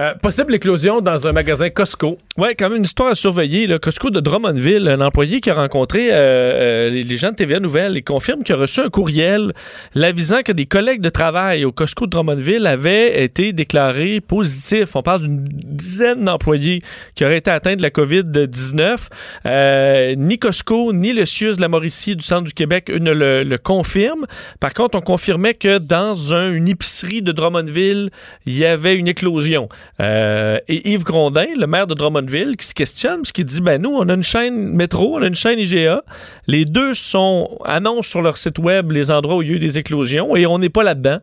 [0.01, 2.17] Euh, possible éclosion dans un magasin Costco.
[2.39, 3.67] Oui, quand même une histoire à surveiller.
[3.67, 7.61] Le Costco de Drummondville, un employé qui a rencontré euh, euh, les, gens de TVA
[7.61, 9.53] Nouvelle et confirme qu'il a reçu un courriel
[9.95, 14.97] l'avisant que des collègues de travail au Costco de Drummondville avaient été déclarés positifs.
[14.97, 16.81] On parle d'une dizaine d'employés
[17.15, 19.09] qui auraient été atteints de la COVID-19.
[19.45, 23.59] Euh, ni Costco, ni le CIUS de la Mauricie du centre du Québec ne le,
[23.59, 24.25] confirment.
[24.59, 28.09] Par contre, on confirmait que dans un- une épicerie de Drummondville,
[28.47, 29.69] il y avait une éclosion.
[30.01, 33.81] Euh, et Yves Grondin, le maire de Drummondville, qui se questionne, parce qu'il dit ben
[33.81, 36.03] nous, on a une chaîne métro, on a une chaîne IGA.
[36.47, 39.59] Les deux sont annoncent sur leur site web les endroits où il y a eu
[39.59, 41.19] des éclosions et on n'est pas là-dedans.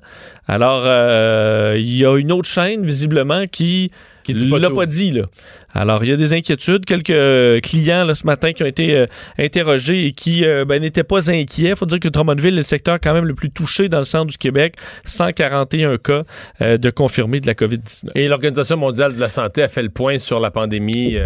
[0.48, 3.92] Alors, euh, il y a une autre chaîne, visiblement, qui
[4.50, 5.12] pas l'a pas dit.
[5.12, 5.24] Là.
[5.74, 6.86] Alors, il y a des inquiétudes.
[6.86, 9.06] Quelques euh, clients là, ce matin qui ont été euh,
[9.38, 11.70] interrogés et qui euh, ben, n'étaient pas inquiets.
[11.70, 14.06] Il faut dire que Drummondville est le secteur quand même le plus touché dans le
[14.06, 14.76] centre du Québec.
[15.06, 16.22] 141 cas
[16.62, 18.10] euh, de confirmés de la COVID-19.
[18.16, 21.18] Et l'Organisation mondiale de la santé a fait le point sur la pandémie.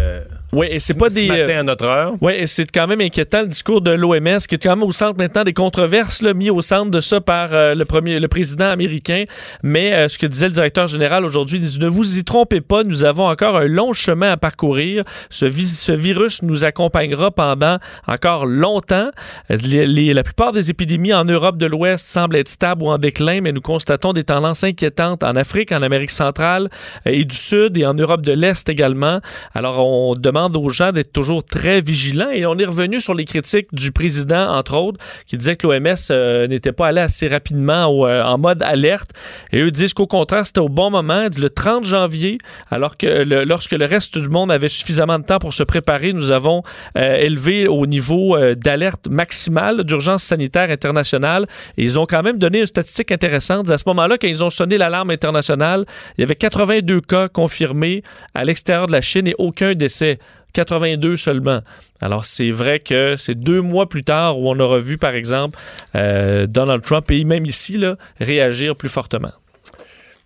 [0.52, 1.26] Oui, et c'est pas ce des.
[1.26, 2.14] matin euh, à notre heure.
[2.20, 4.92] Oui, et c'est quand même inquiétant le discours de l'OMS qui est quand même au
[4.92, 8.68] centre maintenant des controverses, là, mis au centre de ça par le premier, le président
[8.68, 9.24] américain.
[9.62, 12.84] Mais ce que disait le directeur général aujourd'hui, il dit ne vous y trompez pas,
[12.84, 15.04] nous avons encore un long chemin à parcourir.
[15.30, 19.10] Ce, vi- ce virus nous accompagnera pendant encore longtemps.
[19.48, 23.52] La plupart des épidémies en Europe de l'Ouest semblent être stables ou en déclin, mais
[23.52, 26.68] nous constatons des tendances inquiétantes en Afrique, en Amérique centrale
[27.06, 29.20] euh, et du Sud et en Europe de l'Est également.
[29.54, 33.24] Alors, on demande aux gens d'être toujours très vigilants et on est revenu sur les
[33.24, 38.06] critiques du président, entre autres, qui disait que l'OMS euh, n'était pas allé assez rapidement
[38.06, 39.10] euh, en mode alerte.
[39.52, 41.26] Et eux disent qu'au contraire, c'était au bon moment.
[41.36, 42.38] Le 30 janvier,
[42.70, 46.30] alors que lorsque le reste du monde avait suffisamment de temps pour se préparer, nous
[46.30, 46.62] avons
[46.96, 51.46] euh, élevé au niveau euh, d'alerte maximale d'urgence sanitaire internationale.
[51.76, 53.70] Et ils ont quand même donné une statistique intéressante.
[53.70, 55.84] À ce moment-là, quand ils ont sonné l'alarme internationale,
[56.16, 58.02] il y avait 82 cas confirmés
[58.34, 60.18] à l'extérieur de la Chine et aucun décès.
[60.54, 61.60] 82 seulement.
[62.00, 65.58] Alors, c'est vrai que c'est deux mois plus tard où on aura vu, par exemple,
[65.96, 69.32] euh, Donald Trump et même ici, là, réagir plus fortement.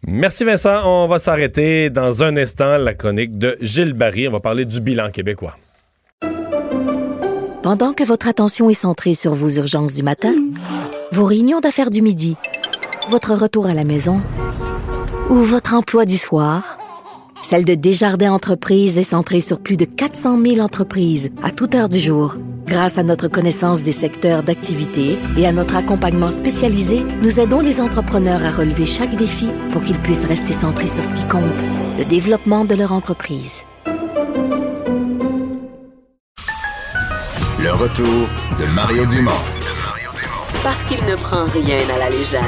[0.06, 0.82] Merci Vincent.
[0.84, 2.76] On va s'arrêter dans un instant.
[2.76, 4.28] La chronique de Gilles Barry.
[4.28, 5.56] On va parler du bilan québécois.
[7.62, 10.34] Pendant que votre attention est centrée sur vos urgences du matin,
[11.12, 12.36] vos réunions d'affaires du midi,
[13.10, 14.22] votre retour à la maison
[15.28, 16.78] ou votre emploi du soir,
[17.42, 21.88] celle de Desjardins Entreprises est centrée sur plus de 400 000 entreprises à toute heure
[21.88, 22.36] du jour.
[22.66, 27.80] Grâce à notre connaissance des secteurs d'activité et à notre accompagnement spécialisé, nous aidons les
[27.80, 31.42] entrepreneurs à relever chaque défi pour qu'ils puissent rester centrés sur ce qui compte,
[31.98, 33.62] le développement de leur entreprise.
[37.60, 38.28] Le retour
[38.58, 39.30] de Mario Dumont.
[40.62, 42.42] Parce qu'il ne prend rien à la légère.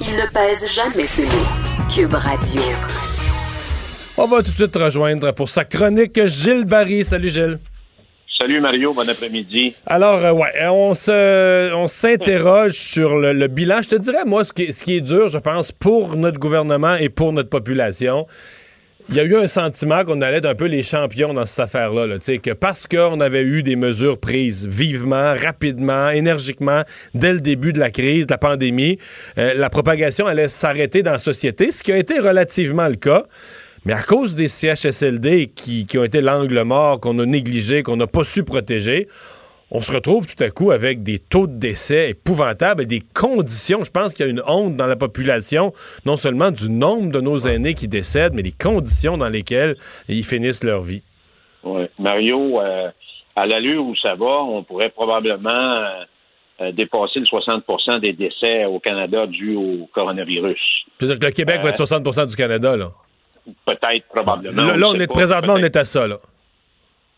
[0.00, 1.86] Il ne pèse jamais ses mots.
[1.88, 2.62] Cube Radio.
[4.18, 7.04] On va tout de suite rejoindre pour sa chronique Gilles Barry.
[7.04, 7.58] Salut Gilles.
[8.38, 9.74] Salut Mario, bon après-midi.
[9.86, 13.80] Alors, euh, ouais, on se, on s'interroge sur le, le bilan.
[13.82, 16.38] Je te dirais, moi, ce qui, est- ce qui est dur, je pense, pour notre
[16.38, 18.26] gouvernement et pour notre population,
[19.08, 21.64] il y a eu un sentiment qu'on allait être un peu les champions dans cette
[21.64, 22.06] affaire-là.
[22.06, 26.82] là, tu sais, que parce qu'on avait eu des mesures prises vivement, rapidement, énergiquement,
[27.14, 28.98] dès le début de la crise, de la pandémie,
[29.38, 33.24] euh, la propagation allait s'arrêter dans la société, ce qui a été relativement le cas.
[33.86, 37.96] Mais à cause des CHSLD qui, qui ont été l'angle mort, qu'on a négligé, qu'on
[37.96, 39.06] n'a pas su protéger,
[39.70, 43.84] on se retrouve tout à coup avec des taux de décès épouvantables et des conditions.
[43.84, 45.72] Je pense qu'il y a une honte dans la population,
[46.04, 49.76] non seulement du nombre de nos aînés qui décèdent, mais des conditions dans lesquelles
[50.08, 51.02] ils finissent leur vie.
[51.62, 51.88] Ouais.
[52.00, 52.90] Mario, euh,
[53.36, 56.04] à l'allure où ça va, on pourrait probablement euh,
[56.60, 60.58] euh, dépasser le 60% des décès au Canada dus au coronavirus.
[60.98, 62.90] C'est-à-dire que le Québec va être 60% du Canada, là.
[63.64, 64.62] Peut-être, probablement.
[64.62, 66.16] Là, là, on est pas, présentement, on est à ça, là.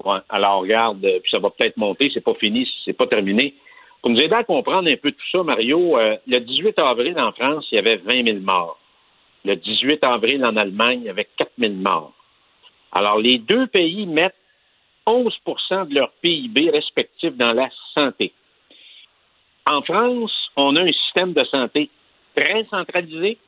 [0.04, 0.18] Ouais.
[0.28, 3.54] Alors, regarde, euh, puis ça va peut-être monter, c'est pas fini, c'est pas terminé.
[4.00, 7.32] Pour nous aider à comprendre un peu tout ça, Mario, euh, le 18 avril en
[7.32, 8.78] France, il y avait 20 000 morts.
[9.44, 12.12] Le 18 avril en Allemagne, il y avait 4 000 morts.
[12.92, 14.34] Alors, les deux pays mettent
[15.06, 18.32] 11% de leur PIB respectif dans la santé.
[19.66, 21.90] En France, on a un système de santé
[22.36, 23.38] très centralisé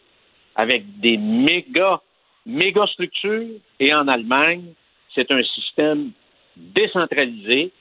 [0.56, 2.00] avec des méga,
[2.46, 3.58] méga structures.
[3.78, 4.72] Et en Allemagne,
[5.14, 6.10] c'est un système
[6.56, 7.72] décentralisé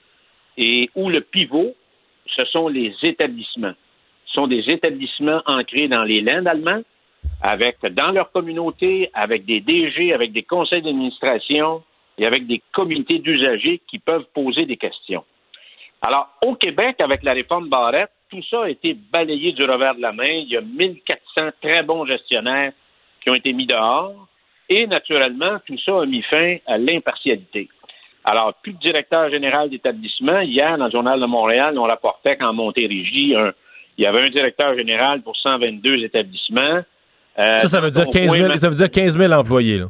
[0.57, 1.75] et où le pivot,
[2.25, 3.73] ce sont les établissements.
[4.25, 6.81] Ce sont des établissements ancrés dans les landes allemands,
[7.41, 11.83] avec, dans leur communauté, avec des DG, avec des conseils d'administration
[12.17, 15.23] et avec des comités d'usagers qui peuvent poser des questions.
[16.01, 20.01] Alors, au Québec, avec la réforme Barrette, tout ça a été balayé du revers de
[20.01, 20.29] la main.
[20.29, 22.71] Il y a 1400 très bons gestionnaires
[23.21, 24.27] qui ont été mis dehors.
[24.69, 27.67] Et naturellement, tout ça a mis fin à l'impartialité.
[28.23, 30.41] Alors, plus de directeur général d'établissement.
[30.41, 33.53] Hier, dans le Journal de Montréal, on rapportait qu'en Montérégie, un-
[33.97, 36.81] il y avait un directeur général pour 122 établissements.
[37.39, 39.79] Euh, Ça, ça veut, dire son 15 000, coin, ça veut dire 15 000 employés,
[39.79, 39.85] là.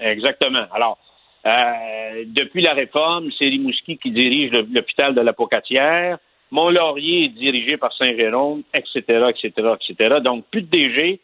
[0.00, 0.64] Exactement.
[0.72, 0.98] Alors,
[1.46, 6.18] euh, depuis la réforme, c'est Rimouski qui dirige l'hôpital de la Pocatière.
[6.50, 10.16] Mont-Laurier est dirigé par Saint-Jérôme, etc., etc., etc.
[10.24, 11.20] Donc, plus de DG,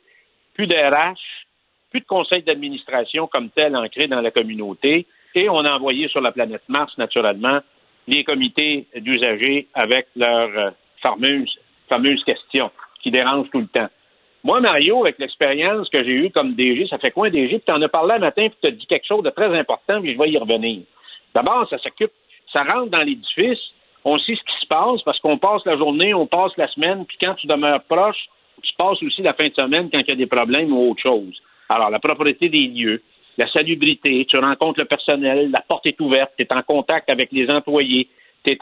[0.55, 1.17] plus de RH,
[1.95, 5.07] plus de conseil d'administration comme tel ancré dans la communauté.
[5.37, 7.61] Et on a envoyé sur la planète Mars, naturellement,
[8.09, 10.71] les comités d'usagers avec leurs euh,
[11.01, 11.57] fameuses,
[11.89, 13.89] fameuses questions qui dérangent tout le temps.
[14.43, 17.59] Moi, Mario, avec l'expérience que j'ai eue comme DG, ça fait quoi DG?
[17.59, 19.57] Puis tu en as parlé un matin, puis tu as dit quelque chose de très
[19.57, 20.83] important, puis je vais y revenir.
[21.33, 22.13] D'abord, ça s'occupe,
[22.53, 23.61] ça rentre dans l'édifice,
[24.05, 27.07] on sait ce qui se passe parce qu'on passe la journée, on passe la semaine,
[27.07, 28.27] puis quand tu demeures proche,
[28.61, 31.01] tu passes aussi la fin de semaine quand il y a des problèmes ou autre
[31.01, 31.41] chose.
[31.69, 33.03] Alors, la propriété des lieux,
[33.39, 37.31] la salubrité, tu rencontres le personnel, la porte est ouverte, tu es en contact avec
[37.33, 38.09] les employés,
[38.45, 38.59] tu es,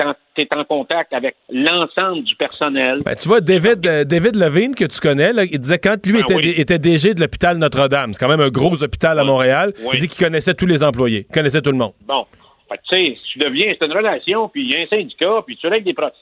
[0.55, 3.03] en contact avec l'ensemble du personnel.
[3.05, 6.13] Ben, tu vois, David, euh, David Levine, que tu connais, là, il disait quand lui
[6.13, 6.55] Ben était, oui.
[6.57, 9.91] était DG de l'hôpital Notre-Dame, c'est quand même un gros hôpital à Montréal, Oui.
[9.95, 11.93] il dit qu'il connaissait tous les employés, il connaissait tout le monde.
[12.07, 12.25] Bon,
[12.71, 15.67] tu sais, tu deviens, c'est une relation, puis il y a un syndicat, puis tu
[15.67, 16.15] règles des problèmes.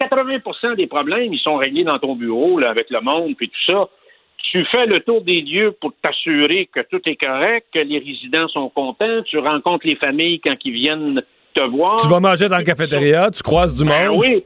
[0.00, 3.72] 80% des problèmes, ils sont réglés dans ton bureau, là, avec le monde, puis tout
[3.72, 3.88] ça.
[4.42, 8.48] Tu fais le tour des lieux pour t'assurer que tout est correct, que les résidents
[8.48, 11.22] sont contents, tu rencontres les familles quand ils viennent
[11.54, 12.00] te voir.
[12.00, 14.20] Tu vas manger dans la cafétéria, tu croises du Ben monde.
[14.22, 14.44] oui.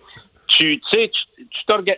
[0.49, 1.45] Tu, tu sais, tu,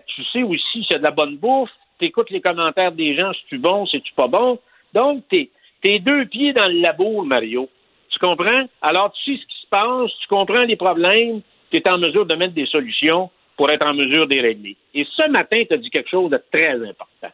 [0.07, 3.15] tu, sais aussi s'il y a de la bonne bouffe, tu écoutes les commentaires des
[3.15, 4.59] gens, si tu bon, si tu pas bon.
[4.95, 5.51] Donc, tu es,
[5.83, 7.69] T'es deux pieds dans le labo, Mario.
[8.11, 8.65] Tu comprends?
[8.83, 12.27] Alors, tu sais ce qui se passe, tu comprends les problèmes, tu es en mesure
[12.27, 14.77] de mettre des solutions pour être en mesure de les régler.
[14.95, 17.29] Et ce matin, tu as dit quelque chose de très important.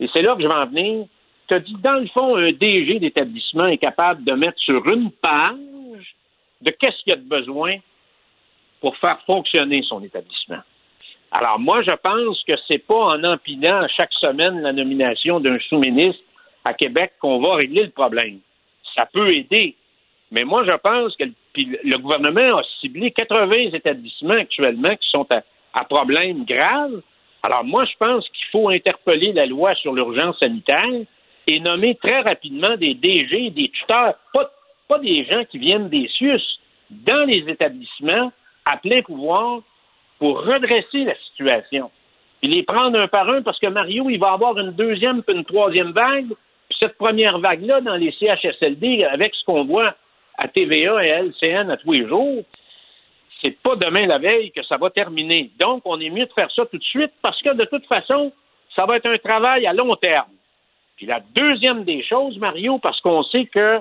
[0.00, 1.06] Et c'est là que je vais en venir.
[1.48, 5.10] Tu as dit, dans le fond, un DG d'établissement est capable de mettre sur une
[5.10, 6.16] page
[6.62, 7.76] de qu'est-ce qu'il y a de besoin
[8.80, 10.60] pour faire fonctionner son établissement.
[11.30, 16.22] Alors, moi, je pense que c'est pas en empinant chaque semaine la nomination d'un sous-ministre
[16.64, 18.38] à Québec qu'on va régler le problème.
[18.94, 19.74] Ça peut aider.
[20.30, 21.24] Mais moi, je pense que
[21.56, 25.42] le gouvernement a ciblé 80 établissements actuellement qui sont à,
[25.74, 27.02] à problème grave.
[27.44, 30.88] Alors, moi, je pense qu'il faut interpeller la loi sur l'urgence sanitaire
[31.46, 36.40] et nommer très rapidement des DG, des tuteurs, pas, des gens qui viennent des SUS,
[36.88, 38.32] dans les établissements
[38.64, 39.60] à plein pouvoir
[40.18, 41.90] pour redresser la situation.
[42.40, 45.36] Puis les prendre un par un parce que Mario, il va avoir une deuxième puis
[45.36, 46.28] une troisième vague.
[46.68, 49.94] Puis cette première vague-là dans les CHSLD, avec ce qu'on voit
[50.38, 52.42] à TVA et LCN à tous les jours,
[53.44, 55.50] c'est pas demain la veille que ça va terminer.
[55.60, 58.32] Donc, on est mieux de faire ça tout de suite parce que de toute façon,
[58.74, 60.30] ça va être un travail à long terme.
[60.96, 63.80] Puis la deuxième des choses, Mario, parce qu'on sait que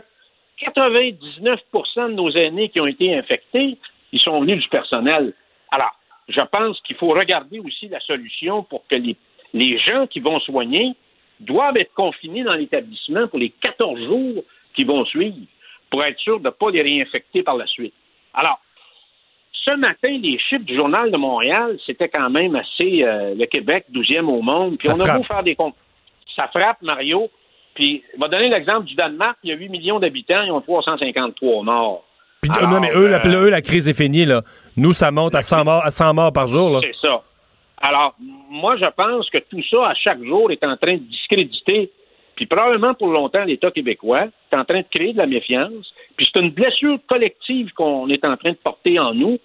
[0.59, 3.77] 99% de nos aînés qui ont été infectés,
[4.11, 5.33] ils sont venus du personnel.
[5.71, 5.95] Alors,
[6.27, 9.15] je pense qu'il faut regarder aussi la solution pour que les,
[9.53, 10.93] les gens qui vont soigner
[11.39, 15.37] doivent être confinés dans l'établissement pour les 14 jours qui vont suivre
[15.89, 17.93] pour être sûr de ne pas les réinfecter par la suite.
[18.33, 18.59] Alors,
[19.63, 23.85] ce matin, les chiffres du Journal de Montréal, c'était quand même assez euh, le Québec,
[23.93, 24.77] 12e au monde.
[24.77, 25.75] Puis on a beau faire des comptes.
[26.35, 27.29] Ça frappe, Mario.
[27.75, 29.37] Puis, je vais donner l'exemple du Danemark.
[29.43, 32.03] Il y a 8 millions d'habitants, ils ont 353 morts.
[32.41, 34.41] Puis, non, mais eux, la, eux, la crise est finie, là.
[34.75, 36.79] Nous, ça monte à 100 morts, à 100 morts par jour, là.
[36.81, 37.21] C'est ça.
[37.81, 38.15] Alors,
[38.49, 41.89] moi, je pense que tout ça, à chaque jour, est en train de discréditer,
[42.35, 45.93] puis probablement pour longtemps, l'État québécois est en train de créer de la méfiance.
[46.15, 49.37] Puis c'est une blessure collective qu'on est en train de porter en nous,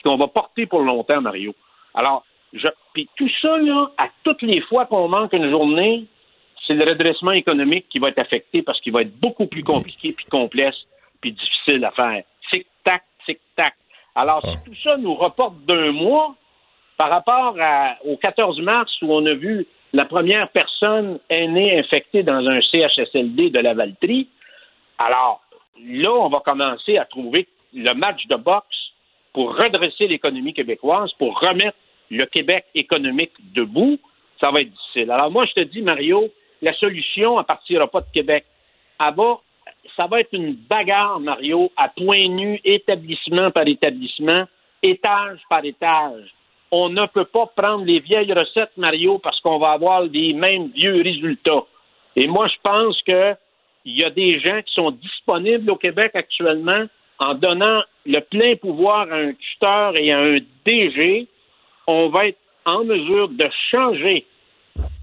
[0.00, 1.54] puis qu'on va porter pour longtemps, Mario.
[1.94, 2.24] Alors,
[2.54, 6.06] je, puis tout ça, là, à toutes les fois qu'on manque une journée,
[6.66, 10.12] c'est le redressement économique qui va être affecté parce qu'il va être beaucoup plus compliqué,
[10.12, 10.78] puis complexe,
[11.20, 12.22] puis difficile à faire.
[12.50, 13.74] Tic-tac, tic-tac.
[14.14, 16.34] Alors, si tout ça nous reporte d'un mois
[16.96, 17.56] par rapport
[18.04, 23.50] au 14 mars où on a vu la première personne aînée infectée dans un CHSLD
[23.50, 24.28] de la Valtrie,
[24.98, 25.42] alors
[25.84, 28.79] là, on va commencer à trouver le match de boxe
[29.32, 31.76] pour redresser l'économie québécoise, pour remettre
[32.10, 33.98] le Québec économique debout.
[34.40, 35.10] Ça va être difficile.
[35.10, 36.28] Alors moi, je te dis, Mario,
[36.62, 38.44] la solution ne partira pas de Québec.
[38.98, 39.40] Elle va
[39.96, 44.44] ça va être une bagarre, Mario, à point nu, établissement par établissement,
[44.82, 46.34] étage par étage.
[46.70, 50.68] On ne peut pas prendre les vieilles recettes, Mario, parce qu'on va avoir les mêmes
[50.68, 51.64] vieux résultats.
[52.16, 53.36] Et moi, je pense qu'il
[53.86, 56.84] y a des gens qui sont disponibles au Québec actuellement
[57.18, 61.26] en donnant le plein pouvoir à un tuteur et à un DG.
[61.86, 64.26] On va être en mesure de changer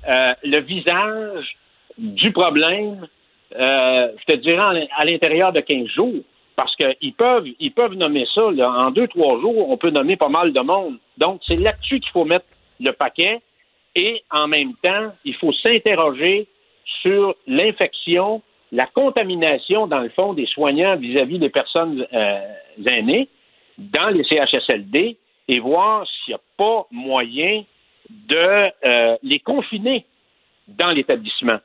[0.07, 1.57] euh, le visage
[1.97, 3.07] du problème
[3.55, 6.23] euh, je te dirais à l'intérieur de 15 jours.
[6.55, 8.47] Parce qu'ils peuvent, ils peuvent nommer ça.
[8.47, 10.97] en deux, trois jours, on peut nommer pas mal de monde.
[11.17, 12.45] Donc, c'est là-dessus qu'il faut mettre
[12.79, 13.41] le paquet.
[13.95, 16.47] Et en même temps, il faut s'interroger
[17.01, 18.41] sur l'infection,
[18.71, 22.39] la contamination, dans le fond, des soignants vis-à-vis des personnes euh,
[22.85, 23.29] aînées
[23.77, 25.17] dans les CHSLD
[25.47, 27.63] et voir s'il n'y a pas moyen
[28.09, 30.05] de euh, les confiner
[30.67, 31.59] dans l'établissement.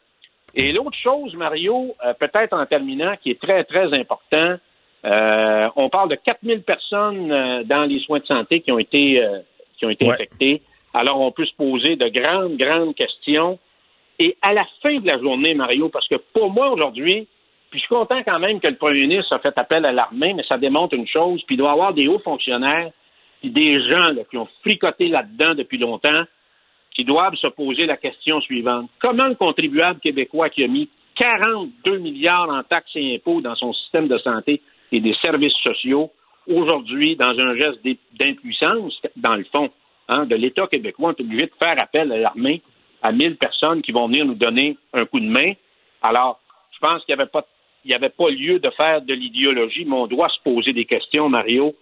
[0.54, 4.56] Et l'autre chose, Mario, euh, peut-être en terminant, qui est très, très important,
[5.04, 9.20] euh, on parle de 4000 personnes euh, dans les soins de santé qui ont été,
[9.76, 10.62] qui ont été infectées.
[10.94, 13.58] Alors, on peut se poser de grandes, grandes questions.
[14.18, 17.26] Et à la fin de la journée, Mario, parce que pour moi, aujourd'hui,
[17.72, 20.34] puis je suis content quand même que le premier ministre a fait appel à l'armée,
[20.34, 22.90] mais ça démontre une chose, puis il doit y avoir des hauts fonctionnaires,
[23.40, 26.24] puis des gens qui ont fricoté là-dedans depuis longtemps,
[26.94, 28.90] qui doivent se poser la question suivante.
[29.00, 33.72] Comment le contribuable québécois qui a mis 42 milliards en taxes et impôts dans son
[33.72, 34.60] système de santé
[34.92, 36.10] et des services sociaux,
[36.46, 37.80] aujourd'hui, dans un geste
[38.20, 39.70] d'impuissance, dans le fond,
[40.08, 42.60] hein, de l'État québécois, est obligé de faire appel à l'armée
[43.02, 45.52] à 1000 personnes qui vont venir nous donner un coup de main.
[46.02, 46.40] Alors,
[46.72, 47.46] je pense qu'il n'y avait pas
[47.84, 51.28] il avait pas lieu de faire de l'idéologie, mais on doit se poser des questions,
[51.28, 51.74] Mario,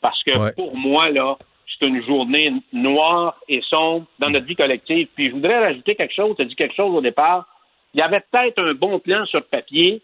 [0.00, 1.36] parce que pour moi, là,
[1.66, 5.08] c'est une journée noire et sombre dans notre vie collective.
[5.14, 7.46] Puis je voudrais rajouter quelque chose, tu as dit quelque chose au départ.
[7.94, 10.00] Il y avait peut-être un bon plan sur papier,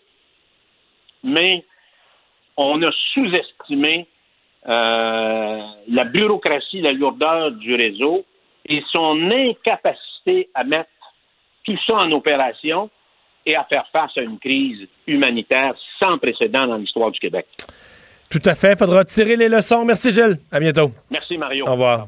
[1.23, 1.65] mais
[2.57, 4.07] on a sous-estimé
[4.67, 8.25] euh, la bureaucratie, la lourdeur du réseau
[8.67, 10.14] et son incapacité
[10.55, 10.91] à mettre
[11.65, 12.91] tout ça en opération.
[13.47, 17.47] et à faire face à une crise humanitaire sans précédent dans l'histoire du Québec.
[18.31, 18.79] Tout à fait.
[18.79, 19.85] Faudra tirer les leçons.
[19.85, 20.39] Merci, Gilles.
[20.51, 20.91] À bientôt.
[21.11, 21.67] Merci, Mario.
[21.69, 22.07] Au revoir.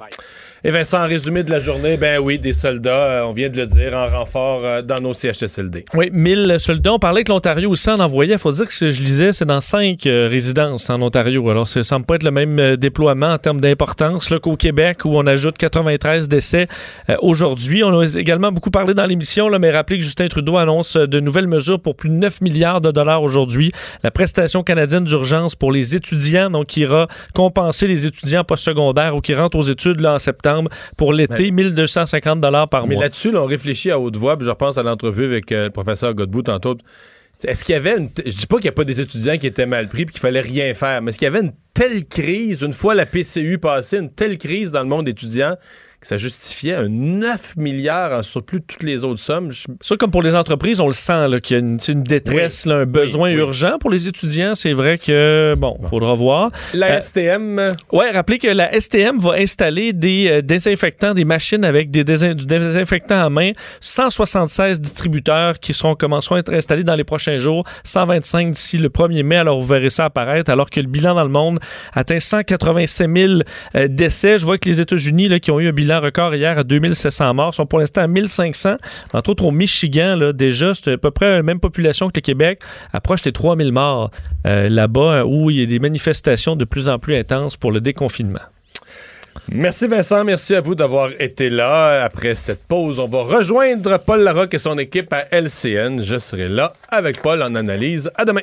[0.67, 3.57] Et Vincent, en résumé de la journée, ben oui, des soldats, euh, on vient de
[3.57, 5.85] le dire, en renfort euh, dans nos CHSLD.
[5.95, 6.93] Oui, 1000 soldats.
[6.93, 8.33] On parlait que l'Ontario aussi en envoyait.
[8.33, 11.49] Il faut dire que que je lisais, c'est dans cinq euh, résidences en Ontario.
[11.51, 15.25] Alors, ça semble pas être le même déploiement en termes d'importance qu'au Québec, où on
[15.29, 16.67] ajoute 93 décès
[17.21, 17.85] aujourd'hui.
[17.85, 21.47] On a également beaucoup parlé dans l'émission, mais rappelez que Justin Trudeau annonce de nouvelles
[21.47, 23.71] mesures pour plus de 9 milliards de dollars aujourd'hui.
[24.03, 29.21] La prestation canadienne d'urgence pour les étudiants, donc qui ira compenser les étudiants postsecondaires ou
[29.21, 30.56] qui rentrent aux études là, en septembre
[30.97, 33.05] pour l'été, 1250 dollars par Mais mois.
[33.05, 35.71] là-dessus, là, on réfléchit à haute voix, puis je repense à l'entrevue avec euh, le
[35.71, 36.77] professeur Godbout tantôt.
[37.45, 38.09] Est-ce qu'il y avait une.
[38.25, 40.21] Je dis pas qu'il n'y a pas des étudiants qui étaient mal pris puis qu'il
[40.21, 43.59] fallait rien faire, mais est-ce qu'il y avait une telle crise, une fois la PCU
[43.59, 45.55] passée, une telle crise dans le monde étudiant
[46.09, 49.51] ça justifiait un 9 milliards en surplus de toutes les autres sommes?
[49.51, 52.65] Je- Ça, comme pour les entreprises, on le sent qu'il y a une, une détresse,
[52.67, 53.79] là, un besoin urgent.
[53.81, 56.51] Pour les étudiants, c'est vrai que, bon, faudra voir.
[56.75, 57.75] La Euh, STM.
[57.93, 62.35] Ouais, rappelez que la STM va installer des euh, désinfectants, des machines avec des désin-
[62.35, 63.51] désinfectants à main.
[63.81, 67.65] 176 distributeurs qui seront, commenceront à être installés dans les prochains jours.
[67.85, 69.37] 125 d'ici le 1er mai.
[69.37, 70.51] Alors, vous verrez ça apparaître.
[70.51, 71.59] Alors que le bilan dans le monde
[71.93, 73.33] atteint 187 000
[73.75, 74.39] euh, décès.
[74.39, 77.55] Je vois que les États-Unis, qui ont eu un bilan record hier à 2700 morts,
[77.55, 78.77] sont pour l'instant à 1500.
[79.13, 82.21] Entre autres, au Michigan, là, déjà, c'est à peu près la même population que le
[82.23, 82.61] Québec.
[82.93, 84.11] Approche des 3000 morts
[84.47, 87.81] euh, là-bas, où il y a des manifestations de plus en plus intenses pour le
[87.81, 88.41] déconfinement.
[89.49, 92.03] Merci Vincent, merci à vous d'avoir été là.
[92.03, 96.03] Après cette pause, on va rejoindre Paul Larocque et son équipe à LCN.
[96.03, 98.11] Je serai là avec Paul en analyse.
[98.17, 98.43] À demain.